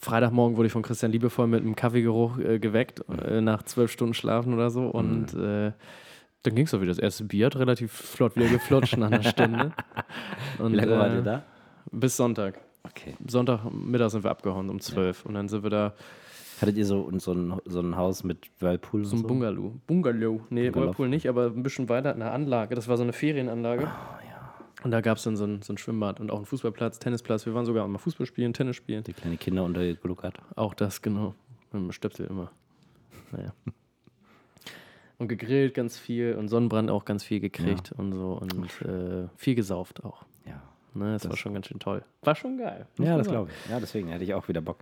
Freitagmorgen 0.00 0.56
wurde 0.56 0.66
ich 0.66 0.72
von 0.72 0.82
Christian 0.82 1.12
Liebevoll 1.12 1.46
mit 1.46 1.60
einem 1.60 1.76
Kaffeegeruch 1.76 2.38
äh, 2.38 2.58
geweckt, 2.58 3.04
äh, 3.08 3.40
nach 3.40 3.62
zwölf 3.64 3.90
Stunden 3.90 4.14
Schlafen 4.14 4.54
oder 4.54 4.70
so. 4.70 4.86
Und 4.86 5.34
äh, 5.34 5.72
dann 6.42 6.54
ging 6.54 6.66
es 6.66 6.74
auch 6.74 6.80
wieder. 6.80 6.90
Das 6.90 6.98
erste 6.98 7.24
Bier 7.24 7.46
hat 7.46 7.56
relativ 7.56 7.92
flott 7.92 8.36
wieder 8.36 8.48
geflutscht 8.48 8.96
nach 8.96 9.10
einer 9.10 9.22
Stunde. 9.22 9.72
Und, 10.58 10.72
Wie 10.72 10.76
lange 10.76 10.98
wart 10.98 11.12
äh, 11.12 11.16
ihr 11.16 11.22
da? 11.22 11.42
Bis 11.90 12.16
Sonntag. 12.16 12.58
Okay. 12.84 13.14
Sonntagmittag 13.26 14.10
sind 14.10 14.24
wir 14.24 14.30
abgehauen 14.30 14.70
um 14.70 14.80
zwölf. 14.80 15.24
Und 15.24 15.34
dann 15.34 15.48
sind 15.48 15.62
wir 15.62 15.70
da 15.70 15.94
Hattet 16.62 16.76
ihr 16.76 16.86
so, 16.86 17.10
so, 17.18 17.32
ein, 17.32 17.60
so 17.64 17.80
ein 17.80 17.96
Haus 17.96 18.22
mit 18.22 18.48
Whirlpool 18.60 19.04
so 19.04 19.16
ein 19.16 19.22
so? 19.22 19.26
Bungalow. 19.26 19.74
Bungalow. 19.88 20.42
Nee, 20.48 20.70
Bungalow. 20.70 20.86
Whirlpool 20.86 21.08
nicht, 21.08 21.28
aber 21.28 21.46
ein 21.46 21.64
bisschen 21.64 21.88
weiter 21.88 22.14
eine 22.14 22.30
Anlage. 22.30 22.76
Das 22.76 22.86
war 22.86 22.96
so 22.96 23.02
eine 23.02 23.12
Ferienanlage. 23.12 23.88
Ah, 23.88 24.20
ja. 24.24 24.31
Und 24.82 24.90
da 24.90 25.00
gab 25.00 25.18
es 25.18 25.24
dann 25.24 25.36
so 25.36 25.44
ein, 25.44 25.62
so 25.62 25.72
ein 25.72 25.78
Schwimmbad 25.78 26.20
und 26.20 26.30
auch 26.30 26.36
einen 26.36 26.46
Fußballplatz, 26.46 26.98
Tennisplatz. 26.98 27.46
Wir 27.46 27.54
waren 27.54 27.64
sogar 27.64 27.84
auch 27.84 27.88
mal 27.88 27.98
Fußball 27.98 28.26
spielen, 28.26 28.52
Tennis 28.52 28.76
spielen. 28.76 29.04
Die 29.04 29.12
kleine 29.12 29.36
Kinder 29.36 29.64
untergluckert. 29.64 30.38
Auch 30.56 30.74
das, 30.74 31.02
genau. 31.02 31.34
Mit 31.72 31.82
dem 31.82 31.92
Stöpsel 31.92 32.26
immer. 32.26 32.50
Naja. 33.30 33.52
Und 35.18 35.28
gegrillt 35.28 35.74
ganz 35.74 35.98
viel 35.98 36.34
und 36.34 36.48
Sonnenbrand 36.48 36.90
auch 36.90 37.04
ganz 37.04 37.22
viel 37.22 37.38
gekriegt 37.38 37.92
und 37.92 38.12
so 38.12 38.32
und 38.32 38.54
äh, 38.82 39.28
viel 39.36 39.54
gesauft 39.54 40.02
auch. 40.04 40.24
Ja. 40.44 40.60
Ne, 40.94 41.12
das, 41.12 41.28
war 41.28 41.36
schon 41.36 41.54
ganz 41.54 41.68
schön 41.68 41.78
toll. 41.78 42.04
War 42.22 42.34
schon 42.34 42.58
geil. 42.58 42.86
Ja, 42.98 43.16
das 43.16 43.28
glaube 43.28 43.50
ich. 43.50 43.70
Ja, 43.70 43.78
deswegen 43.78 44.08
hätte 44.08 44.24
ich 44.24 44.34
auch 44.34 44.48
wieder 44.48 44.60
Bock. 44.60 44.78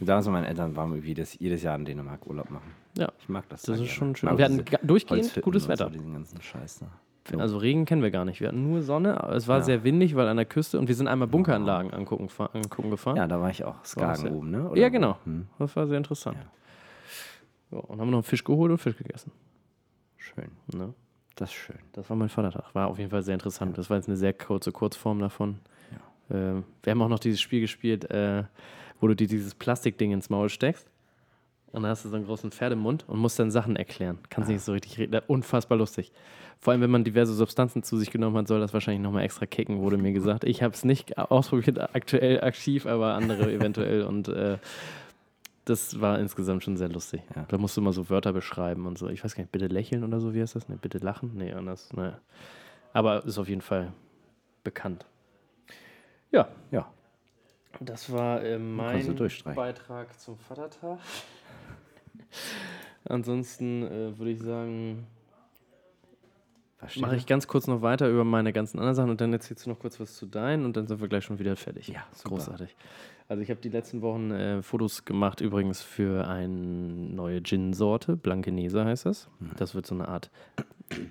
Und 0.00 0.08
damals 0.08 0.26
mit 0.26 0.32
meinen 0.32 0.46
Eltern 0.46 0.74
waren 0.74 0.90
wir 0.90 0.96
irgendwie 0.96 1.14
das, 1.14 1.38
jedes 1.38 1.62
Jahr 1.62 1.76
in 1.76 1.84
Dänemark 1.84 2.26
Urlaub 2.26 2.50
machen. 2.50 2.72
Ja, 2.96 3.12
Ich 3.20 3.28
mag 3.28 3.48
das. 3.48 3.62
das 3.62 3.66
da 3.66 3.72
ist 3.74 3.78
gerne. 3.78 3.92
schon 3.92 4.16
schön. 4.16 4.38
Wir 4.38 4.44
hatten 4.46 4.64
durchgehend 4.82 5.40
gutes 5.42 5.68
Wetter. 5.68 5.84
So, 5.84 5.90
diesen 5.90 6.12
ganzen 6.14 6.40
Scheiß 6.40 6.80
da. 6.80 6.86
Also 7.38 7.58
Regen 7.58 7.84
kennen 7.84 8.02
wir 8.02 8.10
gar 8.10 8.24
nicht. 8.24 8.40
Wir 8.40 8.48
hatten 8.48 8.68
nur 8.68 8.82
Sonne, 8.82 9.22
aber 9.22 9.34
es 9.36 9.46
war 9.46 9.58
Ja. 9.58 9.64
sehr 9.64 9.84
windig, 9.84 10.16
weil 10.16 10.26
an 10.28 10.36
der 10.36 10.46
Küste 10.46 10.78
und 10.78 10.88
wir 10.88 10.94
sind 10.94 11.06
einmal 11.06 11.28
Bunkeranlagen 11.28 11.92
angucken, 11.92 12.28
angucken 12.52 12.90
gefahren. 12.90 13.16
Ja, 13.16 13.26
da 13.28 13.40
war 13.40 13.50
ich 13.50 13.62
auch. 13.64 13.76
Skagen 13.84 14.16
sehr- 14.22 14.32
oben, 14.32 14.50
ne? 14.50 14.70
Ja, 14.74 14.88
genau. 14.88 15.16
Hm, 15.24 15.46
Das 15.58 15.76
war 15.76 15.86
sehr 15.86 15.98
interessant. 15.98 16.36
Ja. 17.70 17.78
und 17.78 18.00
haben 18.00 18.10
noch 18.10 18.18
einen 18.18 18.22
Fisch 18.22 18.44
geholt 18.44 18.70
und 18.72 18.78
Fisch 18.78 18.96
gegessen. 18.96 19.30
schön. 20.18 20.50
Ne? 20.74 20.94
Das 21.36 21.48
ist 21.50 21.54
schön. 21.54 21.78
Das 21.92 22.08
war 22.10 22.16
mein 22.16 22.28
Vatertag. 22.28 22.74
War 22.74 22.86
auf 22.88 22.98
jeden 22.98 23.10
Fall 23.10 23.22
sehr 23.22 23.34
interessant. 23.34 23.76
Das 23.78 23.88
war 23.90 23.96
jetzt 23.96 24.08
eine 24.08 24.16
sehr 24.16 24.32
kurze 24.34 24.70
Kurzform 24.72 25.18
davon. 25.20 25.58
Ähm, 26.30 26.64
wir 26.82 26.90
haben 26.90 27.02
auch 27.02 27.08
noch 27.08 27.18
dieses 27.18 27.40
Spiel 27.40 27.60
gespielt, 27.60 28.08
äh, 28.10 28.44
wo 29.00 29.08
du 29.08 29.16
dir 29.16 29.26
dieses 29.26 29.54
Plastikding 29.54 30.12
ins 30.12 30.28
Maul 30.30 30.48
steckst. 30.48 30.88
Und 31.72 31.82
dann 31.82 31.90
hast 31.90 32.04
du 32.04 32.08
so 32.10 32.16
einen 32.16 32.26
großen 32.26 32.50
Pferdemund 32.50 33.04
und 33.08 33.18
musst 33.18 33.38
dann 33.38 33.50
Sachen 33.50 33.76
erklären. 33.76 34.18
Kannst 34.28 34.50
nicht 34.50 34.60
so 34.62 34.72
richtig 34.72 34.98
reden. 34.98 35.20
Unfassbar 35.26 35.78
lustig. 35.78 36.12
Vor 36.60 36.72
allem, 36.72 36.80
wenn 36.82 36.90
man 36.90 37.02
diverse 37.02 37.32
Substanzen 37.34 37.82
zu 37.82 37.96
sich 37.96 38.10
genommen 38.10 38.36
hat, 38.36 38.46
soll 38.46 38.60
das 38.60 38.72
wahrscheinlich 38.72 39.02
nochmal 39.02 39.24
extra 39.24 39.46
kicken, 39.46 39.80
wurde 39.80 39.96
mir 39.96 40.12
gesagt. 40.12 40.44
Ich 40.44 40.62
habe 40.62 40.74
es 40.74 40.84
nicht 40.84 41.18
ausprobiert, 41.18 41.78
aktuell 41.94 42.40
aktiv, 42.42 42.86
aber 42.86 43.14
andere 43.14 43.50
eventuell. 43.52 44.02
Und 44.04 44.28
äh, 44.28 44.58
das 45.64 46.00
war 46.00 46.18
insgesamt 46.18 46.62
schon 46.62 46.76
sehr 46.76 46.88
lustig. 46.88 47.22
Ja. 47.34 47.46
Da 47.48 47.56
musst 47.58 47.76
du 47.76 47.80
mal 47.80 47.92
so 47.92 48.10
Wörter 48.10 48.32
beschreiben 48.32 48.86
und 48.86 48.98
so. 48.98 49.08
Ich 49.08 49.24
weiß 49.24 49.34
gar 49.34 49.42
nicht, 49.42 49.52
bitte 49.52 49.66
lächeln 49.68 50.04
oder 50.04 50.20
so, 50.20 50.34
wie 50.34 50.40
heißt 50.42 50.54
das? 50.54 50.68
Ne, 50.68 50.76
bitte 50.80 50.98
lachen? 50.98 51.32
Nee, 51.34 51.52
anders. 51.52 51.92
Ne. 51.94 52.18
Aber 52.92 53.24
ist 53.24 53.38
auf 53.38 53.48
jeden 53.48 53.62
Fall 53.62 53.92
bekannt. 54.62 55.06
Ja, 56.30 56.48
Ja. 56.70 56.86
das 57.80 58.12
war 58.12 58.42
äh, 58.42 58.52
du 58.54 58.58
mein 58.60 59.16
durchstreichen. 59.16 59.56
Beitrag 59.56 60.18
zum 60.20 60.38
Vatertag. 60.38 60.98
Ansonsten 63.04 63.82
äh, 63.82 64.18
würde 64.18 64.30
ich 64.30 64.40
sagen, 64.40 65.06
mache 66.96 67.16
ich 67.16 67.26
ganz 67.26 67.46
kurz 67.46 67.66
noch 67.66 67.82
weiter 67.82 68.08
über 68.08 68.24
meine 68.24 68.52
ganzen 68.52 68.78
anderen 68.78 68.94
Sachen 68.94 69.10
und 69.10 69.20
dann 69.20 69.32
erzählst 69.32 69.66
du 69.66 69.70
noch 69.70 69.78
kurz 69.78 70.00
was 70.00 70.16
zu 70.16 70.26
deinen 70.26 70.64
und 70.64 70.76
dann 70.76 70.86
sind 70.86 71.00
wir 71.00 71.08
gleich 71.08 71.24
schon 71.24 71.38
wieder 71.38 71.56
fertig. 71.56 71.88
Ja, 71.88 72.04
super. 72.12 72.36
großartig. 72.36 72.76
Also 73.28 73.42
ich 73.42 73.50
habe 73.50 73.60
die 73.60 73.68
letzten 73.68 74.02
Wochen 74.02 74.30
äh, 74.30 74.62
Fotos 74.62 75.04
gemacht, 75.04 75.40
übrigens 75.40 75.80
für 75.80 76.26
eine 76.26 76.48
neue 76.48 77.42
Gin-Sorte, 77.42 78.16
Blankenese 78.16 78.84
heißt 78.84 79.06
das. 79.06 79.28
Mhm. 79.38 79.50
Das 79.56 79.74
wird 79.74 79.86
so 79.86 79.94
eine 79.94 80.08
Art 80.08 80.30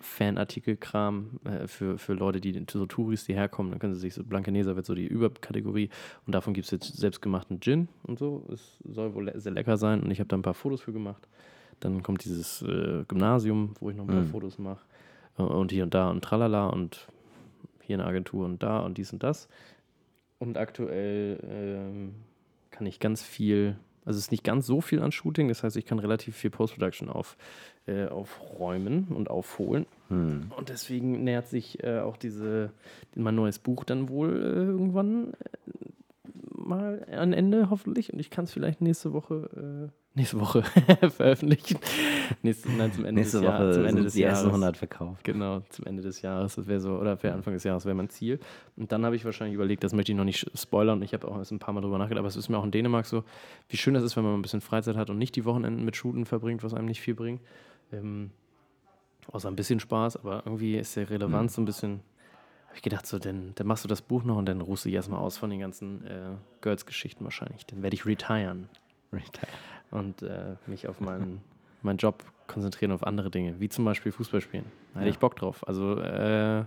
Fanartikelkram 0.02 1.40
äh, 1.44 1.68
für, 1.68 1.98
für 1.98 2.14
Leute, 2.14 2.42
die 2.42 2.66
so 2.70 2.86
Touris, 2.86 3.26
die 3.26 3.34
herkommen. 3.34 3.72
Dann 3.72 3.80
können 3.80 3.94
sie 3.94 4.00
sich 4.00 4.14
so, 4.14 4.24
Blankenese 4.24 4.76
wird 4.76 4.86
so 4.86 4.96
die 4.96 5.08
Überkategorie 5.08 5.90
und 6.26 6.34
davon 6.36 6.54
gibt 6.54 6.66
es 6.66 6.72
jetzt 6.72 6.98
selbstgemachten 6.98 7.60
Gin 7.60 7.88
und 8.04 8.20
so. 8.20 8.48
Es 8.54 8.80
soll 8.84 9.14
wohl 9.14 9.26
le 9.26 9.40
sehr 9.40 9.52
lecker 9.52 9.78
sein 9.78 10.02
und 10.02 10.12
ich 10.12 10.20
habe 10.20 10.28
da 10.28 10.38
ein 10.38 10.42
paar 10.42 10.54
Fotos 10.54 10.82
für 10.82 10.94
gemacht. 10.94 11.28
Dann 11.80 12.04
kommt 12.04 12.24
dieses 12.24 12.62
äh, 12.62 13.04
Gymnasium, 13.08 13.74
wo 13.80 13.90
ich 13.90 13.96
noch 13.96 14.04
ein 14.06 14.08
paar 14.14 14.22
Mhm. 14.22 14.28
Fotos 14.28 14.58
mache. 14.60 14.82
Äh, 15.38 15.44
und 15.44 15.72
hier 15.72 15.84
und 15.84 15.94
da 15.94 16.10
und 16.10 16.24
tralala 16.24 16.68
und 16.68 17.08
hier 17.82 17.96
eine 17.98 18.06
Agentur 18.06 18.46
und 18.46 18.62
da 18.64 18.80
und 18.80 18.98
dies 18.98 19.12
und 19.14 19.24
das. 19.24 19.50
Und 20.40 20.58
aktuell 20.58 21.40
ähm, 21.44 22.16
kann 22.72 22.86
ich 22.88 23.00
ganz 23.00 23.24
viel, 23.24 23.76
also 24.06 24.18
es 24.18 24.26
ist 24.26 24.32
nicht 24.32 24.44
ganz 24.44 24.66
so 24.66 24.82
viel 24.82 25.02
an 25.02 25.12
Shooting, 25.12 25.48
das 25.48 25.64
heißt, 25.64 25.78
ich 25.78 25.86
kann 25.86 26.00
relativ 26.00 26.36
viel 26.36 26.50
Post-Production 26.50 27.10
auf, 27.10 27.38
äh, 27.86 28.08
aufräumen 28.08 29.08
und 29.10 29.30
aufholen. 29.30 29.86
Hm. 30.10 30.52
Und 30.58 30.70
deswegen 30.70 31.24
nähert 31.24 31.48
sich 31.48 31.84
äh, 31.84 32.00
auch 32.00 32.18
diese, 32.18 32.72
mein 33.16 33.36
neues 33.36 33.60
Buch 33.60 33.84
dann 33.84 34.10
wohl 34.10 34.30
äh, 34.30 34.72
irgendwann 34.72 35.34
äh, 35.34 35.91
mal 36.72 37.06
ein 37.10 37.34
Ende, 37.34 37.70
hoffentlich. 37.70 38.12
Und 38.12 38.20
ich 38.20 38.30
kann 38.30 38.46
es 38.46 38.52
vielleicht 38.52 38.82
nächste 38.82 39.14
Woche, 39.14 39.90
äh, 39.90 40.18
nächste 40.18 40.40
Woche 40.40 40.64
veröffentlichen. 41.10 41.78
nächste, 42.42 42.72
nein, 42.72 42.92
zum 42.92 43.06
Ende 43.06 43.22
Nächste 43.22 43.38
des 43.40 43.48
Woche 43.48 43.54
Jahres. 43.54 43.76
Zum 43.76 43.86
Ende 43.86 44.02
sind 44.02 44.06
des 44.06 44.14
die 44.14 44.24
ersten 44.24 44.48
Jahres. 44.48 44.62
100 44.62 44.78
verkauft. 44.78 45.24
Genau, 45.24 45.60
zum 45.70 45.86
Ende 45.86 46.02
des 46.02 46.22
Jahres. 46.22 46.56
Das 46.56 46.68
wäre 46.68 46.80
so, 46.80 46.98
oder 46.98 47.18
für 47.18 47.32
Anfang 47.32 47.54
des 47.54 47.64
Jahres 47.64 47.86
wäre 47.86 47.96
mein 47.96 48.10
Ziel. 48.10 48.40
Und 48.76 48.92
dann 48.92 49.06
habe 49.06 49.16
ich 49.16 49.26
wahrscheinlich 49.26 49.56
überlegt, 49.56 49.84
das 49.84 49.94
möchte 49.94 50.12
ich 50.12 50.18
noch 50.18 50.26
nicht 50.26 50.50
spoilern. 50.58 51.00
Und 51.00 51.04
ich 51.04 51.14
habe 51.14 51.28
auch 51.28 51.38
erst 51.38 51.52
ein 51.52 51.60
paar 51.60 51.74
Mal 51.74 51.82
drüber 51.82 51.98
nachgedacht, 51.98 52.20
aber 52.20 52.28
es 52.28 52.36
ist 52.36 52.50
mir 52.50 52.58
auch 52.58 52.66
in 52.66 52.72
Dänemark 52.72 53.06
so, 53.06 53.24
wie 53.70 53.78
schön 53.78 53.94
das 53.94 54.04
ist, 54.04 54.18
wenn 54.18 54.24
man 54.24 54.34
ein 54.34 54.42
bisschen 54.42 54.62
Freizeit 54.62 54.98
hat 54.98 55.10
und 55.10 55.18
nicht 55.18 55.36
die 55.36 55.46
Wochenenden 55.46 55.86
mit 55.86 55.96
Shooten 55.96 56.26
verbringt, 56.26 56.64
was 56.64 56.74
einem 56.74 56.88
nicht 56.88 57.02
viel 57.02 57.16
bringt. 57.16 57.42
Ähm, 57.92 58.32
außer 59.32 59.48
ein 59.50 59.56
bisschen 59.56 59.80
Spaß, 59.80 60.18
aber 60.18 60.44
irgendwie 60.46 60.78
ist 60.78 60.96
der 60.96 61.10
Relevanz 61.10 61.56
so 61.56 61.62
ein 61.62 61.66
bisschen. 61.66 62.02
Habe 62.72 62.78
ich 62.78 62.82
gedacht, 62.84 63.06
so, 63.06 63.20
dann, 63.20 63.52
dann 63.56 63.68
machst 63.68 63.84
du 63.84 63.90
das 63.90 64.02
Buch 64.02 64.24
noch 64.24 64.38
und 64.38 64.46
dann 64.46 64.62
ruhst 64.62 64.86
du 64.86 64.90
dich 64.90 64.96
erstmal 64.96 65.20
aus 65.20 65.38
von 65.38 65.50
den 65.50 65.60
ganzen 65.60 66.06
äh, 66.08 66.32
Girls-Geschichten 66.62 67.24
wahrscheinlich. 67.26 67.66
Dann 67.66 67.84
werde 67.84 67.94
ich 67.96 68.06
retiren 68.06 68.70
und 69.92 70.22
äh, 70.22 70.56
mich 70.68 70.88
auf 70.88 71.00
meinen, 71.02 71.42
meinen 71.82 71.98
Job 71.98 72.24
konzentrieren, 72.48 72.92
auf 72.92 73.04
andere 73.06 73.30
Dinge, 73.30 73.60
wie 73.60 73.70
zum 73.70 73.84
Beispiel 73.86 74.12
Fußball 74.12 74.42
spielen. 74.42 74.66
Da 74.94 75.02
hätte 75.02 75.10
Ja. 75.10 75.14
ich 75.14 75.20
Bock 75.20 75.36
drauf. 75.36 75.68
Also 75.68 75.98
äh, 76.00 76.64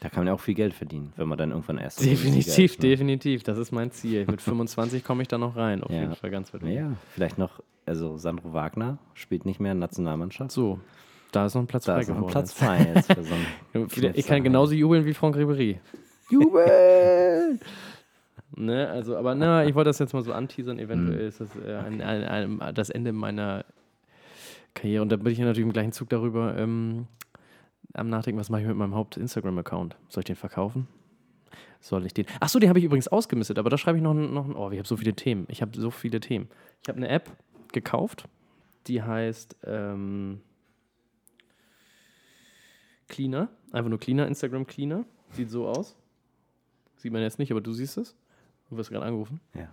Da 0.00 0.08
kann 0.08 0.20
man 0.20 0.26
ja 0.28 0.34
auch 0.34 0.40
viel 0.40 0.54
Geld 0.54 0.74
verdienen, 0.74 1.12
wenn 1.16 1.26
man 1.28 1.38
dann 1.38 1.50
irgendwann 1.50 1.78
erst. 1.78 2.04
definitiv, 2.04 2.58
ist, 2.58 2.78
ne? 2.82 2.88
definitiv. 2.90 3.42
Das 3.42 3.56
ist 3.58 3.72
mein 3.72 3.90
Ziel. 3.92 4.26
Mit 4.26 4.42
25 4.42 5.04
komme 5.04 5.22
ich 5.22 5.28
da 5.28 5.38
noch 5.38 5.56
rein, 5.56 5.82
auf 5.82 5.90
Ja. 5.90 6.00
jeden 6.02 6.16
Fall 6.16 6.30
ganz 6.30 6.52
weit. 6.52 6.62
Ja, 6.64 6.92
vielleicht 7.14 7.38
noch, 7.38 7.62
also 7.86 8.16
Sandro 8.18 8.52
Wagner 8.52 8.98
spielt 9.14 9.46
nicht 9.46 9.58
mehr 9.60 9.72
in 9.72 9.78
der 9.80 9.88
Nationalmannschaft. 9.88 10.52
So, 10.52 10.80
da 11.32 11.46
ist 11.46 11.54
noch 11.54 11.62
ein 11.62 11.66
Platz 11.66 11.84
Da 11.84 11.94
frei 11.94 12.00
ist 12.02 12.08
noch 12.08 12.14
ein 12.14 12.18
geworden. 12.18 12.32
Platz 12.32 12.52
frei 12.52 12.92
jetzt 12.94 13.12
für 13.12 13.22
so 13.24 13.34
einen 13.74 14.14
Ich 14.14 14.26
kann 14.26 14.42
genauso 14.42 14.74
jubeln 14.74 15.04
wie 15.04 15.14
Franck 15.14 15.36
Ribéry. 15.36 15.78
Jubel! 16.30 17.58
Ne, 18.56 18.88
also, 18.88 19.16
aber 19.16 19.36
na, 19.36 19.64
ich 19.64 19.74
wollte 19.76 19.90
das 19.90 20.00
jetzt 20.00 20.12
mal 20.12 20.22
so 20.24 20.32
anteasern. 20.32 20.80
Eventuell 20.80 21.20
ist 21.28 21.40
das 21.40 21.48
äh, 21.64 21.76
ein, 21.76 22.02
ein, 22.02 22.60
ein, 22.60 22.74
das 22.74 22.90
Ende 22.90 23.12
meiner 23.12 23.64
Karriere. 24.74 25.02
Und 25.02 25.10
da 25.12 25.16
bin 25.16 25.32
ich 25.32 25.38
natürlich 25.38 25.60
im 25.62 25.72
gleichen 25.72 25.92
Zug 25.92 26.08
darüber 26.08 26.56
ähm, 26.58 27.06
am 27.94 28.08
Nachdenken, 28.10 28.40
was 28.40 28.50
mache 28.50 28.62
ich 28.62 28.66
mit 28.66 28.76
meinem 28.76 28.94
Haupt-Instagram-Account? 28.96 29.96
Soll 30.08 30.22
ich 30.22 30.24
den 30.26 30.36
verkaufen? 30.36 30.88
Soll 31.80 32.04
ich 32.06 32.12
den. 32.12 32.26
Achso, 32.40 32.58
den 32.58 32.68
habe 32.68 32.80
ich 32.80 32.84
übrigens 32.84 33.06
ausgemistet, 33.08 33.56
aber 33.58 33.70
da 33.70 33.78
schreibe 33.78 33.98
ich 33.98 34.02
noch, 34.02 34.12
ein- 34.14 34.34
noch 34.34 34.46
ein. 34.46 34.56
Oh, 34.56 34.70
ich 34.72 34.78
habe 34.78 34.88
so 34.88 34.96
viele 34.96 35.14
Themen. 35.14 35.46
Ich 35.48 35.62
habe 35.62 35.70
so 35.80 35.90
viele 35.92 36.18
Themen. 36.18 36.48
Ich 36.82 36.88
habe 36.88 36.98
eine 36.98 37.08
App 37.08 37.30
gekauft, 37.72 38.24
die 38.88 39.00
heißt 39.00 39.56
ähm, 39.64 40.40
Cleaner. 43.10 43.48
Einfach 43.72 43.90
nur 43.90 43.98
Cleaner, 43.98 44.26
Instagram 44.26 44.66
Cleaner. 44.66 45.04
Sieht 45.32 45.50
so 45.50 45.68
aus. 45.68 45.94
Sieht 46.96 47.12
man 47.12 47.20
jetzt 47.20 47.38
nicht, 47.38 47.50
aber 47.50 47.60
du 47.60 47.72
siehst 47.72 47.98
es. 47.98 48.16
Du 48.70 48.76
wirst 48.78 48.90
gerade 48.90 49.04
angerufen. 49.04 49.40
Ja. 49.54 49.68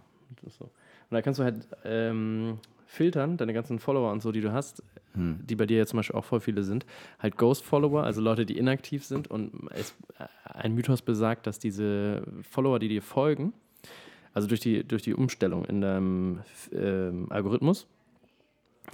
So. 0.50 0.66
Und 0.66 0.72
da 1.12 1.22
kannst 1.22 1.40
du 1.40 1.44
halt 1.46 1.66
ähm, 1.86 2.60
filtern, 2.86 3.38
deine 3.38 3.54
ganzen 3.54 3.80
Follower 3.80 4.12
und 4.12 4.22
so, 4.22 4.34
die 4.34 4.42
du 4.42 4.52
hast, 4.52 4.84
Hm. 5.18 5.40
die 5.46 5.56
bei 5.56 5.66
dir 5.66 5.78
jetzt 5.78 5.90
zum 5.90 5.98
Beispiel 5.98 6.16
auch 6.16 6.26
voll 6.26 6.40
viele 6.40 6.64
sind, 6.64 6.86
halt 7.20 7.38
Ghost-Follower, 7.38 8.04
also 8.04 8.22
Leute, 8.22 8.46
die 8.46 8.58
inaktiv 8.58 9.04
sind. 9.04 9.30
Und 9.30 9.52
es, 9.72 9.96
äh, 10.20 10.26
ein 10.44 10.74
Mythos 10.76 11.02
besagt, 11.02 11.48
dass 11.48 11.60
diese 11.60 12.24
Follower, 12.50 12.78
die 12.78 12.88
dir 12.88 13.02
folgen, 13.02 13.54
also 14.34 14.48
durch 14.48 14.60
die, 14.60 14.84
durch 14.84 15.02
die 15.02 15.16
Umstellung 15.16 15.66
in 15.66 15.82
deinem 15.82 16.42
ähm, 16.72 17.28
Algorithmus, 17.32 17.88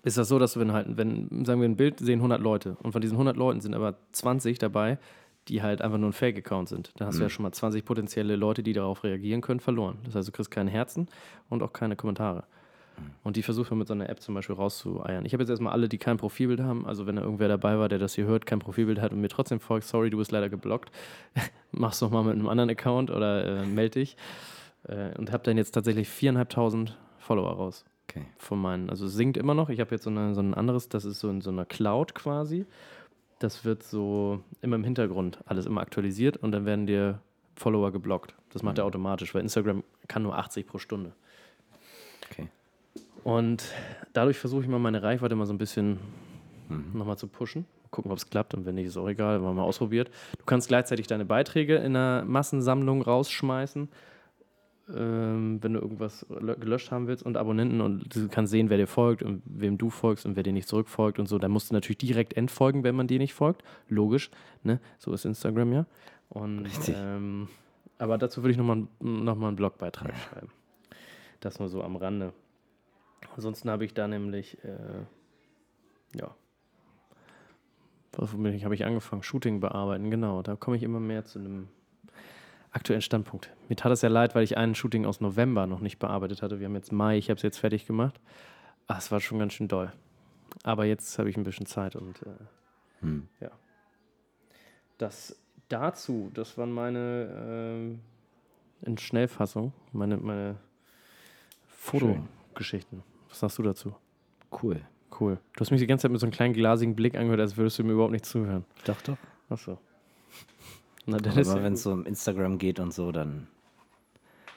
ist 0.01 0.17
das 0.17 0.27
so, 0.27 0.39
dass 0.39 0.59
wenn 0.59 0.73
halt, 0.73 0.97
wenn, 0.97 1.45
sagen 1.45 1.61
wir, 1.61 1.69
ein 1.69 1.77
Bild 1.77 1.99
sehen 1.99 2.19
100 2.19 2.41
Leute 2.41 2.75
und 2.81 2.91
von 2.91 3.01
diesen 3.01 3.15
100 3.15 3.37
Leuten 3.37 3.61
sind 3.61 3.75
aber 3.75 3.95
20 4.11 4.57
dabei, 4.57 4.97
die 5.47 5.61
halt 5.61 5.81
einfach 5.81 5.97
nur 5.97 6.09
ein 6.09 6.13
Fake-Account 6.13 6.69
sind. 6.69 6.91
Da 6.97 7.05
hast 7.05 7.19
du 7.19 7.23
ja 7.23 7.29
schon 7.29 7.43
mal 7.43 7.51
20 7.51 7.83
potenzielle 7.85 8.35
Leute, 8.35 8.63
die 8.63 8.73
darauf 8.73 9.03
reagieren 9.03 9.41
können, 9.41 9.59
verloren. 9.59 9.97
Das 10.05 10.15
heißt, 10.15 10.27
du 10.27 10.31
kriegst 10.31 10.51
keine 10.51 10.71
Herzen 10.71 11.07
und 11.49 11.61
auch 11.61 11.73
keine 11.73 11.95
Kommentare. 11.95 12.45
Und 13.23 13.35
die 13.35 13.43
versucht 13.43 13.71
man 13.71 13.79
mit 13.79 13.87
so 13.87 13.93
einer 13.93 14.07
App 14.09 14.21
zum 14.21 14.35
Beispiel 14.35 14.55
rauszueiern. 14.55 15.25
Ich 15.25 15.33
habe 15.33 15.43
jetzt 15.43 15.49
erstmal 15.49 15.73
alle, 15.73 15.89
die 15.89 15.97
kein 15.97 16.17
Profilbild 16.17 16.61
haben. 16.61 16.85
Also 16.85 17.07
wenn 17.07 17.15
da 17.15 17.23
irgendwer 17.23 17.47
dabei 17.47 17.77
war, 17.77 17.89
der 17.89 17.99
das 17.99 18.13
hier 18.13 18.25
hört, 18.25 18.45
kein 18.45 18.59
Profilbild 18.59 19.01
hat 19.01 19.11
und 19.11 19.19
mir 19.19 19.29
trotzdem 19.29 19.59
folgt, 19.59 19.85
sorry, 19.85 20.09
du 20.09 20.17
bist 20.17 20.31
leider 20.31 20.49
geblockt. 20.49 20.91
Mach's 21.71 21.99
doch 21.99 22.11
mal 22.11 22.23
mit 22.23 22.33
einem 22.33 22.47
anderen 22.47 22.69
Account 22.69 23.09
oder 23.09 23.63
äh, 23.63 23.65
melde 23.65 23.99
dich. 23.99 24.15
Äh, 24.83 25.17
und 25.17 25.31
habe 25.31 25.43
dann 25.43 25.57
jetzt 25.57 25.71
tatsächlich 25.71 26.07
viereinhalbtausend 26.07 26.97
Follower 27.17 27.51
raus 27.51 27.83
Okay. 28.09 28.25
von 28.37 28.59
meinen. 28.59 28.89
Also 28.89 29.05
es 29.05 29.13
singt 29.13 29.37
immer 29.37 29.53
noch. 29.53 29.69
Ich 29.69 29.79
habe 29.79 29.91
jetzt 29.91 30.03
so, 30.03 30.09
eine, 30.09 30.35
so 30.35 30.41
ein 30.41 30.53
anderes, 30.53 30.89
das 30.89 31.05
ist 31.05 31.19
so 31.19 31.29
in 31.29 31.41
so 31.41 31.49
einer 31.49 31.65
Cloud 31.65 32.13
quasi. 32.13 32.65
Das 33.39 33.65
wird 33.65 33.83
so 33.83 34.41
immer 34.61 34.75
im 34.75 34.83
Hintergrund 34.83 35.39
alles 35.45 35.65
immer 35.65 35.81
aktualisiert 35.81 36.37
und 36.37 36.51
dann 36.51 36.65
werden 36.65 36.85
dir 36.85 37.19
Follower 37.55 37.91
geblockt. 37.91 38.35
Das 38.51 38.63
macht 38.63 38.77
er 38.77 38.85
automatisch, 38.85 39.33
weil 39.33 39.41
Instagram 39.41 39.83
kann 40.07 40.23
nur 40.23 40.37
80 40.37 40.67
pro 40.67 40.77
Stunde. 40.77 41.13
Okay. 42.29 42.47
Und 43.23 43.63
dadurch 44.13 44.37
versuche 44.37 44.63
ich 44.63 44.67
mal 44.67 44.79
meine 44.79 45.01
Reichweite 45.01 45.35
mal 45.35 45.45
so 45.45 45.53
ein 45.53 45.57
bisschen 45.57 45.99
nochmal 46.93 47.17
zu 47.17 47.27
pushen. 47.27 47.65
Mal 47.83 47.89
gucken, 47.91 48.11
ob 48.11 48.17
es 48.17 48.29
klappt 48.29 48.53
und 48.53 48.65
wenn 48.65 48.75
nicht, 48.75 48.87
ist 48.87 48.97
auch 48.97 49.07
egal, 49.07 49.35
haben 49.35 49.43
wir 49.43 49.53
mal 49.53 49.63
ausprobiert. 49.63 50.09
Du 50.37 50.45
kannst 50.45 50.67
gleichzeitig 50.67 51.07
deine 51.07 51.25
Beiträge 51.25 51.75
in 51.75 51.95
einer 51.95 52.23
Massensammlung 52.25 53.01
rausschmeißen, 53.01 53.89
ähm, 54.89 55.59
wenn 55.61 55.73
du 55.73 55.79
irgendwas 55.79 56.25
lö- 56.29 56.55
gelöscht 56.59 56.91
haben 56.91 57.07
willst 57.07 57.23
und 57.23 57.37
Abonnenten 57.37 57.81
und 57.81 58.15
du 58.15 58.27
kannst 58.27 58.51
sehen, 58.51 58.69
wer 58.69 58.77
dir 58.77 58.87
folgt 58.87 59.23
und 59.23 59.41
wem 59.45 59.77
du 59.77 59.89
folgst 59.89 60.25
und 60.25 60.35
wer 60.35 60.43
dir 60.43 60.53
nicht 60.53 60.67
zurückfolgt 60.67 61.19
und 61.19 61.27
so. 61.27 61.39
Dann 61.39 61.51
musst 61.51 61.69
du 61.69 61.73
natürlich 61.73 61.97
direkt 61.97 62.35
entfolgen, 62.35 62.83
wenn 62.83 62.95
man 62.95 63.07
dir 63.07 63.19
nicht 63.19 63.33
folgt. 63.33 63.63
Logisch, 63.87 64.29
ne? 64.63 64.79
So 64.99 65.13
ist 65.13 65.25
Instagram 65.25 65.73
ja. 65.73 65.85
Und, 66.29 66.65
Richtig. 66.65 66.95
ähm, 66.97 67.47
aber 67.97 68.17
dazu 68.17 68.43
würde 68.43 68.51
ich 68.51 68.57
nochmal 68.57 68.87
noch 68.99 69.35
mal 69.35 69.47
einen 69.47 69.55
Blogbeitrag 69.55 70.15
schreiben. 70.17 70.49
Das 71.39 71.59
nur 71.59 71.69
so 71.69 71.83
am 71.83 71.95
Rande. 71.95 72.33
Ansonsten 73.35 73.69
habe 73.69 73.85
ich 73.85 73.93
da 73.93 74.07
nämlich, 74.07 74.57
äh, 74.63 75.05
ja, 76.17 76.35
womit 78.15 78.63
habe 78.63 78.75
ich 78.75 78.85
angefangen? 78.85 79.23
Shooting 79.23 79.59
bearbeiten, 79.59 80.11
genau. 80.11 80.41
Da 80.41 80.55
komme 80.55 80.77
ich 80.77 80.83
immer 80.83 80.99
mehr 80.99 81.25
zu 81.25 81.39
einem 81.39 81.67
aktuellen 82.73 83.01
Standpunkt. 83.01 83.49
Mir 83.69 83.75
tat 83.75 83.91
es 83.91 84.01
ja 84.01 84.09
leid, 84.09 84.35
weil 84.35 84.43
ich 84.43 84.57
einen 84.57 84.75
Shooting 84.75 85.05
aus 85.05 85.21
November 85.21 85.67
noch 85.67 85.79
nicht 85.79 85.99
bearbeitet 85.99 86.41
hatte. 86.41 86.59
Wir 86.59 86.67
haben 86.67 86.75
jetzt 86.75 86.91
Mai, 86.91 87.17
ich 87.17 87.29
habe 87.29 87.37
es 87.37 87.43
jetzt 87.43 87.59
fertig 87.59 87.85
gemacht. 87.85 88.19
Ah, 88.87 88.97
es 88.97 89.11
war 89.11 89.19
schon 89.21 89.39
ganz 89.39 89.53
schön 89.53 89.67
doll. 89.67 89.91
Aber 90.63 90.85
jetzt 90.85 91.17
habe 91.17 91.29
ich 91.29 91.37
ein 91.37 91.43
bisschen 91.43 91.65
Zeit 91.65 91.95
und 91.95 92.21
äh, 92.23 92.29
Hm. 93.01 93.27
ja. 93.39 93.51
Das 94.97 95.35
dazu, 95.69 96.31
das 96.33 96.57
waren 96.57 96.71
meine 96.71 97.29
ähm, 97.35 97.99
in 98.81 98.97
Schnellfassung, 98.97 99.73
meine, 99.91 100.17
meine 100.17 100.55
Fotogeschichten. 101.67 103.03
Was 103.29 103.39
sagst 103.39 103.57
du 103.57 103.63
dazu? 103.63 103.95
Cool. 104.61 104.81
Cool. 105.19 105.37
Du 105.53 105.61
hast 105.61 105.71
mich 105.71 105.79
die 105.81 105.87
ganze 105.87 106.03
Zeit 106.03 106.11
mit 106.11 106.19
so 106.21 106.25
einem 106.25 106.31
kleinen 106.33 106.53
glasigen 106.53 106.95
Blick 106.95 107.15
angehört, 107.15 107.41
als 107.41 107.57
würdest 107.57 107.77
du 107.77 107.83
mir 107.83 107.93
überhaupt 107.93 108.13
nicht 108.13 108.25
zuhören. 108.25 108.65
Doch, 108.85 108.99
doch. 109.01 109.17
Achso. 109.49 109.77
Na, 111.05 111.17
dann 111.17 111.37
Aber 111.37 111.63
wenn 111.63 111.73
es 111.73 111.83
so 111.83 111.91
um 111.91 112.05
Instagram 112.05 112.57
geht 112.57 112.79
und 112.79 112.93
so, 112.93 113.11
dann 113.11 113.47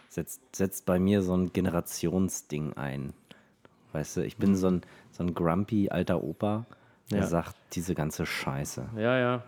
setzt, 0.09 0.41
setzt 0.55 0.87
bei 0.87 0.99
mir 0.99 1.23
so 1.23 1.37
ein 1.37 1.53
Generationsding 1.53 2.75
ein. 2.75 3.13
Weißt 3.93 4.17
du, 4.19 4.21
ich 4.25 4.37
bin 4.37 4.55
so 4.57 4.69
ein, 4.69 4.83
so 5.11 5.23
ein 5.25 5.35
grumpy 5.35 5.89
alter 5.91 6.23
Opa, 6.23 6.67
der 7.11 7.21
Ja. 7.21 7.27
sagt, 7.27 7.57
diese 7.73 7.95
ganze 7.95 8.27
Scheiße. 8.27 8.89
Ja, 8.97 9.19
ja. 9.19 9.43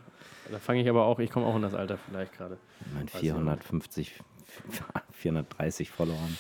Da 0.51 0.59
fange 0.59 0.81
ich 0.81 0.89
aber 0.89 1.05
auch, 1.05 1.19
ich 1.19 1.31
komme 1.31 1.45
auch 1.47 1.57
in 1.57 1.63
das 1.63 1.75
Alter 1.75 1.99
vielleicht 1.99 2.33
gerade. 2.33 2.57
Mit 2.95 3.09
ich 3.09 3.15
nicht. 3.15 3.21
450, 3.23 4.21
430 5.13 5.91
Followern. 5.91 6.39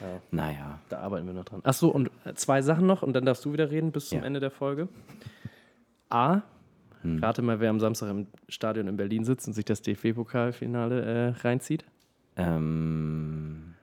Ja. 0.00 0.20
Naja. 0.30 0.78
Da 0.88 1.00
arbeiten 1.00 1.26
wir 1.26 1.34
noch 1.34 1.44
dran. 1.44 1.60
Achso, 1.64 1.88
und 1.88 2.10
äh, 2.24 2.34
zwei 2.34 2.62
Sachen 2.62 2.86
noch 2.86 3.02
und 3.02 3.12
dann 3.12 3.24
darfst 3.26 3.44
du 3.44 3.52
wieder 3.52 3.70
reden 3.70 3.92
bis 3.92 4.08
zum 4.08 4.18
Ja. 4.20 4.24
Ende 4.24 4.40
der 4.40 4.50
Folge. 4.50 4.88
A, 6.08 6.40
Hm. 7.02 7.18
rate 7.22 7.42
mal, 7.42 7.60
wer 7.60 7.70
am 7.70 7.80
Samstag 7.80 8.10
im 8.10 8.26
Stadion 8.48 8.86
in 8.88 8.96
Berlin 8.96 9.24
sitzt 9.24 9.46
und 9.46 9.54
sich 9.54 9.64
das 9.64 9.80
DFB-Pokalfinale 9.82 11.02
äh, 11.02 11.28
reinzieht. 11.40 11.84
Ähm, 12.36 13.74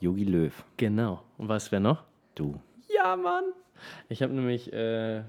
Yogi 0.00 0.24
Löw, 0.24 0.64
Genau. 0.76 1.22
Und 1.38 1.48
weißt 1.48 1.68
du, 1.68 1.72
wer 1.72 1.80
noch? 1.80 2.04
du. 2.34 2.60
Ja, 2.94 3.16
Mann. 3.16 3.44
Ich 4.08 4.22
habe 4.22 4.32
nämlich 4.32 4.72
äh, 4.72 5.22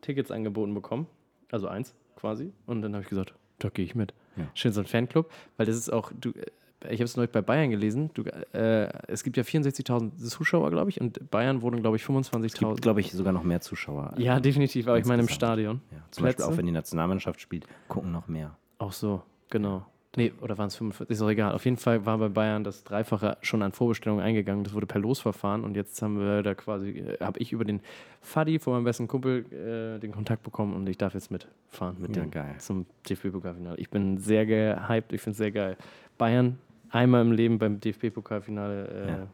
Tickets 0.00 0.30
angeboten 0.30 0.74
bekommen. 0.74 1.06
Also 1.50 1.68
eins 1.68 1.94
quasi. 2.16 2.52
Und 2.66 2.82
dann 2.82 2.92
habe 2.94 3.02
ich 3.02 3.08
gesagt, 3.08 3.34
da 3.58 3.68
gehe 3.68 3.84
ich 3.84 3.94
mit. 3.94 4.14
Ja. 4.36 4.44
Schön 4.54 4.72
so 4.72 4.80
ein 4.80 4.86
Fanclub, 4.86 5.30
weil 5.56 5.66
das 5.66 5.76
ist 5.76 5.90
auch, 5.92 6.12
du, 6.18 6.30
äh, 6.30 6.46
ich 6.86 6.94
habe 7.00 7.04
es 7.04 7.16
neulich 7.16 7.30
bei 7.32 7.42
Bayern 7.42 7.70
gelesen, 7.70 8.10
du, 8.14 8.22
äh, 8.52 8.88
es 9.08 9.22
gibt 9.24 9.36
ja 9.36 9.42
64.000 9.42 10.16
Zuschauer, 10.16 10.70
glaube 10.70 10.90
ich, 10.90 11.00
und 11.00 11.30
Bayern 11.30 11.62
wurden, 11.62 11.80
glaube 11.80 11.96
ich, 11.96 12.02
Es 12.02 12.06
gibt, 12.08 12.18
25.000. 12.18 12.80
glaube 12.80 13.00
ich, 13.00 13.12
sogar 13.12 13.32
noch 13.32 13.44
mehr 13.44 13.60
Zuschauer. 13.60 14.14
Ja, 14.18 14.40
definitiv, 14.40 14.86
aber 14.88 14.98
ich 14.98 15.06
meine 15.06 15.22
im. 15.22 15.28
Stadion. 15.28 15.80
Ja, 15.90 15.98
zum 16.10 16.24
Beispiel 16.24 16.36
Plätze? 16.44 16.52
auch 16.52 16.56
wenn 16.58 16.66
die 16.66 16.72
Nationalmannschaft 16.72 17.40
spielt, 17.40 17.66
gucken 17.88 18.12
noch 18.12 18.28
mehr. 18.28 18.56
Auch 18.78 18.92
so, 18.92 19.22
genau. 19.50 19.86
Nee, 20.14 20.30
oder 20.42 20.58
waren 20.58 20.66
es 20.66 20.76
45? 20.76 21.10
Ist 21.10 21.22
auch 21.22 21.30
egal. 21.30 21.54
Auf 21.54 21.64
jeden 21.64 21.78
Fall 21.78 22.04
war 22.04 22.18
bei 22.18 22.28
Bayern 22.28 22.64
das 22.64 22.84
Dreifache 22.84 23.38
schon 23.40 23.62
an 23.62 23.72
Vorbestellungen 23.72 24.22
eingegangen. 24.22 24.62
Das 24.62 24.74
wurde 24.74 24.84
per 24.86 25.00
Losverfahren 25.00 25.64
und 25.64 25.74
jetzt 25.74 26.02
haben 26.02 26.18
wir 26.18 26.42
da 26.42 26.54
quasi, 26.54 26.90
äh, 26.90 27.16
habe 27.18 27.38
ich 27.38 27.50
über 27.52 27.64
den 27.64 27.80
Fadi 28.20 28.58
von 28.58 28.74
meinem 28.74 28.84
besten 28.84 29.08
Kumpel 29.08 29.46
äh, 29.50 29.98
den 30.00 30.12
Kontakt 30.12 30.42
bekommen 30.42 30.74
und 30.76 30.86
ich 30.86 30.98
darf 30.98 31.14
jetzt 31.14 31.30
mitfahren 31.30 31.96
mit 31.98 32.14
Ja, 32.14 32.24
dem 32.24 32.30
geil. 32.30 32.56
zum 32.58 32.84
DFB-Pokalfinale. 33.08 33.78
Ich 33.78 33.88
bin 33.88 34.18
sehr 34.18 34.44
gehypt, 34.44 35.14
ich 35.14 35.22
finde 35.22 35.30
es 35.32 35.38
sehr 35.38 35.50
geil. 35.50 35.78
Bayern 36.18 36.58
einmal 36.92 37.22
im 37.22 37.32
Leben 37.32 37.58
beim 37.58 37.80
DFB-Pokalfinale 37.80 38.86
äh, 38.88 39.08
Ja. 39.08 39.26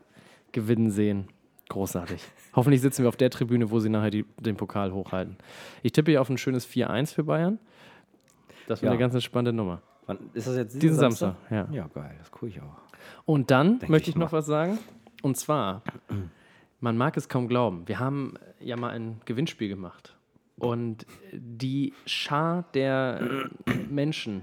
gewinnen 0.53 0.91
sehen. 0.91 1.29
Großartig. 1.69 2.23
Hoffentlich 2.55 2.81
sitzen 2.81 3.03
wir 3.03 3.09
auf 3.11 3.17
der 3.17 3.29
Tribüne, 3.29 3.71
wo 3.71 3.79
sie 3.79 3.91
nachher 3.91 4.11
die, 4.11 4.25
den 4.41 4.57
Pokal 4.57 4.93
hochhalten. 4.93 5.37
Ich 5.83 5.93
tippe 5.93 6.11
hier 6.13 6.21
auf 6.23 6.31
ein 6.31 6.39
schönes 6.39 6.67
4-1 6.67 7.13
für 7.15 7.25
Bayern. 7.25 7.59
Das 8.67 8.81
wird 8.81 8.87
Ja. 8.87 8.91
eine 8.93 8.99
ganz 8.99 9.13
entspannte 9.15 9.53
Nummer. 9.53 9.83
Wann, 10.07 10.19
ist 10.33 10.47
das 10.47 10.57
jetzt 10.57 10.83
Diesen 10.83 10.97
Samstag, 10.97 11.35
ja. 11.51 11.69
Ja, 11.71 11.87
geil, 11.89 12.15
das 12.19 12.31
gucke 12.31 12.47
ich 12.49 12.61
auch. 12.63 12.77
Und 13.27 13.51
dann 13.51 13.79
Denk 13.81 13.91
möchte 13.91 14.09
ich 14.09 14.17
ich 14.17 14.21
noch 14.21 14.33
was 14.33 14.47
sagen. 14.47 14.79
Und 15.23 15.37
zwar, 15.37 15.83
man 16.81 16.97
mag 16.97 17.17
es 17.19 17.29
kaum 17.29 17.49
glauben, 17.49 17.87
wir 17.87 17.99
haben 17.99 18.35
ja 18.61 18.77
mal 18.77 18.91
ein 18.91 19.21
Gewinnspiel 19.27 19.69
gemacht. 19.69 20.17
Und 20.57 21.05
die 21.33 21.93
Schar 22.07 22.65
der 22.73 23.49
Menschen, 23.91 24.43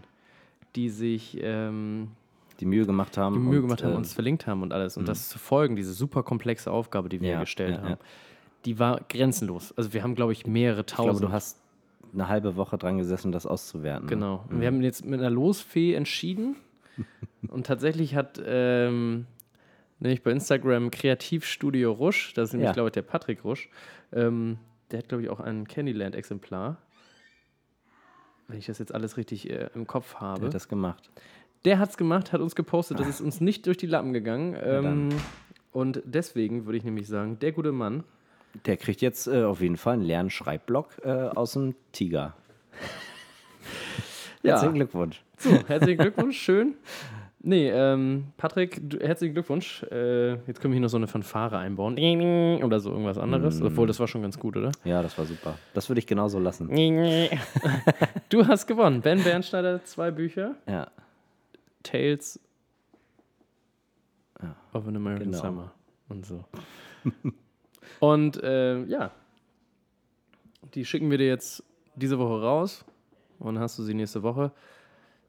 die 0.76 0.90
sich 0.90 1.38
ähm, 1.42 2.12
Die 2.60 2.66
Mühe 2.66 2.86
gemacht 2.86 3.18
haben. 3.18 3.36
die 3.36 3.40
Mühe 3.42 3.58
und, 3.60 3.64
gemacht 3.64 3.84
haben, 3.84 3.94
äh, 3.94 3.98
uns 3.98 4.14
verlinkt 4.14 4.48
haben 4.48 4.62
und 4.62 4.72
alles, 4.74 4.98
und 4.98 5.08
das 5.08 5.30
zu 5.30 5.38
folgen, 5.40 5.76
diese 5.76 5.94
super 5.94 6.24
komplexe 6.24 6.72
Aufgabe, 6.72 7.10
die 7.10 7.22
wir 7.22 7.32
Ja, 7.32 7.40
gestellt 7.42 7.76
ja, 7.76 7.82
haben, 7.82 7.90
ja. 7.90 7.98
die 8.66 8.80
war 8.80 9.02
grenzenlos. 9.10 9.74
Also 9.78 9.94
wir 9.94 10.04
haben, 10.04 10.16
glaube 10.16 10.32
ich, 10.32 10.46
mehrere 10.48 10.82
Ich 10.82 10.86
glaube, 10.88 11.12
tausend. 11.12 11.30
du 11.30 11.34
hast 11.34 11.62
eine 12.14 12.30
halbe 12.30 12.56
Woche 12.56 12.78
dran 12.78 12.98
gesessen, 12.98 13.32
das 13.34 13.46
auszuwerten. 13.46 14.08
Genau. 14.08 14.46
Und 14.50 14.62
wir 14.62 14.68
haben 14.68 14.82
jetzt 14.82 15.04
mit 15.06 15.20
einer 15.20 15.30
Losfee 15.30 15.94
entschieden. 15.96 16.56
und 17.50 17.66
tatsächlich 17.68 18.16
hat 18.16 18.42
ähm, 18.46 19.26
nämlich 20.00 20.24
bei 20.24 20.32
Instagram 20.32 20.92
Kreativstudio 20.92 21.92
Rusch, 21.92 22.34
das 22.36 22.50
ist 22.50 22.54
nämlich, 22.54 22.72
glaube 22.72 22.88
ich, 22.90 22.94
der 22.94 23.02
Patrick 23.02 23.44
Rusch, 23.44 23.70
ähm, 24.14 24.58
der 24.92 25.00
hat, 25.00 25.10
glaube 25.10 25.24
ich, 25.24 25.30
auch 25.30 25.42
ein 25.42 25.68
Candyland-Exemplar. 25.68 26.78
Wenn 28.48 28.60
ich 28.60 28.68
das 28.68 28.78
jetzt 28.78 28.94
alles 28.94 29.18
richtig 29.18 29.50
äh, 29.50 29.70
im 29.74 29.88
Kopf 29.88 30.12
Der 30.14 30.22
habe. 30.22 30.46
hat 30.46 30.54
das 30.54 30.68
gemacht. 30.68 31.10
Der 31.66 31.80
hat 31.80 31.90
es 31.90 31.98
gemacht, 31.98 32.32
hat 32.32 32.42
uns 32.42 32.56
gepostet. 32.56 33.00
Das 33.00 33.08
ist 33.08 33.22
uns 33.22 33.42
nicht 33.42 33.66
durch 33.66 33.78
die 33.78 33.88
Lappen 33.88 34.14
gegangen. 34.14 34.56
Ähm, 34.64 35.10
und 35.72 36.02
deswegen 36.06 36.66
würde 36.66 36.78
ich 36.78 36.84
nämlich 36.84 37.08
sagen, 37.08 37.40
der 37.40 37.52
gute 37.52 37.72
Mann, 37.72 38.04
Der 38.66 38.78
kriegt 38.78 39.02
jetzt 39.02 39.28
äh, 39.28 39.44
auf 39.44 39.60
jeden 39.62 39.76
Fall 39.76 39.96
einen 39.96 40.04
leeren 40.04 40.30
Schreibblock 40.30 41.04
äh, 41.04 41.10
aus 41.10 41.54
dem 41.54 41.76
Tiger. 41.92 42.34
Ja. 44.44 44.52
Herzlichen 44.52 44.76
Glückwunsch. 44.76 45.24
So, 45.38 45.50
herzlichen 45.68 45.98
Glückwunsch, 45.98 46.40
schön. 46.40 46.76
Nee, 47.42 47.70
ähm, 47.70 48.26
Patrick, 48.38 48.80
du, 48.90 49.00
herzlichen 49.00 49.34
Glückwunsch. 49.34 49.84
Äh, 49.92 50.36
jetzt 50.48 50.62
können 50.62 50.72
wir 50.72 50.76
hier 50.76 50.82
noch 50.82 50.90
so 50.90 50.98
eine 50.98 51.08
Fanfare 51.08 51.58
einbauen. 51.58 51.98
Oder 52.64 52.80
so 52.80 52.92
irgendwas 52.92 53.18
anderes. 53.18 53.62
Obwohl, 53.62 53.88
das 53.88 54.00
war 54.00 54.08
schon 54.08 54.22
ganz 54.22 54.40
gut, 54.40 54.56
oder? 54.56 54.72
Ja, 54.84 55.02
das 55.02 55.18
war 55.18 55.26
super. 55.26 55.58
Das 55.74 55.90
würde 55.90 56.00
ich 56.00 56.08
genauso 56.08 56.40
lassen. 56.40 56.70
du 58.30 58.48
hast 58.48 58.68
gewonnen. 58.68 59.02
Ben 59.02 59.24
Bernschneider, 59.24 59.84
zwei 59.84 60.12
Bücher. 60.12 60.56
Ja. 60.68 60.88
Tales 61.86 62.40
of 64.74 64.88
an 64.88 64.96
American 64.96 65.32
Genau. 65.32 65.42
Summer 65.42 65.72
und 66.10 66.26
so. 66.26 66.44
und 68.00 68.42
äh, 68.44 68.84
ja, 68.86 69.12
die 70.74 70.86
schicken 70.86 71.10
wir 71.10 71.18
dir 71.18 71.28
jetzt 71.28 71.64
diese 71.96 72.20
Woche 72.20 72.42
raus 72.42 72.86
und 73.40 73.56
dann 73.56 73.64
hast 73.64 73.80
du 73.80 73.84
sie 73.84 73.94
nächste 73.94 74.24
Woche. 74.24 74.52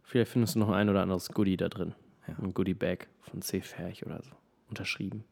Vielleicht 0.03 0.33
findest 0.33 0.55
du 0.55 0.61
noch 0.61 0.71
ein 0.71 0.89
oder 0.89 1.03
anderes 1.03 1.29
Goodie 1.31 1.57
da 1.57 1.69
drin. 1.69 1.95
Ja. 2.29 2.35
Ein 2.43 2.55
Goodie-Bag 2.55 3.09
von 3.21 3.43
C. 3.43 3.61
Ferch 3.61 4.05
oder 4.05 4.23
so. 4.23 4.31
Unterschrieben. 4.69 5.25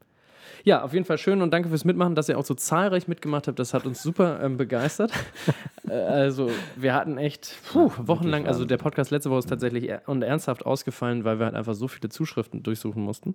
Ja, 0.64 0.82
auf 0.82 0.92
jeden 0.92 1.04
Fall 1.04 1.18
schön 1.18 1.42
und 1.42 1.52
danke 1.52 1.68
fürs 1.68 1.84
Mitmachen, 1.84 2.14
dass 2.14 2.28
ihr 2.28 2.38
auch 2.38 2.44
so 2.44 2.54
zahlreich 2.54 3.08
mitgemacht 3.08 3.48
habt. 3.48 3.58
Das 3.58 3.74
hat 3.74 3.86
uns 3.86 4.02
super 4.02 4.40
ähm, 4.42 4.56
begeistert. 4.56 5.12
äh, 5.88 5.92
also, 5.92 6.50
wir 6.76 6.94
hatten 6.94 7.18
echt 7.18 7.56
puh, 7.72 7.90
wochenlang, 7.98 8.46
also 8.46 8.64
der 8.64 8.78
Podcast 8.78 9.10
letzte 9.10 9.30
Woche 9.30 9.40
ist 9.40 9.48
tatsächlich 9.48 9.88
er 9.88 10.02
und 10.06 10.22
ernsthaft 10.22 10.64
ausgefallen, 10.66 11.24
weil 11.24 11.38
wir 11.38 11.46
halt 11.46 11.54
einfach 11.54 11.74
so 11.74 11.88
viele 11.88 12.08
Zuschriften 12.08 12.62
durchsuchen 12.62 13.02
mussten. 13.02 13.34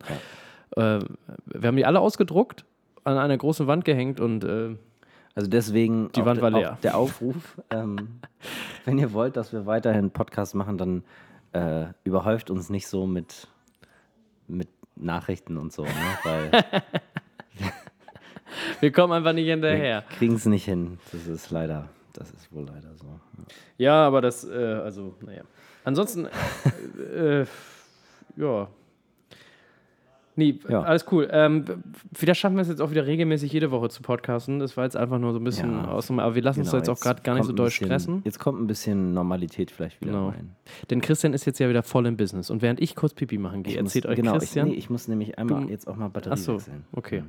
Äh, 0.75 0.99
wir 1.45 1.67
haben 1.67 1.75
die 1.77 1.85
alle 1.85 1.99
ausgedruckt, 1.99 2.65
an 3.03 3.17
einer 3.17 3.37
großen 3.37 3.67
Wand 3.67 3.85
gehängt 3.85 4.19
und 4.19 4.43
äh, 4.43 4.75
Also 5.35 5.49
deswegen 5.49 6.11
Die 6.13 6.25
Wand 6.25 6.41
war 6.41 6.51
leer. 6.51 6.77
der 6.83 6.97
Aufruf, 6.97 7.59
ähm, 7.69 8.19
wenn 8.85 8.97
ihr 8.97 9.13
wollt, 9.13 9.37
dass 9.37 9.53
wir 9.53 9.65
weiterhin 9.65 10.11
Podcasts 10.11 10.53
machen, 10.53 10.77
dann 10.77 11.03
äh, 11.53 11.87
überhäuft 12.03 12.49
uns 12.51 12.69
nicht 12.69 12.87
so 12.87 13.07
mit, 13.07 13.47
mit 14.47 14.67
Nachrichten 14.99 15.57
und 15.57 15.73
so, 15.73 15.83
ne? 15.83 15.91
weil 16.23 16.51
wir 18.79 18.91
kommen 18.91 19.13
einfach 19.13 19.33
nicht 19.33 19.47
hinterher. 19.47 20.03
wir 20.07 20.17
kriegen 20.17 20.35
es 20.35 20.45
nicht 20.45 20.65
hin. 20.65 20.99
Das 21.11 21.27
ist 21.27 21.51
leider, 21.51 21.89
das 22.13 22.31
ist 22.31 22.51
wohl 22.53 22.65
leider 22.65 22.95
so. 22.95 23.19
Ja, 23.77 24.05
aber 24.05 24.21
das, 24.21 24.43
äh, 24.43 24.53
also, 24.53 25.15
naja. 25.25 25.43
Ansonsten, 25.83 26.27
äh, 27.15 27.41
äh, 27.41 27.45
ja. 28.35 28.67
Nee, 30.39 30.57
Ja. 30.69 30.81
alles 30.83 31.05
cool. 31.11 31.27
Ähm, 31.31 31.65
vielleicht 32.13 32.39
schaffen 32.39 32.55
wir 32.55 32.61
es 32.61 32.69
jetzt 32.69 32.81
auch 32.81 32.91
wieder 32.91 33.05
regelmäßig 33.05 33.51
jede 33.51 33.71
Woche 33.71 33.89
zu 33.89 34.01
podcasten. 34.01 34.59
Das 34.59 34.77
war 34.77 34.85
jetzt 34.85 34.95
einfach 34.95 35.19
nur 35.19 35.33
so 35.33 35.39
ein 35.39 35.43
bisschen 35.43 35.71
Ja. 35.71 35.89
aus 35.89 36.07
dem, 36.07 36.19
aber 36.19 36.33
wir 36.35 36.41
lassen 36.41 36.61
uns 36.61 36.71
da 36.71 36.77
Genau, 36.79 36.87
jetzt 36.91 36.97
auch 36.97 37.03
gerade 37.03 37.21
gar 37.23 37.35
nicht 37.35 37.43
so 37.45 37.51
doll 37.51 37.67
bisschen, 37.67 37.87
stressen. 37.87 38.21
Jetzt 38.23 38.39
kommt 38.39 38.61
ein 38.61 38.67
bisschen 38.67 39.13
Normalität 39.13 39.69
vielleicht 39.69 39.99
wieder 39.99 40.13
Genau. 40.13 40.29
rein. 40.29 40.55
Denn 40.89 41.01
Christian 41.01 41.33
ist 41.33 41.45
jetzt 41.45 41.59
ja 41.59 41.67
wieder 41.67 41.83
voll 41.83 42.05
im 42.05 42.15
Business. 42.15 42.49
Und 42.49 42.61
während 42.61 42.79
ich 42.79 42.95
kurz 42.95 43.13
Pipi 43.13 43.37
machen 43.37 43.63
gehe, 43.63 43.73
muss- 43.83 43.93
erzählt 43.95 44.05
euch 44.05 44.15
genau, 44.15 44.37
Christian. 44.37 44.67
Ich, 44.67 44.73
nee, 44.73 44.79
ich 44.79 44.89
muss 44.89 45.07
nämlich 45.09 45.37
einmal 45.37 45.63
Du- 45.63 45.69
jetzt 45.69 45.87
auch 45.87 45.97
mal 45.97 46.07
Batterie 46.07 46.33
Ach 46.33 46.37
so, 46.37 46.53
wechseln. 46.55 46.85
okay. 46.93 47.23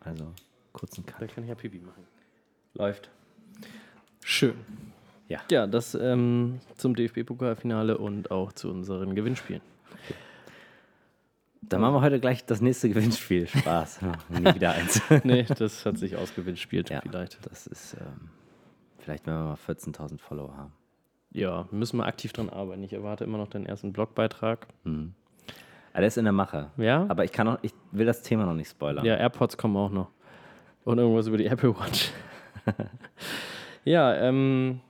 Also 0.00 0.24
kurzen 0.72 1.04
da 1.06 1.12
Cut. 1.12 1.34
kann 1.34 1.44
ich 1.44 1.50
ja 1.50 1.54
Pipi 1.54 1.78
machen. 1.80 2.02
Läuft. 2.74 3.10
Schön. 4.24 4.54
Ja. 5.28 5.40
Ja, 5.50 5.66
das 5.66 5.94
ähm, 5.94 6.60
zum 6.76 6.94
DFB-Pokalfinale 6.96 7.98
und 7.98 8.30
auch 8.30 8.52
zu 8.52 8.70
unseren 8.70 9.14
Gewinnspielen. 9.14 9.60
Dann 11.68 11.80
machen 11.80 11.94
wir 11.94 12.00
heute 12.00 12.20
gleich 12.20 12.44
das 12.44 12.60
nächste 12.60 12.88
Gewinnspiel. 12.88 13.46
Spaß. 13.46 14.00
Nie 14.28 14.54
wieder 14.54 14.72
eins. 14.72 15.00
nee, 15.24 15.44
das 15.44 15.84
hat 15.86 15.98
sich 15.98 16.16
ausgewinnspielt 16.16 16.90
Ja, 16.90 17.00
vielleicht. 17.00 17.44
das 17.46 17.66
ist 17.66 17.94
ähm, 17.94 18.30
vielleicht, 18.98 19.26
wenn 19.26 19.34
wir 19.34 19.44
mal 19.44 19.54
14.000 19.68 20.18
Follower 20.18 20.56
haben. 20.56 20.72
Ja, 21.30 21.66
müssen 21.72 21.96
wir 21.98 22.06
aktiv 22.06 22.32
dran 22.32 22.48
arbeiten. 22.48 22.82
Ich 22.84 22.92
erwarte 22.92 23.24
immer 23.24 23.38
noch 23.38 23.48
den 23.48 23.66
ersten 23.66 23.92
Blogbeitrag. 23.92 24.68
Aber 24.84 25.02
der 25.94 26.06
ist 26.06 26.16
in 26.16 26.24
der 26.24 26.32
Mache. 26.32 26.70
Ja? 26.76 27.06
Aber 27.08 27.24
ich 27.24 27.32
kann 27.32 27.48
auch, 27.48 27.58
ich 27.62 27.72
will 27.90 28.06
das 28.06 28.22
Thema 28.22 28.46
noch 28.46 28.54
nicht 28.54 28.70
spoilern. 28.70 29.04
Ja, 29.04 29.16
AirPods 29.16 29.56
kommen 29.56 29.76
auch 29.76 29.90
noch. 29.90 30.10
Und 30.84 30.98
irgendwas 30.98 31.26
über 31.26 31.38
die 31.38 31.46
Apple 31.46 31.74
Watch. 31.76 32.10
ja, 33.84 34.14
ähm, 34.14 34.80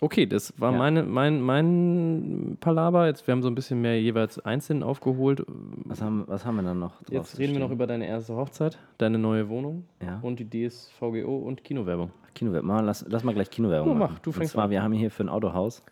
okay, 0.00 0.26
das 0.26 0.52
war 0.58 0.72
Ja. 0.72 0.78
meine, 0.78 1.02
mein, 1.02 1.40
mein 1.40 2.56
Palaber. 2.60 3.06
Jetzt, 3.06 3.26
wir 3.26 3.32
haben 3.32 3.42
so 3.42 3.48
ein 3.48 3.54
bisschen 3.54 3.80
mehr 3.80 4.00
jeweils 4.00 4.38
einzeln 4.44 4.82
aufgeholt. 4.82 5.44
Was, 5.84 6.00
haben, 6.02 6.24
was 6.26 6.44
haben 6.44 6.56
wir 6.56 6.62
dann 6.62 6.78
noch? 6.78 7.02
drauf 7.02 7.10
Jetzt 7.10 7.38
reden 7.38 7.52
wir 7.54 7.60
noch 7.60 7.70
über 7.70 7.86
deine 7.86 8.06
erste 8.06 8.34
Hochzeit, 8.34 8.78
deine 8.98 9.18
neue 9.18 9.48
Wohnung 9.48 9.84
Ja. 10.02 10.18
und 10.22 10.38
die 10.40 10.48
DSVGO 10.68 11.38
und 11.38 11.64
Kinowerbung. 11.64 12.10
Kinowerbung. 12.34 12.68
Mal, 12.68 12.84
lass, 12.84 13.04
lass 13.08 13.24
mal 13.24 13.34
gleich 13.34 13.50
Kinowerbung 13.50 13.90
Oh, 13.92 13.94
mach, 13.94 14.10
machen. 14.10 14.20
du 14.22 14.32
fängst 14.32 14.52
Und 14.52 14.56
zwar, 14.56 14.64
an. 14.64 14.70
wir 14.70 14.82
haben 14.82 14.92
hier 14.92 15.10
für 15.10 15.24
ein 15.24 15.28
Autohaus 15.28 15.82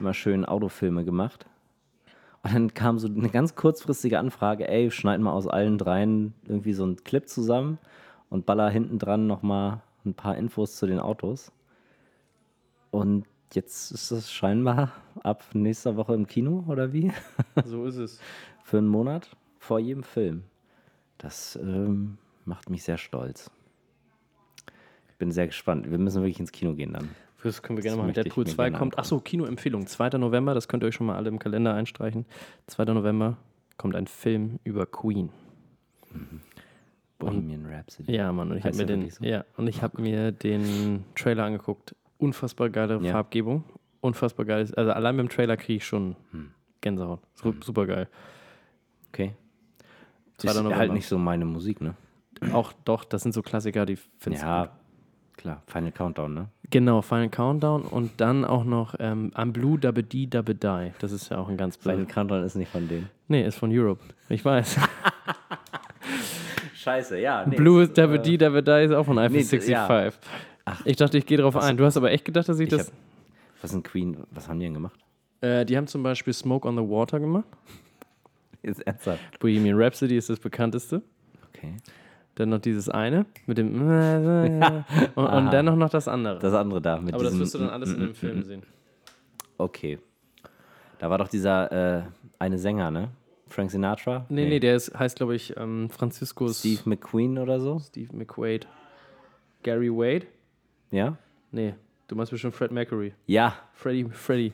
immer 0.00 0.14
schön 0.14 0.44
Autofilme 0.44 1.04
gemacht. 1.04 1.46
Und 2.44 2.54
dann 2.54 2.74
kam 2.74 2.98
so 2.98 3.08
eine 3.08 3.28
ganz 3.30 3.56
kurzfristige 3.56 4.18
Anfrage, 4.18 4.68
ey, 4.68 4.90
schneid 4.90 5.20
mal 5.20 5.32
aus 5.32 5.48
allen 5.48 5.76
dreien 5.76 6.34
irgendwie 6.46 6.72
so 6.72 6.84
einen 6.84 6.96
Clip 7.02 7.28
zusammen 7.28 7.78
und 8.30 8.46
baller 8.46 8.70
hinten 8.70 8.98
dran 8.98 9.26
nochmal 9.26 9.80
ein 10.04 10.14
paar 10.14 10.36
Infos 10.36 10.76
zu 10.76 10.86
den 10.86 11.00
Autos. 11.00 11.50
Und 12.90 13.24
jetzt 13.54 13.90
ist 13.92 14.10
es 14.10 14.32
scheinbar 14.32 14.92
ab 15.22 15.44
nächster 15.52 15.96
Woche 15.96 16.14
im 16.14 16.26
Kino, 16.26 16.64
oder 16.68 16.92
wie? 16.92 17.12
So 17.64 17.86
ist 17.86 17.96
es. 17.96 18.20
Für 18.62 18.78
einen 18.78 18.88
Monat 18.88 19.36
vor 19.58 19.78
jedem 19.78 20.02
Film. 20.02 20.44
Das 21.18 21.56
ähm, 21.60 22.18
macht 22.44 22.70
mich 22.70 22.84
sehr 22.84 22.98
stolz. 22.98 23.50
Ich 25.08 25.16
bin 25.16 25.32
sehr 25.32 25.46
gespannt. 25.46 25.90
Wir 25.90 25.98
müssen 25.98 26.22
wirklich 26.22 26.38
ins 26.38 26.52
Kino 26.52 26.74
gehen 26.74 26.92
dann. 26.92 27.08
Das 27.42 27.62
können 27.62 27.76
wir 27.76 27.82
gerne 27.82 27.96
Das 27.96 28.06
machen. 28.06 28.14
Deadpool 28.14 28.44
mir 28.44 28.50
2 28.50 28.62
gerne 28.64 28.78
kommt. 28.78 28.98
Achso, 28.98 29.20
Kinoempfehlung. 29.20 29.86
2. 29.86 30.10
November, 30.18 30.54
das 30.54 30.68
könnt 30.68 30.82
ihr 30.82 30.88
euch 30.88 30.94
schon 30.94 31.06
mal 31.06 31.16
alle 31.16 31.28
im 31.28 31.38
Kalender 31.38 31.74
einstreichen. 31.74 32.24
2. 32.66 32.84
November 32.86 33.36
kommt 33.76 33.94
ein 33.94 34.06
Film 34.06 34.58
über 34.64 34.86
Queen. 34.86 35.30
Bohemian 37.18 37.66
Rhapsody. 37.66 38.14
Ja, 38.14 38.32
Mann, 38.32 38.50
und 38.50 38.58
ich 38.58 38.64
habe 38.64 38.76
mir 38.76 38.86
den, 38.86 39.10
so? 39.10 39.24
ja, 39.24 39.44
und 39.56 39.66
ich 39.66 39.82
habe 39.82 40.00
mir 40.00 40.32
den 40.32 41.04
Trailer 41.14 41.44
angeguckt. 41.44 41.94
Unfassbar 42.18 42.68
geile 42.70 42.98
Ja. 43.02 43.12
Farbgebung. 43.12 43.64
Unfassbar 44.00 44.44
geil. 44.46 44.68
Also 44.76 44.92
allein 44.92 45.16
beim 45.16 45.28
Trailer 45.28 45.56
kriege 45.56 45.76
ich 45.78 45.86
schon 45.86 46.14
Hm. 46.32 46.50
Gänsehaut. 46.80 47.20
Su- 47.34 47.54
Super 47.64 47.86
geil. 47.86 48.08
Okay. 49.12 49.32
2. 50.38 50.50
Ist 50.50 50.74
halt 50.76 50.92
nicht 50.92 51.06
so 51.08 51.18
meine 51.18 51.44
Musik, 51.44 51.80
ne? 51.80 51.94
Auch 52.52 52.72
doch, 52.84 53.02
das 53.04 53.22
sind 53.22 53.32
so 53.32 53.42
Klassiker, 53.42 53.84
die 53.86 53.96
findest 54.18 54.44
du 54.44 54.46
Ja, 54.48 54.70
klar. 55.36 55.62
Final 55.66 55.90
Countdown, 55.90 56.34
ne? 56.34 56.48
Genau, 56.70 57.02
Final 57.02 57.28
Countdown 57.30 57.82
und 57.82 58.12
dann 58.20 58.44
auch 58.44 58.62
noch 58.62 58.94
ähm, 59.00 59.32
I'm 59.34 59.50
Blue 59.52 59.78
Dabbe 59.78 60.04
Dee 60.04 60.26
Dabbe 60.28 60.54
Die. 60.54 60.92
Das 61.00 61.10
ist 61.10 61.30
ja 61.30 61.38
auch 61.38 61.48
ein 61.48 61.56
ganz 61.56 61.76
Final. 61.76 62.06
Countdown 62.06 62.44
ist 62.44 62.54
nicht 62.54 62.70
von 62.70 62.86
denen. 62.86 63.08
Nee, 63.26 63.44
ist 63.44 63.56
von 63.56 63.70
Europe. 63.76 64.00
Ich 64.28 64.44
weiß. 64.44 64.78
Scheiße, 66.74 67.18
ja. 67.18 67.44
Nee, 67.46 67.56
Blue 67.56 67.82
ist, 67.82 67.98
Dabbe 67.98 68.16
äh, 68.16 68.22
Dee 68.22 68.36
Dabbe 68.38 68.62
Die 68.62 68.84
ist 68.84 68.92
auch 68.92 69.04
von 69.04 69.16
nee, 69.16 69.22
IP65. 69.22 69.68
ja. 69.70 70.10
Ich 70.84 70.96
dachte, 70.96 71.18
ich 71.18 71.26
gehe 71.26 71.38
drauf 71.38 71.56
ein. 71.56 71.76
Du 71.76 71.84
hast 71.84 71.96
aber 71.96 72.10
echt 72.10 72.24
gedacht, 72.24 72.48
dass 72.48 72.58
ich, 72.58 72.64
Ich 72.64 72.76
das. 72.76 72.88
hab, 72.88 72.94
was 73.62 73.70
sind 73.70 73.84
Queen? 73.84 74.16
Was 74.30 74.48
haben 74.48 74.58
die 74.58 74.66
denn 74.66 74.74
gemacht? 74.74 74.98
Äh, 75.40 75.64
die 75.64 75.76
haben 75.76 75.86
zum 75.86 76.02
Beispiel 76.02 76.32
Smoke 76.32 76.66
on 76.66 76.76
the 76.76 76.82
Water 76.82 77.20
gemacht. 77.20 77.46
Jetzt 78.62 78.86
ernsthaft. 78.86 79.38
Bohemian 79.38 79.80
Rhapsody 79.80 80.16
ist 80.16 80.28
das 80.30 80.40
bekannteste. 80.40 81.02
Okay. 81.48 81.76
Dann 82.34 82.50
noch 82.50 82.60
dieses 82.60 82.88
eine 82.88 83.26
mit 83.46 83.58
dem. 83.58 83.80
und, 85.14 85.24
und 85.26 85.52
dann 85.52 85.64
noch, 85.64 85.90
das 85.90 86.06
andere. 86.08 86.38
Das 86.38 86.54
andere 86.54 86.80
da 86.80 87.00
mit 87.00 87.14
aber 87.14 87.24
das 87.24 87.38
wirst 87.38 87.54
du 87.54 87.58
dann 87.58 87.70
alles 87.70 87.92
in 87.92 88.00
dem 88.00 88.14
Film 88.14 88.42
sehen. 88.42 88.62
Okay. 89.56 89.98
Da 90.98 91.10
war 91.10 91.18
doch 91.18 91.28
dieser 91.28 91.98
äh, 91.98 92.02
eine 92.38 92.58
Sänger, 92.58 92.90
ne? 92.90 93.10
Frank 93.48 93.70
Sinatra? 93.70 94.26
Nee, 94.28 94.48
nee, 94.48 94.60
der 94.60 94.76
ist, 94.76 94.96
heißt, 94.96 95.16
glaube 95.16 95.34
ich, 95.34 95.56
ähm, 95.56 95.88
Franziskus 95.90 96.60
Steve 96.60 96.82
McQueen 96.84 97.38
oder 97.38 97.60
so? 97.60 97.78
Steve 97.80 98.14
McQuaid. 98.14 98.66
Gary 99.62 99.90
Wade? 99.90 100.26
Ja? 100.90 101.16
Nee, 101.50 101.74
du 102.06 102.16
meinst 102.16 102.30
bestimmt 102.32 102.54
Fred 102.54 102.70
Mercury. 102.72 103.14
Ja, 103.26 103.54
Freddy, 103.74 104.08
Freddy. 104.10 104.52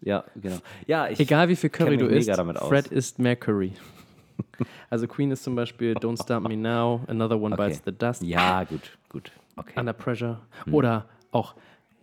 ja, 0.00 0.24
genau. 0.36 0.56
Ja, 0.86 1.08
ich, 1.08 1.20
Egal 1.20 1.48
wie 1.48 1.56
viel 1.56 1.70
Curry 1.70 1.96
du 1.96 2.06
isst. 2.06 2.30
Fred 2.30 2.88
ist 2.88 3.18
Mercury. 3.18 3.72
also 4.90 5.06
Queen 5.06 5.30
ist 5.30 5.42
zum 5.44 5.54
Beispiel 5.54 5.94
Don't 5.94 6.22
Stop 6.22 6.48
Me 6.48 6.56
Now, 6.56 7.02
Another 7.06 7.40
One 7.40 7.54
Okay. 7.54 7.68
Bites 7.68 7.82
the 7.84 7.92
Dust, 7.92 8.22
Ja, 8.22 8.64
gut, 8.64 8.96
gut. 9.08 9.32
Okay. 9.56 9.78
Under 9.78 9.92
Pressure 9.92 10.40
Hm. 10.64 10.74
oder 10.74 11.06
auch 11.32 11.54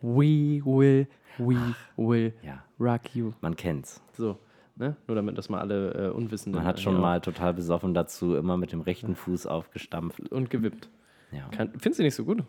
We 0.02 0.62
Will, 0.64 1.08
We 1.38 1.76
Will 1.98 2.34
Ja, 2.44 2.64
Rock 2.80 3.16
You. 3.16 3.34
man 3.42 3.56
kennt's. 3.56 4.02
So, 4.14 4.38
ne? 4.76 4.96
Nur 5.08 5.16
damit 5.16 5.38
das 5.38 5.50
mal 5.50 5.60
alle 5.60 5.92
äh, 5.94 6.10
Unwissenden 6.10 6.60
Man 6.60 6.68
hat 6.68 6.80
schon 6.80 6.94
hier 6.94 7.02
mal 7.02 7.20
total 7.22 7.54
besoffen 7.56 7.94
dazu 7.96 8.36
immer 8.36 8.58
mit 8.58 8.72
dem 8.72 8.82
rechten 8.82 9.16
Fuß 9.16 9.48
aufgestampft. 9.48 10.20
Und 10.32 10.50
gewippt. 10.52 10.90
Ja. 11.32 11.48
Kann, 11.50 11.72
findest 11.80 12.00
du 12.00 12.04
nicht 12.04 12.16
so 12.16 12.24
gut? 12.26 12.44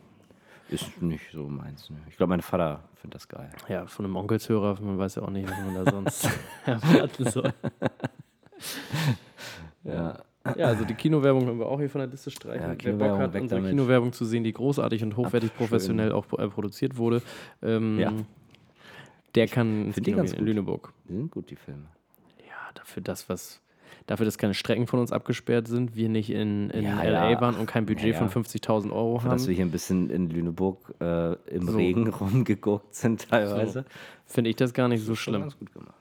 Ist 0.68 1.00
nicht 1.00 1.24
so 1.32 1.48
meins. 1.48 1.88
Ne? 1.90 1.96
Ich 2.08 2.16
glaube, 2.16 2.30
mein 2.30 2.42
Vater 2.42 2.84
findet 2.96 3.14
das 3.16 3.28
geil. 3.28 3.50
Ja, 3.68 3.86
von 3.86 4.04
einem 4.04 4.16
Onkelshörer, 4.16 4.78
man 4.82 4.98
weiß 4.98 5.14
ja 5.16 5.22
auch 5.22 5.30
nicht, 5.30 5.48
was 5.48 5.56
man 5.58 5.84
da 5.84 5.90
sonst 5.90 6.28
erwarten 6.66 7.24
soll. 7.30 7.52
Ja. 9.84 10.18
Ja, 10.56 10.66
also 10.66 10.84
die 10.84 10.94
Kinowerbung 10.94 11.44
können 11.44 11.58
wir 11.58 11.66
auch 11.66 11.78
hier 11.78 11.90
von 11.90 11.98
der 12.00 12.08
Liste 12.08 12.30
streichen. 12.30 12.62
Ja, 12.70 12.76
Wer 12.82 12.92
Bock 12.94 13.18
hat, 13.18 13.34
unsere 13.34 13.60
damit. 13.60 13.70
Kinowerbung 13.70 14.12
zu 14.14 14.24
sehen, 14.24 14.44
die 14.44 14.52
großartig 14.52 15.02
und 15.02 15.16
hochwertig 15.16 15.50
Ach, 15.52 15.58
professionell 15.58 16.10
auch 16.12 16.24
äh, 16.38 16.48
produziert 16.48 16.96
wurde, 16.96 17.20
ähm, 17.62 17.98
Ja. 17.98 18.12
der 19.34 19.46
kann 19.46 19.86
ins 19.86 19.96
Kino 19.96 20.16
ganz 20.16 20.30
gehen 20.30 20.40
in. 20.40 20.46
Lüneburg. 20.46 20.92
Die 21.08 21.14
sind 21.14 21.30
gut, 21.30 21.50
die 21.50 21.56
Filme. 21.56 21.84
Ja, 22.46 22.54
dafür 22.74 23.02
das, 23.02 23.28
was 23.28 23.60
dafür, 24.06 24.24
dass 24.24 24.38
keine 24.38 24.54
Strecken 24.54 24.86
von 24.86 24.98
uns 25.00 25.12
abgesperrt 25.12 25.68
sind, 25.68 25.96
wir 25.96 26.08
nicht 26.08 26.30
in, 26.30 26.70
in 26.70 26.84
Ja, 26.84 27.02
LA 27.02 27.30
ja. 27.32 27.40
waren 27.40 27.56
und 27.56 27.66
kein 27.66 27.86
Budget 27.86 28.14
Ja, 28.14 28.26
von 28.26 28.44
50.000 28.44 28.90
Euro 28.92 29.18
Für 29.18 29.28
dass 29.28 29.42
wir 29.46 29.52
haben, 29.52 29.56
hier 29.56 29.64
ein 29.66 29.70
bisschen 29.70 30.10
in 30.10 30.30
Lüneburg 30.30 30.94
äh, 31.00 31.32
im 31.54 31.66
So. 31.68 31.76
Regen 31.76 32.08
rumgeguckt 32.20 32.94
sind 32.94 33.28
teilweise. 33.28 33.84
finde 34.26 34.50
ich 34.50 34.56
das 34.56 34.72
gar 34.72 34.88
nicht 34.88 35.02
so 35.04 35.14
Schon 35.14 35.32
schlimm. 35.34 35.40
ganz 35.42 35.58
gut 35.58 35.72
gemacht. 35.72 35.94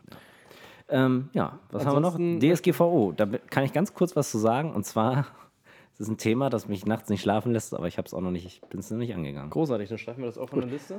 Ja, 0.90 1.06
ähm, 1.06 1.30
ja 1.34 1.60
was 1.72 1.86
haben 1.86 1.96
wir 1.96 2.00
noch? 2.00 2.16
Ansonsten- 2.16 2.40
DSGVO. 2.54 3.14
Da 3.16 3.26
kann 3.26 3.64
ich 3.66 3.74
ganz 3.74 3.94
kurz 3.94 4.16
was 4.16 4.32
zu 4.32 4.38
sagen. 4.38 4.74
Und 4.74 4.86
zwar, 4.86 5.28
es 5.96 6.00
ist 6.02 6.08
ein 6.10 6.18
Thema, 6.18 6.50
das 6.50 6.68
mich 6.68 6.86
nachts 6.86 7.10
nicht 7.10 7.22
schlafen 7.22 7.52
lässt, 7.52 7.74
aber 7.74 7.88
ich 7.88 7.98
habe 7.98 8.06
es 8.08 8.14
auch 8.14 8.22
noch 8.22 8.32
nicht, 8.32 8.46
ich 8.46 8.62
bin 8.70 8.80
es 8.80 8.90
noch 8.92 8.98
nicht 8.98 9.14
angegangen. 9.14 9.50
Großartig, 9.50 9.90
dann 9.90 9.98
streichen 9.98 10.22
wir 10.24 10.28
das 10.28 10.38
auch 10.38 10.50
von 10.50 10.60
der 10.62 10.70
Liste. 10.70 10.96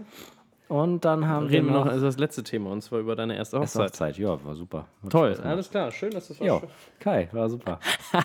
Und 0.69 1.05
dann 1.05 1.27
haben 1.27 1.47
Reden 1.47 1.67
wir 1.67 1.73
wir 1.73 1.79
noch, 1.79 1.85
noch 1.87 1.93
also 1.93 2.05
das 2.07 2.19
letzte 2.19 2.43
Thema, 2.43 2.71
und 2.71 2.83
zwar 2.83 2.99
über 3.01 3.17
deine 3.17 3.37
erste 3.37 3.57
Erste 3.57 3.79
Hochzeit. 3.81 3.93
Hochzeit. 3.93 4.19
Ja, 4.19 4.45
war 4.45 4.55
super. 4.55 4.87
Hat 5.03 5.11
Toll, 5.11 5.35
alles 5.43 5.71
klar, 5.71 5.91
schön, 5.91 6.11
dass 6.11 6.29
das 6.29 6.41
war. 6.41 6.47
Ja, 6.47 6.63
Kai, 7.01 7.29
war 7.33 7.49
super. 7.49 7.81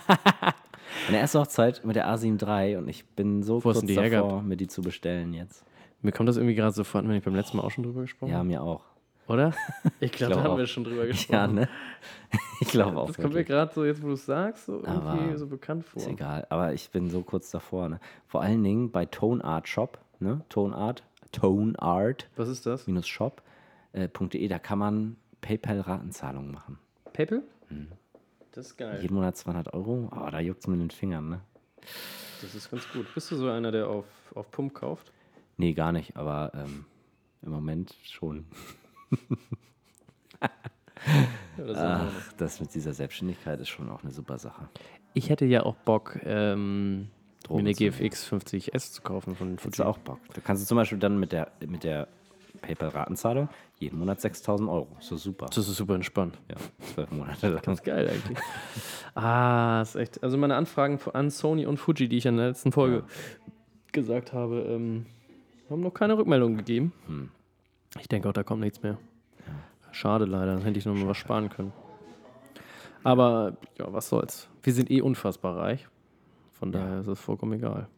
Meine 1.06 1.18
erste 1.20 1.40
Hochzeit 1.40 1.84
mit 1.84 1.96
der 1.96 2.06
A7 2.08 2.40
III 2.46 2.76
und 2.76 2.88
ich 2.88 3.04
bin 3.06 3.42
so 3.42 3.56
Wo 3.56 3.60
kurz 3.60 3.80
du 3.80 3.86
die 3.86 3.94
davor, 3.94 4.10
hergehabt? 4.10 4.44
mir 4.44 4.56
die 4.56 4.66
zu 4.68 4.82
bestellen 4.82 5.32
jetzt. 5.32 5.64
Mir 6.02 6.12
kommt 6.12 6.28
das 6.28 6.36
irgendwie 6.36 6.54
gerade 6.54 6.72
so 6.72 6.84
vor, 6.84 7.02
wenn 7.02 7.10
ich 7.12 7.24
beim 7.24 7.34
letzten 7.34 7.56
Mal 7.56 7.62
auch 7.64 7.70
schon 7.70 7.84
drüber 7.84 8.02
gesprochen 8.02 8.30
Ja, 8.30 8.42
mir 8.44 8.62
auch. 8.62 8.82
Oder? 9.26 9.52
Ich 10.00 10.12
glaube, 10.12 10.32
glaub 10.34 10.42
da 10.42 10.44
haben 10.44 10.52
auch. 10.54 10.58
wir 10.58 10.66
schon 10.66 10.84
drüber 10.84 11.06
gesprochen. 11.06 11.32
Ja, 11.34 11.46
ne? 11.46 11.68
Ich 12.60 12.68
glaube 12.68 12.98
auch. 12.98 13.06
Das 13.06 13.16
kommt 13.16 13.30
mir 13.30 13.36
wirklich. 13.40 13.48
gerade 13.48 13.72
so, 13.72 13.84
jetzt 13.84 14.02
wo 14.02 14.08
du 14.08 14.12
es 14.12 14.26
sagst, 14.26 14.66
so 14.66 14.74
irgendwie 14.84 14.90
Aber 14.90 15.38
so 15.38 15.46
bekannt 15.46 15.84
vor. 15.86 16.02
Ist 16.02 16.08
egal, 16.08 16.46
aber 16.50 16.74
ich 16.74 16.90
bin 16.90 17.08
so 17.08 17.22
kurz 17.22 17.50
davor. 17.50 17.88
Ne? 17.88 18.00
Vor 18.26 18.42
allen 18.42 18.62
Dingen 18.62 18.90
bei 18.90 19.06
Tone 19.06 19.42
Art 19.42 19.66
Shop, 19.66 19.98
ne? 20.20 20.42
Tone 20.50 20.74
Art, 20.76 21.02
Tone 21.34 21.80
Art 21.80 22.28
Was 22.36 22.48
ist 22.48 22.66
das? 22.66 22.86
minus 22.86 23.06
shop 23.06 23.42
äh, 23.92 24.08
.de, 24.08 24.48
da 24.48 24.58
kann 24.58 24.78
man 24.78 25.16
PayPal-Ratenzahlungen 25.40 26.50
machen. 26.50 26.78
PayPal? 27.12 27.42
Das 28.52 28.66
ist 28.66 28.76
geil. 28.76 29.00
Jeden 29.02 29.14
Monat 29.14 29.36
200 29.36 29.74
Euro, 29.74 30.10
oh, 30.10 30.30
da 30.30 30.40
juckt 30.40 30.60
es 30.60 30.66
mit 30.66 30.80
den 30.80 30.90
Fingern, 30.90 31.28
ne? 31.28 31.40
Das 32.40 32.54
ist 32.54 32.70
ganz 32.70 32.88
gut. 32.92 33.12
Bist 33.14 33.30
du 33.30 33.36
so 33.36 33.48
einer, 33.48 33.72
der 33.72 33.88
auf, 33.88 34.06
auf 34.34 34.50
Pump 34.50 34.74
kauft? 34.74 35.12
Nee, 35.56 35.72
gar 35.72 35.92
nicht, 35.92 36.16
aber 36.16 36.52
ähm, 36.54 36.84
im 37.42 37.50
Moment 37.50 37.94
schon. 38.04 38.46
Ach, 41.76 42.32
das 42.36 42.60
mit 42.60 42.74
dieser 42.74 42.92
Selbstständigkeit 42.92 43.60
ist 43.60 43.68
schon 43.68 43.88
auch 43.88 44.02
eine 44.02 44.12
super 44.12 44.38
Sache. 44.38 44.68
Ich 45.14 45.30
hätte 45.30 45.44
ja 45.44 45.62
auch 45.62 45.76
Bock, 45.76 46.18
ähm, 46.24 47.10
mir 47.44 47.48
Drogen 47.48 47.60
eine 47.60 47.74
zu 47.74 47.82
nehmen. 47.82 47.96
GFX 47.98 48.32
50S 48.32 48.92
zu 48.92 49.02
kaufen 49.02 49.34
von 49.36 49.58
Fuji. 49.58 49.82
auch 49.82 49.98
Bock. 49.98 50.18
Da 50.34 50.40
kannst 50.40 50.62
du 50.62 50.66
zum 50.66 50.76
Beispiel 50.76 50.98
dann 50.98 51.18
mit 51.18 51.32
der, 51.32 51.52
mit 51.66 51.84
der 51.84 52.08
PayPal-Ratenzahlung 52.62 53.48
jeden 53.78 53.98
Monat 53.98 54.20
6000 54.20 54.68
Euro. 54.68 54.88
So 55.00 55.16
super. 55.16 55.46
Das 55.46 55.68
ist 55.68 55.76
super 55.76 55.94
entspannt. 55.94 56.38
Ja, 56.50 56.56
zwölf 56.94 57.10
Monate 57.10 57.48
lang. 57.48 57.62
Ganz 57.62 57.82
geil 57.82 58.08
eigentlich. 58.08 58.38
ah, 59.14 59.82
ist 59.82 59.96
echt. 59.96 60.22
Also 60.22 60.36
meine 60.36 60.56
Anfragen 60.56 60.98
an 61.12 61.30
Sony 61.30 61.66
und 61.66 61.76
Fuji, 61.76 62.08
die 62.08 62.18
ich 62.18 62.26
in 62.26 62.36
der 62.36 62.48
letzten 62.48 62.72
Folge 62.72 63.04
gesagt 63.92 64.32
habe, 64.32 64.60
ähm, 64.68 65.06
haben 65.70 65.80
noch 65.80 65.94
keine 65.94 66.16
Rückmeldung 66.16 66.56
gegeben. 66.56 66.92
Hm. 67.06 67.30
Ich 68.00 68.08
denke 68.08 68.28
auch, 68.28 68.32
da 68.32 68.42
kommt 68.42 68.60
nichts 68.60 68.82
mehr. 68.82 68.98
Schade 69.92 70.24
leider, 70.24 70.54
dann 70.54 70.62
hätte 70.62 70.78
ich 70.78 70.86
noch 70.86 70.94
mal 70.94 71.06
was 71.06 71.16
sparen 71.16 71.48
können. 71.48 71.72
Aber 73.04 73.56
ja, 73.78 73.92
was 73.92 74.08
soll's. 74.08 74.48
Wir 74.62 74.72
sind 74.72 74.90
eh 74.90 75.00
unfassbar 75.00 75.56
reich. 75.56 75.86
Von 76.64 76.72
daher 76.72 77.00
ist 77.00 77.08
es 77.08 77.20
vollkommen 77.20 77.52
egal. 77.52 77.88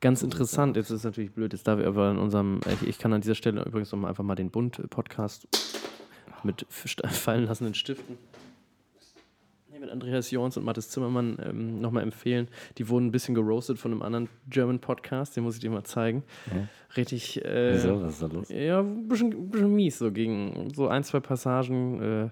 Ganz 0.00 0.22
interessant, 0.22 0.76
jetzt 0.76 0.90
ist 0.90 0.98
es 0.98 1.04
natürlich 1.04 1.32
blöd, 1.32 1.52
jetzt 1.52 1.66
darf 1.66 1.80
ich 1.80 1.86
aber 1.86 2.12
in 2.12 2.18
unserem, 2.18 2.60
ich, 2.72 2.86
ich 2.86 2.98
kann 3.00 3.12
an 3.12 3.20
dieser 3.20 3.34
Stelle 3.34 3.64
übrigens 3.64 3.90
noch 3.90 3.98
mal 3.98 4.10
einfach 4.10 4.22
mal 4.22 4.36
den 4.36 4.48
Bund-Podcast 4.52 5.48
mit 6.44 6.64
fallen 6.70 7.46
lassenden 7.46 7.74
Stiften 7.74 8.16
mit 9.80 9.90
Andreas 9.90 10.30
Jorns 10.30 10.56
und 10.56 10.64
Mathis 10.64 10.88
Zimmermann 10.90 11.36
ähm, 11.44 11.80
nochmal 11.80 12.04
empfehlen. 12.04 12.46
Die 12.78 12.88
wurden 12.88 13.06
ein 13.06 13.10
bisschen 13.12 13.34
geroastet 13.34 13.78
von 13.78 13.90
einem 13.90 14.02
anderen 14.02 14.28
German 14.48 14.78
Podcast, 14.78 15.36
den 15.36 15.42
muss 15.42 15.54
ich 15.54 15.60
dir 15.60 15.70
mal 15.70 15.84
zeigen. 15.84 16.22
Ja. 16.52 16.68
Richtig, 16.96 17.44
äh, 17.44 17.74
Wieso? 17.74 18.02
Was 18.02 18.14
ist 18.14 18.22
da 18.22 18.26
los? 18.26 18.48
ja, 18.50 18.80
ein 18.80 19.08
bisschen, 19.08 19.50
bisschen 19.50 19.74
mies, 19.74 19.98
so 19.98 20.12
gegen 20.12 20.72
so 20.74 20.88
ein, 20.88 21.02
zwei 21.02 21.20
Passagen. 21.20 22.02
Äh, 22.02 22.30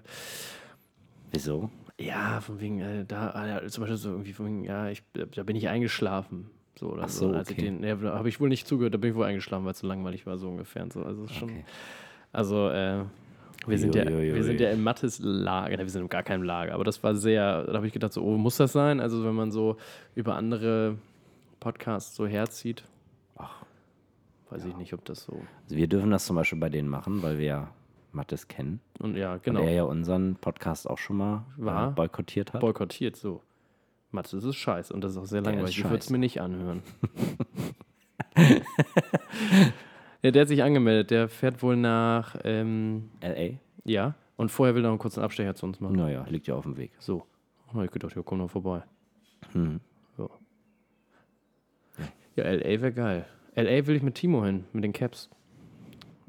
Wieso? 1.31 1.69
Ja, 1.99 2.41
von 2.41 2.59
wegen, 2.59 2.79
äh, 2.79 3.05
da, 3.05 3.45
ja, 3.61 3.67
zum 3.67 3.81
Beispiel 3.81 3.97
so 3.97 4.11
irgendwie 4.11 4.33
von 4.33 4.45
wegen, 4.45 4.63
ja, 4.63 4.89
ich, 4.89 5.03
da 5.13 5.43
bin 5.43 5.55
ich 5.55 5.67
eingeschlafen. 5.67 6.49
So, 6.77 6.91
oder 6.91 7.03
Ach 7.05 7.09
so, 7.09 7.33
ich 7.33 7.39
okay. 7.39 7.55
den, 7.55 7.83
ja, 7.83 7.95
da 7.95 8.13
habe 8.15 8.29
ich 8.29 8.39
wohl 8.39 8.49
nicht 8.49 8.67
zugehört, 8.67 8.93
da 8.93 8.97
bin 8.99 9.11
ich 9.11 9.15
wohl 9.15 9.25
eingeschlafen, 9.25 9.65
weil 9.65 9.71
es 9.71 9.79
so 9.79 9.87
langweilig 9.87 10.25
war, 10.27 10.37
so 10.37 10.47
ungefähr. 10.49 10.83
Und 10.83 10.93
so. 10.93 11.01
Also, 11.01 11.27
schon, 11.27 11.49
Okay. 11.49 11.65
also 12.31 12.69
äh, 12.69 13.03
wir, 13.65 13.79
sind 13.79 13.95
ja, 13.95 14.05
Uiuiui. 14.05 14.35
wir 14.35 14.43
sind 14.43 14.59
ja 14.59 14.69
im 14.69 14.83
Mattes 14.83 15.19
Lager, 15.19 15.77
wir 15.79 15.89
sind 15.89 16.03
in 16.03 16.09
gar 16.09 16.21
keinem 16.21 16.43
Lager, 16.43 16.75
aber 16.75 16.83
das 16.83 17.01
war 17.03 17.15
sehr, 17.15 17.63
da 17.63 17.73
habe 17.73 17.87
ich 17.87 17.93
gedacht, 17.93 18.13
so, 18.13 18.23
oh, 18.23 18.37
muss 18.37 18.57
das 18.57 18.73
sein? 18.73 18.99
Also, 18.99 19.25
wenn 19.25 19.33
man 19.33 19.51
so 19.51 19.77
über 20.13 20.35
andere 20.35 20.97
Podcasts 21.59 22.15
so 22.15 22.27
herzieht, 22.27 22.83
Ach, 23.37 23.63
weiß 24.51 24.65
ich 24.65 24.77
nicht, 24.77 24.93
ob 24.93 25.03
das 25.05 25.23
so. 25.23 25.33
also 25.63 25.75
wir 25.75 25.87
dürfen 25.87 26.11
das 26.11 26.25
zum 26.27 26.35
Beispiel 26.35 26.59
bei 26.59 26.69
denen 26.69 26.89
machen, 26.89 27.23
weil 27.23 27.39
wir 27.39 27.45
ja 27.45 27.69
Mattes 28.17 28.47
kennen. 28.47 28.81
Und 28.99 29.15
ja, 29.15 29.37
genau. 29.37 29.61
er 29.61 29.71
ja 29.71 29.83
unseren 29.83 30.35
Podcast 30.35 30.89
auch 30.89 30.97
schon 30.97 31.17
mal 31.17 31.45
War. 31.55 31.89
äh, 31.89 31.91
boykottiert 31.91 32.53
hat. 32.53 32.61
boykottiert 32.61 33.15
so. 33.15 33.41
Das 34.11 34.33
ist 34.33 34.55
scheiße 34.55 34.93
und 34.93 35.01
das 35.01 35.11
ist 35.11 35.17
auch 35.17 35.25
sehr 35.25 35.41
Der 35.41 35.53
langweilig. 35.53 35.77
Ich 35.77 35.83
würde 35.83 35.97
es 35.97 36.09
mir 36.09 36.17
nicht 36.17 36.41
anhören. 36.41 36.81
ja, 40.21 40.31
der 40.31 40.41
hat 40.41 40.47
sich 40.47 40.63
angemeldet. 40.63 41.11
Der 41.11 41.29
fährt 41.29 41.61
wohl 41.61 41.75
nach, 41.75 42.35
ähm, 42.43 43.09
LA? 43.21 43.59
ja, 43.85 44.15
und 44.37 44.49
vorher 44.49 44.75
will 44.75 44.81
er 44.81 44.87
noch 44.87 44.91
einen 44.91 44.99
kurzen 44.99 45.21
Abstecher 45.21 45.55
zu 45.55 45.65
uns 45.65 45.79
machen. 45.79 45.95
Naja, 45.95 46.25
liegt 46.29 46.47
ja 46.47 46.55
auf 46.55 46.63
dem 46.63 46.77
Weg. 46.77 46.91
So. 46.99 47.25
Hab 47.73 47.83
ich 47.83 47.91
gedacht, 47.91 48.15
ja, 48.15 48.21
komm 48.23 48.37
noch 48.37 48.49
vorbei. 48.49 48.83
Hm. 49.51 49.79
Ja, 50.17 50.29
ja 52.35 52.51
LA 52.51 52.81
wäre 52.81 52.93
geil. 52.93 53.25
LA 53.55 53.87
will 53.87 53.95
ich 53.95 54.03
mit 54.03 54.15
Timo 54.15 54.45
hin, 54.45 54.65
mit 54.73 54.83
den 54.83 54.93
Caps. 54.93 55.29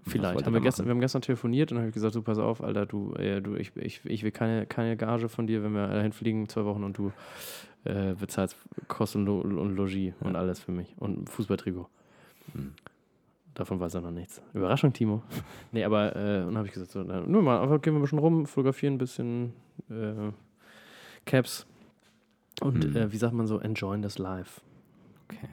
Vielleicht. 0.07 0.47
Haben 0.47 0.55
wir, 0.55 0.61
gestern, 0.61 0.87
wir 0.87 0.91
haben 0.91 1.01
gestern 1.01 1.23
telefoniert 1.23 1.73
und 1.73 1.79
habe 1.79 1.89
ich 1.89 1.95
gesagt, 1.95 2.15
du 2.15 2.23
pass 2.23 2.39
auf, 2.39 2.63
Alter, 2.63 2.87
du, 2.87 3.15
äh, 3.15 3.41
du 3.41 3.57
ich, 3.57 3.77
ich, 3.77 4.01
ich 4.05 4.23
will 4.23 4.31
keine, 4.31 4.67
keine 4.67 4.97
Gage 4.97 5.29
von 5.29 5.47
dir, 5.47 5.63
wenn 5.63 5.73
wir 5.73 5.89
dahin 5.89 6.13
fliegen, 6.13 6.49
zwei 6.49 6.65
Wochen 6.65 6.85
und 6.85 6.97
du 6.97 7.13
äh, 7.85 8.15
bezahlst 8.15 8.57
Kosten 8.87 9.27
und, 9.29 9.51
Lo 9.51 9.61
und 9.61 9.77
Logis 9.77 10.15
und 10.21 10.37
alles 10.37 10.61
für 10.61 10.73
mich 10.73 10.95
und 10.99 11.23
ein 11.23 11.27
Fußballtrikot. 11.27 11.89
Hm. 12.53 12.75
Davon 13.55 13.81
weiß 13.81 13.95
er 13.95 14.03
noch 14.03 14.13
nichts. 14.13 14.41
Überraschung, 14.55 14.93
Timo. 14.93 15.23
nee, 15.73 15.85
aber 15.85 16.15
äh, 16.15 16.41
und 16.41 16.47
dann 16.47 16.59
habe 16.59 16.67
ich 16.69 16.73
gesagt, 16.73 16.93
so, 16.93 17.03
na, 17.03 17.21
nur 17.21 17.43
mal, 17.43 17.61
einfach 17.61 17.81
gehen 17.83 17.95
wir 17.95 17.99
ein 17.99 18.03
bisschen 18.03 18.19
rum, 18.19 18.47
fotografieren 18.47 18.95
ein 18.95 18.99
bisschen 18.99 19.53
äh, 19.91 20.33
Caps 21.25 21.67
und 22.61 22.85
Hm. 22.85 22.97
äh, 22.97 23.13
wie 23.13 23.17
sagt 23.17 23.35
man 23.35 23.47
so, 23.47 23.59
enjoyen 23.59 24.03
das 24.03 24.19
live. 24.19 24.61
Okay. 25.25 25.49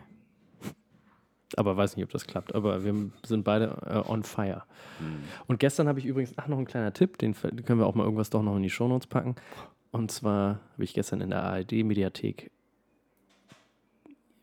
Aber 1.58 1.78
weiß 1.78 1.95
nicht, 1.95 2.06
ob 2.06 2.12
das 2.12 2.28
klappt. 2.28 2.56
Aber 2.56 2.84
wir 2.84 2.93
sind 3.26 3.43
beide 3.43 3.78
äh, 3.86 4.10
on 4.10 4.24
fire. 4.24 4.64
Hm. 4.99 5.24
Und 5.47 5.60
gestern 5.60 5.88
habe 5.88 5.99
ich 5.99 6.06
übrigens, 6.06 6.34
ach, 6.38 6.47
noch 6.47 6.58
ein 6.58 6.66
kleiner 6.66 6.93
Tipp, 6.93 7.18
den 7.18 7.34
können 7.34 7.80
wir 7.80 7.88
auch 7.88 7.95
mal 7.95 8.03
irgendwas 8.03 8.30
doch 8.30 8.43
noch 8.43 8.56
in 8.56 8.64
die 8.64 8.70
Shownotes 8.70 9.08
packen. 9.08 9.36
Und 9.91 10.12
zwar 10.12 10.60
habe 10.74 10.84
ich 10.84 10.93
gestern 10.93 11.22
in 11.22 11.30
der 11.30 11.43
ARD-Mediathek 11.43 12.51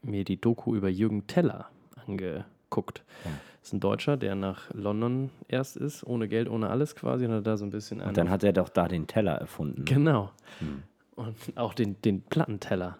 mir 0.03 0.25
die 0.25 0.41
Doku 0.41 0.75
über 0.75 0.89
Jürgen 0.89 1.27
Teller 1.27 1.69
angeguckt. 2.07 3.05
Ja. 3.25 3.31
Das 3.61 3.69
ist 3.69 3.75
ein 3.75 3.81
Deutscher, 3.81 4.17
der 4.17 4.35
nach 4.35 4.73
London 4.75 5.31
erst 5.47 5.77
ist, 5.77 6.05
ohne 6.05 6.27
Geld, 6.27 6.49
ohne 6.49 6.71
alles 6.71 6.97
quasi. 6.97 7.27
Und 7.27 7.33
hat 7.33 7.47
da 7.47 7.57
so 7.57 7.65
ein 7.65 7.71
bisschen 7.71 8.01
Und 8.01 8.17
dann 8.17 8.29
hat 8.29 8.43
er 8.43 8.53
doch 8.53 8.69
da 8.69 8.89
den 8.89 9.07
Teller 9.07 9.35
erfunden. 9.35 9.85
Genau. 9.85 10.31
Hm. 10.59 10.83
Und 11.15 11.37
auch 11.57 11.75
den, 11.75 12.01
den 12.03 12.23
Plattenteller. 12.23 12.97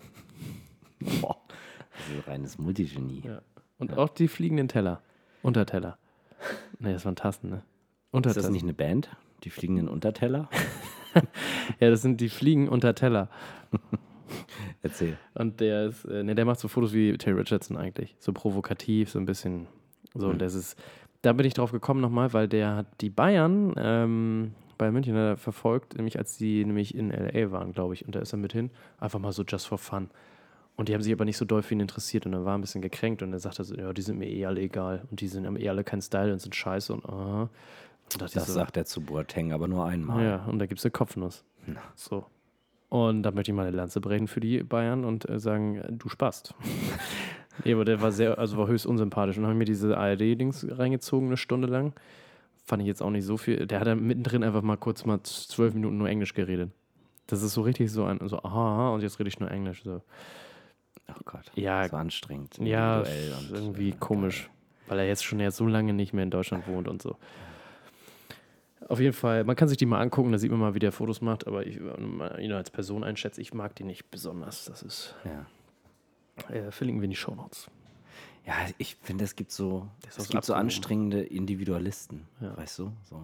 Boah. 1.21 1.39
Also 2.09 2.31
reines 2.31 2.59
Multigenie. 2.59 3.23
Ja. 3.25 3.43
Und 3.83 3.99
auch 3.99 4.09
die 4.09 4.29
fliegenden 4.29 4.69
Teller. 4.69 5.01
Unterteller. 5.43 5.99
Nee, 6.79 6.93
das 6.93 7.05
waren 7.05 7.17
Tassen, 7.17 7.51
ne? 7.51 7.57
Ist 7.57 7.63
Untertassen. 8.13 8.43
das 8.43 8.51
nicht 8.53 8.63
eine 8.63 8.75
Band? 8.75 9.11
Die 9.45 9.51
fliegenden 9.51 9.89
Unterteller? 9.89 10.49
Ja, 11.79 11.91
das 11.91 12.01
sind 12.01 12.23
die 12.23 12.31
Fliegen 12.31 12.71
unter 12.71 12.95
Teller. 12.95 13.29
Erzähl. 14.83 15.19
Und 15.35 15.61
der 15.61 15.89
ist, 15.89 16.07
äh, 16.07 16.23
ne, 16.23 16.35
der 16.35 16.47
macht 16.47 16.59
so 16.59 16.69
Fotos 16.69 16.95
wie 16.95 17.17
Terry 17.19 17.39
Richardson 17.39 17.77
eigentlich. 17.77 18.17
So 18.19 18.33
provokativ, 18.33 19.11
so 19.11 19.19
ein 19.19 19.27
bisschen. 19.27 19.67
So, 20.15 20.27
Mhm. 20.27 20.33
und 20.33 20.39
das 20.41 20.55
ist, 20.55 20.79
da 21.21 21.35
bin 21.35 21.47
ich 21.47 21.53
drauf 21.55 21.71
gekommen 21.71 22.01
nochmal, 22.01 22.33
weil 22.33 22.49
der 22.49 22.77
hat 22.77 22.87
die 23.03 23.11
Bayern 23.11 23.75
ähm, 23.77 24.55
bei 24.79 24.91
München 24.91 25.15
er 25.15 25.37
verfolgt, 25.37 25.97
nämlich 25.97 26.19
als 26.19 26.39
die 26.39 26.65
nämlich 26.65 26.95
in 26.95 27.11
LA 27.11 27.51
waren, 27.53 27.73
glaube 27.73 27.93
ich. 27.95 28.07
Und 28.07 28.15
da 28.15 28.21
ist 28.21 28.33
er 28.33 28.39
mit 28.39 28.53
hin. 28.55 28.71
Einfach 28.99 29.19
mal 29.19 29.33
so 29.33 29.45
just 29.47 29.67
for 29.69 29.77
fun. 29.79 30.09
Und 30.77 30.89
die 30.89 30.95
haben 30.95 31.03
sich 31.03 31.13
aber 31.13 31.25
nicht 31.25 31.37
so 31.37 31.45
doll 31.45 31.63
für 31.63 31.75
ihn 31.75 31.81
interessiert 31.81 32.25
und 32.27 32.33
er 32.33 32.45
war 32.45 32.57
ein 32.57 32.61
bisschen 32.63 32.81
gekränkt 32.81 33.23
und 33.23 33.33
er 33.33 33.39
sagte 33.39 33.63
so, 33.63 33.75
ja, 33.75 33.93
die 33.93 34.03
sind 34.03 34.19
mir 34.19 34.29
eh 34.29 34.47
alle 34.47 34.61
egal 34.63 35.03
und 35.11 35.21
die 35.21 35.29
sind, 35.29 35.47
haben 35.47 35.57
eh 35.57 35.69
alle 35.69 35.85
keinen 35.85 36.01
Style 36.03 36.33
und 36.33 36.41
sind 36.41 36.55
scheiße 36.55 36.93
und 36.93 37.05
aha. 37.05 37.51
Und 38.15 38.23
Das 38.23 38.33
so, 38.33 38.41
sagt 38.41 38.77
er 38.77 38.85
zu 38.85 39.01
Boateng, 39.03 39.53
aber 39.53 39.69
nur 39.69 39.85
einmal. 39.87 40.25
ja, 40.25 40.45
und 40.47 40.59
da 40.59 40.67
gibt 40.67 40.79
es 40.81 40.85
eine 40.85 40.91
Kopfnuss. 40.93 41.45
So. 41.95 42.25
Und 42.89 43.23
da 43.23 43.31
möchte 43.31 43.53
ich 43.53 43.57
mal 43.57 43.67
eine 43.67 43.77
Lanze 43.77 44.01
brechen 44.01 44.29
für 44.29 44.41
die 44.41 44.63
Bayern 44.63 45.05
und 45.05 45.29
äh, 45.29 45.39
sagen, 45.39 45.83
du 45.91 46.09
spast. 46.09 46.55
nee, 47.65 47.73
aber 47.73 47.85
der 47.85 48.03
war 48.03 48.13
sehr, 48.13 48.39
also 48.39 48.57
war 48.59 48.67
höchst 48.67 48.87
unsympathisch. 48.87 49.37
Und 49.37 49.45
dann 49.45 49.51
habe 49.51 49.55
ich 49.55 49.59
mir 49.61 49.73
diese 49.73 49.97
ARD-Dings 49.97 50.67
reingezogen, 50.71 51.29
eine 51.29 51.37
Stunde 51.39 51.69
lang. 51.69 51.95
Fand 52.67 52.83
ich 52.83 52.89
jetzt 52.89 53.03
auch 53.03 53.11
nicht 53.11 53.25
so 53.25 53.37
viel. 53.39 53.67
Der 53.67 53.81
hat 53.81 53.87
dann 53.87 54.07
mittendrin 54.07 54.45
einfach 54.45 54.63
mal 54.63 54.77
kurz 54.77 55.05
mal 55.07 55.23
zwölf 55.23 55.73
Minuten 55.75 55.97
nur 55.99 56.09
Englisch 56.09 56.35
geredet. 56.35 56.71
Das 57.29 57.43
ist 57.43 57.55
so 57.55 57.63
richtig 57.63 57.91
so 57.91 58.05
ein, 58.05 58.19
so, 58.29 58.39
aha, 58.39 58.75
aha, 58.75 58.89
und 58.91 59.03
jetzt 59.03 59.19
rede 59.19 59.29
ich 59.29 59.41
nur 59.41 59.51
Englisch. 59.51 59.83
So. 59.85 60.03
Oh 61.19 61.23
Gott. 61.25 61.51
Ja, 61.55 61.91
war 61.93 62.01
anstrengend. 62.01 62.59
Ja, 62.59 63.03
irgendwie 63.51 63.91
äh, 63.91 63.97
komisch, 63.99 64.49
weil 64.89 64.99
er 64.99 65.07
jetzt 65.07 65.25
schon 65.25 65.41
jetzt 65.41 65.57
so 65.57 65.67
lange 65.67 65.93
nicht 65.93 66.13
mehr 66.13 66.25
in 66.25 66.31
Deutschland 66.31 66.67
wohnt 66.67 66.89
und 66.89 67.03
so. 67.03 67.17
Auf 68.89 68.99
jeden 69.01 69.13
Fall, 69.15 69.45
man 69.45 69.55
kann 69.57 69.69
sich 69.69 69.79
die 69.79 69.87
mal 69.87 70.01
angucken, 70.01 70.33
da 70.33 70.39
sieht 70.39 70.51
man 70.51 70.59
mal, 70.61 70.75
wie 70.75 70.81
der 70.81 70.93
Fotos 70.93 71.21
macht, 71.21 71.47
aber 71.47 71.67
ich, 71.67 71.79
wenn 71.83 72.17
man 72.17 72.39
ihn 72.41 72.53
als 72.53 72.71
Person 72.71 73.05
einschätze, 73.05 73.41
ich 73.41 73.55
mag 73.55 73.75
die 73.77 73.85
nicht 73.85 74.11
besonders. 74.11 74.65
Das 74.65 74.83
ist, 74.83 75.15
Ja. 75.25 75.47
äh, 76.55 76.71
verlinken 76.73 77.01
wir 77.01 77.05
in 77.05 77.11
die 77.11 77.17
Shownotes. 77.17 77.71
Ja, 78.45 78.55
ich 78.79 78.97
finde, 79.01 79.23
es 79.25 79.37
gibt 79.37 79.53
so, 79.53 79.89
es 80.19 80.29
gibt 80.29 80.45
so 80.45 80.55
anstrengende 80.55 81.23
Individualisten, 81.23 82.27
Ja. 82.41 82.57
weißt 82.57 82.81
du? 82.81 82.93
So. 83.05 83.23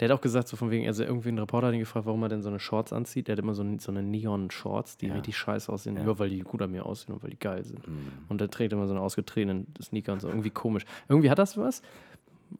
Der 0.00 0.08
hat 0.08 0.16
auch 0.16 0.22
gesagt, 0.22 0.48
so 0.48 0.56
von 0.56 0.70
wegen, 0.70 0.86
also 0.86 1.04
irgendwie 1.04 1.28
ein 1.28 1.38
Reporter 1.38 1.66
hat 1.68 1.74
ihn 1.74 1.80
gefragt, 1.80 2.06
warum 2.06 2.22
er 2.22 2.30
denn 2.30 2.40
so 2.42 2.48
eine 2.48 2.58
Shorts 2.58 2.92
anzieht. 2.92 3.28
Der 3.28 3.34
hat 3.34 3.38
immer 3.38 3.54
so, 3.54 3.62
so 3.78 3.92
eine 3.92 4.02
Neon-Shorts, 4.02 4.96
die 4.96 5.08
Ja. 5.08 5.14
richtig 5.14 5.36
scheiße 5.36 5.70
aussehen, 5.70 5.96
Ja. 5.96 6.04
nur 6.04 6.18
weil 6.18 6.30
die 6.30 6.40
gut 6.40 6.62
an 6.62 6.70
mir 6.70 6.86
aussehen 6.86 7.14
und 7.14 7.22
weil 7.22 7.30
die 7.30 7.38
geil 7.38 7.62
sind. 7.64 7.86
Mhm. 7.86 8.08
Und 8.30 8.40
der 8.40 8.48
trägt 8.50 8.72
immer 8.72 8.86
so 8.86 8.94
eine 8.94 9.02
ausgetretenen 9.02 9.66
Sneaker 9.82 10.14
und 10.14 10.20
so. 10.20 10.28
Irgendwie 10.28 10.50
komisch. 10.50 10.84
Irgendwie 11.08 11.30
hat 11.30 11.38
das 11.38 11.56
was. 11.58 11.82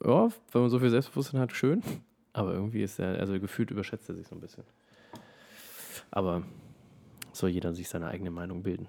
Ja, 0.04 0.28
wenn 0.52 0.60
man 0.60 0.70
so 0.70 0.78
viel 0.78 0.90
Selbstbewusstsein 0.90 1.40
hat, 1.40 1.52
schön. 1.52 1.82
Aber 2.34 2.52
irgendwie 2.52 2.82
ist 2.82 2.98
er, 3.00 3.18
also 3.18 3.40
gefühlt 3.40 3.70
überschätzt 3.70 4.08
er 4.08 4.14
sich 4.14 4.28
so 4.28 4.36
ein 4.36 4.40
bisschen. 4.40 4.62
Aber 6.10 6.42
soll 7.32 7.50
jeder 7.50 7.72
sich 7.72 7.88
seine 7.88 8.06
eigene 8.08 8.30
Meinung 8.30 8.62
bilden. 8.62 8.86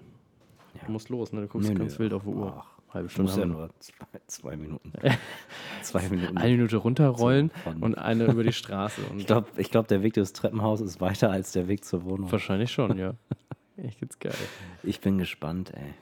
Ja. 0.74 0.86
Du 0.86 0.92
musst 0.92 1.08
los, 1.08 1.32
ne? 1.32 1.40
Du 1.42 1.48
guckst 1.48 1.68
Nö, 1.68 1.74
ganz 1.74 1.94
nö. 1.94 1.98
wild 2.00 2.12
auf 2.14 2.22
die 2.22 2.28
Uhr. 2.28 2.54
Ach, 2.56 2.71
Halbe 2.92 3.08
Stunde 3.08 3.32
haben 3.32 3.40
wir. 3.40 3.46
nur 3.46 3.70
zwei, 3.78 4.06
zwei 4.26 4.56
Minuten. 4.56 4.92
zwei 5.82 6.08
Minuten. 6.08 6.36
Eine 6.36 6.52
Minute 6.56 6.76
runterrollen 6.76 7.50
und 7.80 7.96
eine 7.96 8.24
über 8.26 8.42
die 8.44 8.52
Straße. 8.52 9.00
Ich 9.16 9.26
glaube, 9.26 9.48
ich 9.56 9.70
glaub, 9.70 9.88
der 9.88 10.02
Weg 10.02 10.14
durchs 10.14 10.32
Treppenhaus 10.32 10.80
ist 10.80 11.00
weiter 11.00 11.30
als 11.30 11.52
der 11.52 11.68
Weg 11.68 11.84
zur 11.84 12.04
Wohnung. 12.04 12.30
wahrscheinlich 12.30 12.70
schon, 12.70 12.98
ja. 12.98 13.14
Echt 13.78 14.00
jetzt 14.02 14.20
geil. 14.20 14.34
Ich 14.82 15.00
bin 15.00 15.16
gespannt, 15.18 15.72
ey. 15.74 15.94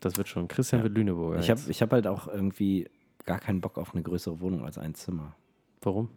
Das 0.00 0.16
wird 0.16 0.28
schon. 0.28 0.48
Christian 0.48 0.80
Ja. 0.80 0.84
wird 0.84 0.96
Lüneburger. 0.96 1.38
Ich 1.38 1.48
habe 1.50 1.60
ich 1.68 1.80
hab 1.80 1.92
halt 1.92 2.06
auch 2.06 2.26
irgendwie 2.28 2.88
gar 3.24 3.38
keinen 3.38 3.60
Bock 3.60 3.78
auf 3.78 3.94
eine 3.94 4.02
größere 4.02 4.40
Wohnung 4.40 4.64
als 4.64 4.78
ein 4.78 4.94
Zimmer. 4.94 5.34
Warum? 5.82 6.10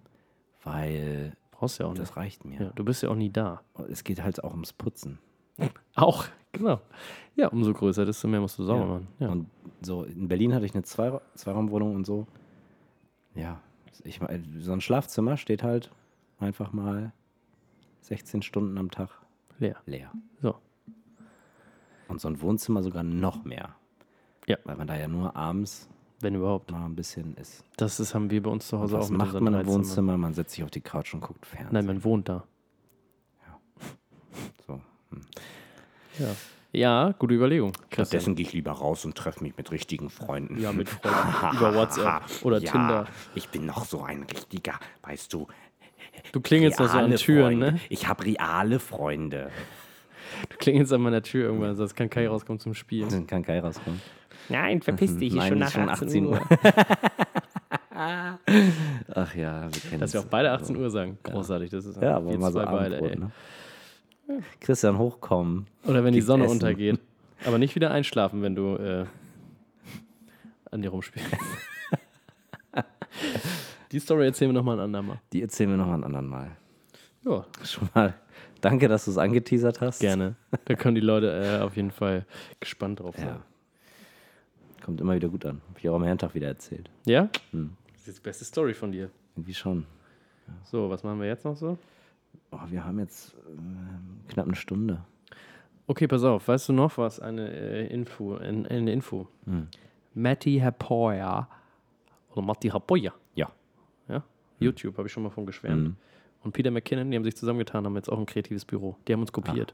Weil 0.64 1.36
Brauchst 1.52 1.80
ja 1.80 1.86
auch 1.86 1.92
nicht. 1.92 2.02
das 2.02 2.18
reicht 2.18 2.46
mir. 2.46 2.60
Ja, 2.62 2.70
du 2.76 2.84
bist 2.84 3.04
ja 3.04 3.10
auch 3.10 3.16
nie 3.16 3.30
da. 3.32 3.62
Es 3.90 4.04
geht 4.04 4.24
halt 4.24 4.44
auch 4.44 4.52
ums 4.52 4.74
Putzen. 4.74 5.20
Auch, 5.96 6.26
genau. 6.52 6.80
Ja, 7.36 7.48
umso 7.50 7.74
größer, 7.74 8.06
desto 8.06 8.28
mehr 8.28 8.42
musst 8.42 8.60
du 8.60 8.64
sauber 8.64 8.80
Ja. 8.82 8.86
machen. 8.88 9.08
Ja. 9.20 9.30
Und 9.30 9.48
so 9.82 10.04
in 10.04 10.28
Berlin 10.28 10.54
hatte 10.54 10.66
ich 10.66 10.74
eine 10.74 10.84
Zwei 10.84 11.20
Zweiraumwohnung 11.36 11.96
und 11.96 12.06
so. 12.06 12.28
Ja, 13.36 13.62
ich 14.04 14.20
mein, 14.22 14.46
so 14.60 14.72
ein 14.74 14.82
Schlafzimmer 14.82 15.38
steht 15.38 15.64
halt 15.64 15.92
einfach 16.40 16.74
mal 16.74 17.14
16 18.02 18.42
Stunden 18.42 18.78
am 18.78 18.92
Tag 18.92 19.10
Leer. 19.60 19.78
leer. 19.86 20.12
So. 20.42 20.56
Und 22.08 22.20
so 22.20 22.28
ein 22.28 22.42
Wohnzimmer 22.42 22.82
sogar 22.82 23.04
noch 23.04 23.44
mehr. 23.46 23.76
Ja. 24.48 24.58
Weil 24.64 24.78
man 24.78 24.88
da 24.88 24.98
ja 24.98 25.08
nur 25.08 25.36
abends 25.36 25.88
Wenn 26.22 26.34
überhaupt. 26.36 26.72
mal 26.72 26.84
ein 26.86 26.96
bisschen 26.96 27.36
ist. 27.36 27.64
Das 27.78 28.00
ist, 28.00 28.16
haben 28.16 28.32
wir 28.32 28.42
bei 28.42 28.50
uns 28.50 28.68
zu 28.68 28.80
Hause 28.80 28.98
was 28.98 29.06
auch 29.06 29.10
mit 29.12 29.20
macht 29.20 29.40
man 29.40 29.54
im. 29.54 29.68
Wohnzimmer? 29.68 30.18
Man 30.18 30.34
setzt 30.34 30.56
sich 30.56 30.64
auf 30.64 30.72
die 30.72 30.82
Couch 30.82 31.14
und 31.14 31.22
guckt 31.22 31.46
Fernsehen. 31.46 31.74
Nein, 31.74 31.86
man 31.86 32.04
wohnt 32.04 32.28
da. 32.30 32.46
Ja. 36.18 36.36
Ja, 36.72 37.16
gute 37.18 37.34
Überlegung. 37.34 37.74
Stattdessen 37.92 38.36
gehe 38.36 38.46
ich 38.46 38.54
lieber 38.54 38.72
raus 38.74 39.04
und 39.04 39.16
treffe 39.16 39.42
mich 39.44 39.58
mit 39.58 39.72
richtigen 39.72 40.12
Freunden. 40.12 40.60
Ja, 40.62 40.72
mit 40.72 40.88
Freunden 40.88 41.56
über 41.58 41.74
WhatsApp 41.74 42.24
oder 42.44 42.60
ja, 42.60 42.72
Tinder. 42.72 43.08
Ich 43.34 43.50
bin 43.50 43.66
noch 43.66 43.86
so 43.86 44.04
ein 44.04 44.22
richtiger, 44.24 44.80
weißt 45.02 45.34
du, 45.34 45.48
Du 46.32 46.42
klingelst 46.42 46.80
noch 46.80 46.90
so 46.90 46.98
an 46.98 47.16
Türen, 47.16 47.44
Freunde. 47.60 47.72
ne? 47.74 47.80
Ich 47.90 48.08
habe 48.08 48.26
reale 48.26 48.80
Freunde. 48.80 49.50
Du 50.50 50.58
klingelst 50.58 50.94
an 50.94 51.02
meiner 51.02 51.22
Tür 51.24 51.46
irgendwann, 51.46 51.76
sonst 51.76 51.96
kann 51.96 52.10
Kai 52.10 52.28
rauskommen 52.28 52.60
zum 52.60 52.74
Spielen. 52.74 53.10
Dann 53.10 53.26
kann 53.26 53.44
Kai 53.44 53.60
rauskommen. 53.60 54.02
Nein, 54.50 54.82
verpiss 54.82 55.18
dich, 55.18 55.34
Nein, 55.34 55.62
ist 55.62 55.74
schon 55.74 55.90
18 55.90 56.26
Uhr. 56.26 56.42
Ach 57.92 59.36
ja, 59.36 59.68
wir 59.74 59.82
kennen 59.82 60.00
Dass 60.00 60.14
wir 60.14 60.22
auch 60.22 60.26
beide 60.26 60.52
18 60.52 60.76
Uhr 60.76 60.90
sagen. 60.90 61.18
Großartig, 61.24 61.70
das 61.70 61.86
ist 61.86 62.02
Ja, 62.02 62.18
aber 62.18 62.32
wir 62.32 62.40
mal 62.40 62.52
so 62.52 62.60
zwei 62.60 62.66
beide, 62.66 62.98
Abendbrot, 62.98 63.12
ey. 63.12 63.20
ne? 63.20 63.32
Christian, 64.60 64.98
hochkommen. 64.98 65.68
Oder 65.86 66.04
wenn 66.04 66.14
die 66.14 66.22
Sonne 66.22 66.46
Essen? 66.46 66.54
untergeht. 66.54 67.00
Aber 67.46 67.58
nicht 67.58 67.76
wieder 67.76 67.92
einschlafen, 67.92 68.42
wenn 68.42 68.56
du 68.56 68.76
äh, 68.76 69.06
an 70.72 70.82
dir 70.82 70.90
rumspielst. 70.90 71.30
die 73.92 74.00
Story 74.00 74.26
erzählen 74.26 74.52
wir 74.52 74.54
nochmal 74.54 74.78
ein 74.78 74.84
andermal. 74.84 75.20
Die 75.34 75.42
erzählen 75.42 75.70
wir 75.70 75.78
noch 75.78 75.88
mal 75.88 75.96
ein 75.96 76.04
anderen 76.04 76.28
Mal. 76.28 76.52
Ja, 77.26 77.46
Schon 77.64 77.90
mal 77.94 78.14
danke, 78.62 78.88
dass 78.88 79.06
du 79.06 79.12
es 79.12 79.18
angeteasert 79.18 79.82
hast. 79.82 80.00
gerne. 80.00 80.36
Da 80.66 80.76
können 80.76 80.96
die 80.96 81.02
Leute 81.02 81.32
äh, 81.32 81.62
auf 81.62 81.76
jeden 81.76 81.92
Fall 81.92 82.26
gespannt 82.60 83.00
drauf 83.00 83.16
sein. 83.16 83.28
Ja. 83.28 83.42
Kommt 84.84 85.02
immer 85.02 85.16
wieder 85.16 85.28
gut 85.28 85.46
an. 85.46 85.62
Hab 85.70 85.78
ich 85.80 85.90
auch 85.90 85.96
am 85.96 86.04
Herrentag 86.04 86.34
wieder 86.36 86.48
erzählt. 86.48 86.90
Ja? 87.06 87.30
Hm. 87.52 87.72
Das 87.94 88.08
ist 88.08 88.18
die 88.20 88.22
beste 88.24 88.46
Story 88.46 88.74
von 88.74 88.92
dir. 88.92 89.10
Irgendwie 89.36 89.54
schon. 89.54 89.86
So, 90.64 90.90
was 90.90 91.04
machen 91.04 91.20
wir 91.20 91.28
jetzt 91.28 91.46
noch 91.46 91.56
so? 91.56 91.78
Oh, 92.52 92.60
wir 92.68 92.84
haben 92.84 93.00
jetzt 93.00 93.36
ähm, 93.48 94.22
knapp 94.28 94.46
eine 94.46 94.56
Stunde. 94.56 95.04
Okay, 95.88 96.08
pass 96.08 96.24
auf. 96.24 96.48
Weißt 96.48 96.70
du 96.70 96.74
noch 96.74 96.98
was? 96.98 97.20
Eine 97.20 97.50
äh, 97.50 97.88
Info. 97.88 98.36
Ein, 98.36 98.66
eine 98.68 98.92
Info. 98.92 99.28
Hm. 99.46 99.68
Matti 100.14 100.60
Hapoya. 100.60 101.48
Oder 102.32 102.42
Matti 102.42 102.70
Hapoya. 102.70 103.14
Ja. 103.36 103.52
Ja? 104.08 104.24
YouTube 104.60 104.98
habe 104.98 105.08
ich 105.08 105.14
schon 105.14 105.24
mal 105.24 105.30
von 105.30 105.46
geschwärmt. 105.46 105.84
Mhm. 105.84 105.96
Und 106.44 106.52
Peter 106.54 106.72
McKinnon, 106.72 107.12
die 107.12 107.18
haben 107.18 107.24
sich 107.24 107.36
zusammengetan, 107.36 107.86
haben 107.86 107.96
jetzt 107.96 108.10
auch 108.10 108.20
ein 108.20 108.26
kreatives 108.26 108.66
Büro. 108.66 108.96
Die 109.08 109.14
haben 109.14 109.22
uns 109.22 109.32
kopiert. 109.32 109.74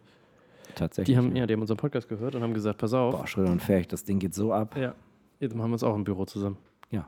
Tatsächlich. 0.74 1.14
Die 1.14 1.18
haben, 1.18 1.36
ja, 1.36 1.46
die 1.46 1.54
haben 1.54 1.62
unseren 1.62 1.78
Podcast 1.78 2.10
gehört 2.10 2.36
und 2.36 2.42
haben 2.42 2.54
gesagt, 2.54 2.80
pass 2.80 2.94
auf. 2.94 3.16
Boah, 3.16 3.28
Schröder 3.28 3.52
und 3.52 3.62
Ferch, 3.62 3.88
das 3.88 4.04
Ding 4.04 4.20
geht 4.20 4.34
so 4.34 4.52
ab. 4.52 4.76
Ja. 4.76 4.96
Jetzt 5.40 5.56
machen 5.56 5.70
wir 5.70 5.74
uns 5.74 5.84
auch 5.84 5.96
ein 5.96 6.04
Büro 6.04 6.26
zusammen. 6.26 6.58
Ja. 6.92 7.08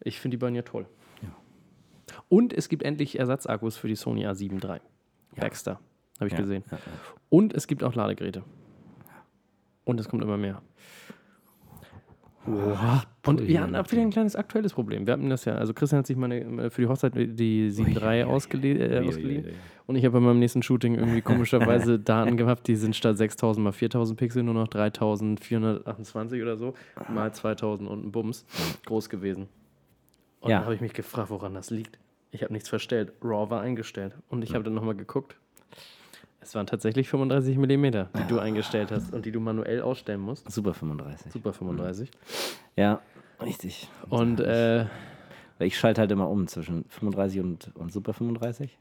Ich 0.00 0.20
finde 0.20 0.36
die 0.36 0.40
beiden 0.40 0.54
ja 0.54 0.62
toll. 0.62 0.86
Ja. 2.14 2.24
Und 2.28 2.52
es 2.52 2.68
gibt 2.68 2.82
endlich 2.82 3.18
Ersatzakkus 3.18 3.76
für 3.76 3.88
die 3.88 3.96
Sony 3.96 4.26
A7 4.26 4.62
III. 4.64 4.80
Baxter. 5.36 5.80
Habe 6.18 6.28
ich 6.28 6.32
ja. 6.32 6.40
gesehen. 6.40 6.64
Ja, 6.70 6.76
ja. 6.76 6.82
Und 7.28 7.54
es 7.54 7.66
gibt 7.66 7.82
auch 7.82 7.94
Ladegeräte. 7.94 8.44
Und 9.84 10.00
es 10.00 10.08
kommt 10.08 10.22
immer 10.22 10.36
mehr. 10.36 10.62
Und 12.46 13.46
wir 13.48 13.62
hatten 13.62 13.74
auch 13.74 13.90
wieder 13.90 14.02
ein 14.02 14.10
kleines 14.10 14.36
aktuelles 14.36 14.74
Problem. 14.74 15.06
Wir 15.06 15.14
hatten 15.14 15.30
das 15.30 15.46
ja, 15.46 15.54
also 15.54 15.72
Christian 15.72 16.00
hat 16.00 16.06
sich 16.06 16.16
meine, 16.16 16.70
für 16.70 16.82
die 16.82 16.88
Hochzeit 16.88 17.14
die 17.14 17.70
7.3 17.70 18.24
ausgelie 18.24 18.74
äh, 18.74 19.06
ausgeliehen. 19.06 19.46
Und 19.86 19.96
ich 19.96 20.04
habe 20.04 20.12
bei 20.12 20.20
meinem 20.20 20.40
nächsten 20.40 20.62
Shooting 20.62 20.94
irgendwie 20.94 21.22
komischerweise 21.22 21.98
Daten 21.98 22.36
gehabt, 22.36 22.68
die 22.68 22.76
sind 22.76 22.94
statt 22.96 23.16
6000 23.16 23.64
mal 23.64 23.72
4000 23.72 24.18
Pixel 24.18 24.42
nur 24.42 24.52
noch 24.54 24.68
3428 24.68 26.42
oder 26.42 26.56
so, 26.58 26.74
mal 27.08 27.32
2000 27.32 27.88
und 27.88 28.04
ein 28.06 28.12
Bums 28.12 28.44
groß 28.84 29.08
gewesen. 29.08 29.48
Und 30.40 30.50
Ja. 30.50 30.58
dann 30.58 30.64
habe 30.66 30.74
ich 30.74 30.82
mich 30.82 30.92
gefragt, 30.92 31.30
woran 31.30 31.54
das 31.54 31.70
liegt. 31.70 31.98
Ich 32.34 32.42
habe 32.42 32.52
nichts 32.52 32.68
verstellt. 32.68 33.12
RAW 33.22 33.48
war 33.50 33.60
eingestellt. 33.60 34.16
Und 34.28 34.42
ich 34.42 34.54
habe 34.54 34.64
dann 34.64 34.74
nochmal 34.74 34.96
geguckt. 34.96 35.36
Es 36.40 36.52
waren 36.56 36.66
tatsächlich 36.66 37.08
35 37.08 37.56
mm, 37.56 37.84
die 37.84 38.26
du 38.28 38.40
eingestellt 38.40 38.90
hast 38.90 39.14
und 39.14 39.24
die 39.24 39.30
du 39.30 39.38
manuell 39.38 39.80
ausstellen 39.80 40.20
musst. 40.20 40.50
Super 40.50 40.74
35. 40.74 41.32
Super 41.32 41.52
35. 41.52 42.10
Ja, 42.76 43.00
richtig. 43.40 43.88
Und 44.10 44.40
äh, 44.40 44.86
ich 45.60 45.78
schalte 45.78 46.00
halt 46.00 46.10
immer 46.10 46.28
um 46.28 46.48
zwischen 46.48 46.84
35 46.88 47.40
und, 47.40 47.70
und 47.76 47.92
Super 47.92 48.12
35. 48.12 48.76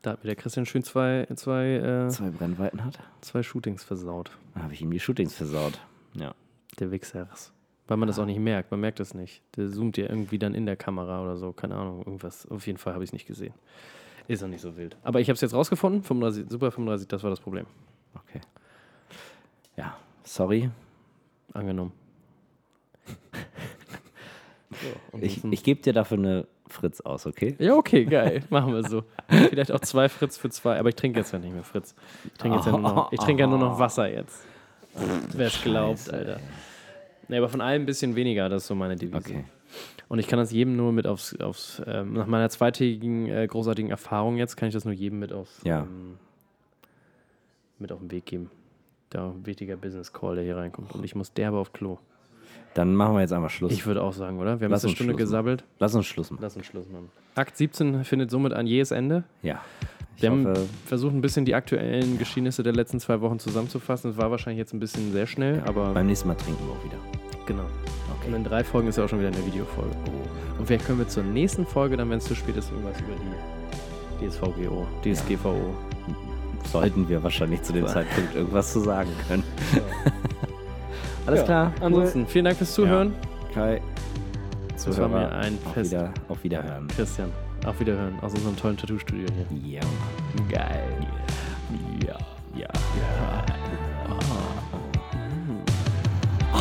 da 0.00 0.12
hat 0.12 0.24
mir 0.24 0.28
der 0.28 0.36
Christian 0.36 0.64
schön 0.64 0.82
zwei, 0.82 1.26
zwei, 1.36 1.74
äh, 1.74 2.08
Zwei 2.08 2.30
Brennweiten 2.30 2.84
hat. 2.84 2.98
zwei 3.20 3.42
Shootings 3.42 3.84
versaut. 3.84 4.30
Dann 4.54 4.62
habe 4.64 4.72
ich 4.72 4.80
ihm 4.80 4.90
die 4.90 4.98
Shootings 4.98 5.34
versaut. 5.34 5.78
Ja. 6.14 6.34
Der 6.80 6.90
Wichsers. 6.90 7.52
Weil 7.86 7.98
man 7.98 8.06
das 8.06 8.18
auch 8.18 8.24
nicht 8.24 8.38
merkt. 8.38 8.70
Man 8.70 8.80
merkt 8.80 8.98
das 9.00 9.14
nicht. 9.14 9.42
Der 9.56 9.70
zoomt 9.70 9.96
ja 9.96 10.04
irgendwie 10.08 10.38
dann 10.38 10.54
in 10.54 10.64
der 10.64 10.76
Kamera 10.76 11.22
oder 11.22 11.36
so. 11.36 11.52
Keine 11.52 11.74
Ahnung, 11.76 11.98
irgendwas. 11.98 12.46
Auf 12.50 12.66
jeden 12.66 12.78
Fall 12.78 12.94
habe 12.94 13.04
ich 13.04 13.08
es 13.10 13.12
nicht 13.12 13.26
gesehen. 13.26 13.52
Ist 14.26 14.42
auch 14.42 14.48
nicht 14.48 14.62
so 14.62 14.76
wild. 14.76 14.96
Aber 15.02 15.20
ich 15.20 15.28
habe 15.28 15.34
es 15.34 15.42
jetzt 15.42 15.52
rausgefunden. 15.52 16.02
35, 16.02 16.46
Super 16.48 16.70
35, 16.70 17.08
das 17.08 17.22
war 17.22 17.30
das 17.30 17.40
Problem. 17.40 17.66
Okay. 18.14 18.40
Ja, 19.76 19.96
sorry. 20.22 20.70
Angenommen. 21.52 21.92
so, 24.70 25.18
Ich, 25.18 25.44
ich 25.44 25.62
gebe 25.62 25.82
dir 25.82 25.92
dafür 25.92 26.16
eine 26.16 26.46
Fritz 26.66 27.02
aus, 27.02 27.26
okay? 27.26 27.54
ja, 27.58 27.74
okay, 27.74 28.06
geil. 28.06 28.42
Machen 28.50 28.72
wir 28.72 28.82
so. 28.82 29.04
Vielleicht 29.28 29.70
auch 29.70 29.80
zwei 29.80 30.08
Fritz 30.08 30.38
für 30.38 30.48
zwei. 30.48 30.78
Aber 30.78 30.88
ich 30.88 30.94
trinke 30.94 31.18
jetzt 31.18 31.32
ja 31.32 31.38
nicht 31.38 31.52
mehr 31.52 31.64
Fritz. 31.64 31.94
Ich 32.24 32.32
trinke 32.38 32.56
jetzt 32.56 32.66
ja 32.66 32.72
nur 32.72 32.80
noch, 32.80 33.12
ich 33.12 33.20
trinke 33.20 33.42
ja 33.42 33.46
nur 33.46 33.58
noch 33.58 33.78
Wasser 33.78 34.10
jetzt. 34.10 34.46
Wer 35.34 35.48
es 35.48 35.60
glaubt, 35.62 36.10
Alter. 36.10 36.40
Nee, 37.28 37.38
aber 37.38 37.48
von 37.48 37.60
allem 37.60 37.82
ein 37.82 37.86
bisschen 37.86 38.16
weniger, 38.16 38.48
das 38.48 38.62
ist 38.62 38.68
so 38.68 38.74
meine 38.74 38.96
Devise. 38.96 39.16
Okay. 39.18 39.44
Und 40.08 40.18
ich 40.18 40.28
kann 40.28 40.38
das 40.38 40.52
jedem 40.52 40.76
nur 40.76 40.92
mit 40.92 41.06
aufs, 41.06 41.34
aufs 41.40 41.82
ähm, 41.86 42.12
nach 42.12 42.26
meiner 42.26 42.48
zweitägigen 42.50 43.26
äh, 43.28 43.46
großartigen 43.46 43.90
Erfahrung 43.90 44.36
jetzt, 44.36 44.56
kann 44.56 44.68
ich 44.68 44.74
das 44.74 44.84
nur 44.84 44.94
jedem 44.94 45.18
mit 45.18 45.32
aufs, 45.32 45.60
Ja. 45.64 45.80
ähm, 45.80 46.18
mit 47.78 47.90
auf 47.92 47.98
den 48.00 48.10
Weg 48.10 48.26
geben. 48.26 48.50
Der 49.12 49.32
wichtiger 49.44 49.76
Business 49.76 50.12
Call, 50.12 50.34
der 50.36 50.44
hier 50.44 50.56
reinkommt. 50.56 50.92
Und 50.94 51.04
ich 51.04 51.14
muss 51.14 51.32
derbe 51.32 51.56
auf 51.56 51.72
Klo. 51.72 51.98
Dann 52.74 52.94
machen 52.94 53.14
wir 53.14 53.20
jetzt 53.20 53.32
einfach 53.32 53.50
Schluss. 53.50 53.72
Ich 53.72 53.86
würde 53.86 54.02
auch 54.02 54.12
sagen, 54.12 54.38
oder? 54.40 54.58
Wir 54.60 54.64
haben 54.66 54.72
Lass 54.72 54.82
jetzt 54.82 54.90
eine 54.90 54.94
Stunde 54.96 55.12
Schluss 55.12 55.30
machen. 55.30 55.44
gesabbelt. 55.44 55.64
Lass 55.78 55.94
uns 55.94 56.06
Schluss 56.06 56.30
machen. 56.30 56.42
Lass 56.42 56.56
uns 56.56 56.66
Schluss 56.66 56.88
machen. 56.88 57.08
Akt 57.36 57.56
17 57.56 58.04
findet 58.04 58.30
somit 58.30 58.52
ein 58.52 58.66
jähes 58.66 58.90
Ende. 58.90 59.22
Ja. 59.42 59.60
Wir 60.18 60.30
haben 60.30 60.46
hoffe, 60.46 60.66
versucht, 60.86 61.14
ein 61.14 61.20
bisschen 61.20 61.44
die 61.44 61.54
aktuellen 61.54 62.18
Geschehnisse 62.18 62.62
der 62.62 62.72
letzten 62.72 63.00
zwei 63.00 63.20
Wochen 63.20 63.38
zusammenzufassen. 63.38 64.10
Es 64.12 64.16
war 64.16 64.30
wahrscheinlich 64.30 64.58
jetzt 64.58 64.72
ein 64.72 64.80
bisschen 64.80 65.12
sehr 65.12 65.26
schnell, 65.26 65.62
aber 65.66 65.92
beim 65.92 66.06
nächsten 66.06 66.28
Mal 66.28 66.34
trinken 66.36 66.64
wir 66.66 66.72
auch 66.74 66.84
wieder. 66.84 66.98
genau. 67.46 67.64
Okay. 68.18 68.28
Und 68.28 68.34
in 68.34 68.44
drei 68.44 68.62
Folgen 68.64 68.88
ist 68.88 68.96
ja 68.96 69.04
auch 69.04 69.08
schon 69.08 69.18
wieder 69.18 69.28
eine 69.28 69.44
Videofolge. 69.44 69.90
Und 70.58 70.66
vielleicht 70.66 70.86
können 70.86 70.98
wir 70.98 71.08
zur 71.08 71.24
nächsten 71.24 71.66
Folge, 71.66 71.96
dann 71.96 72.08
wenn 72.10 72.18
es 72.18 72.24
zu 72.24 72.34
spät 72.34 72.56
ist, 72.56 72.70
irgendwas 72.70 72.96
über 73.00 73.12
die 74.20 74.28
DSVGO, 74.28 74.86
DSGVO. 75.02 75.74
Sollten 76.72 77.08
wir 77.08 77.22
wahrscheinlich 77.22 77.62
zu 77.62 77.72
dem 77.72 77.86
Zeitpunkt 77.86 78.34
irgendwas 78.34 78.72
zu 78.72 78.80
sagen 78.80 79.10
können. 79.28 79.42
Alles 81.26 81.40
Ja, 81.40 81.44
klar. 81.46 81.72
Ansonsten, 81.80 82.26
vielen 82.26 82.44
Dank 82.46 82.56
fürs 82.56 82.72
Zuhören. 82.72 83.12
Kai. 83.52 83.80
Das 84.72 84.98
war 84.98 85.08
mir 85.08 85.30
ein 85.32 85.58
auf, 85.64 85.72
Fest. 85.74 85.90
wieder, 85.92 86.12
auf 86.28 86.42
Wiederhören. 86.44 86.88
Christian. 86.88 87.30
Auf 87.64 87.80
Wiederhören 87.80 88.18
aus 88.20 88.34
unserem 88.34 88.56
tollen 88.56 88.76
Tattoo-Studio 88.76 89.26
hier. 89.32 89.80
Ja, 89.80 89.80
geil. 90.50 91.06
Ja, 92.06 92.18
ja. 92.54 92.68
Ja. 93.00 93.44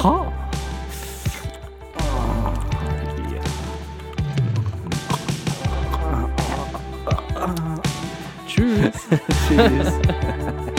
Ha! 0.04 0.34
Tschüss. 8.47 9.08
Tschüss. 9.47 9.93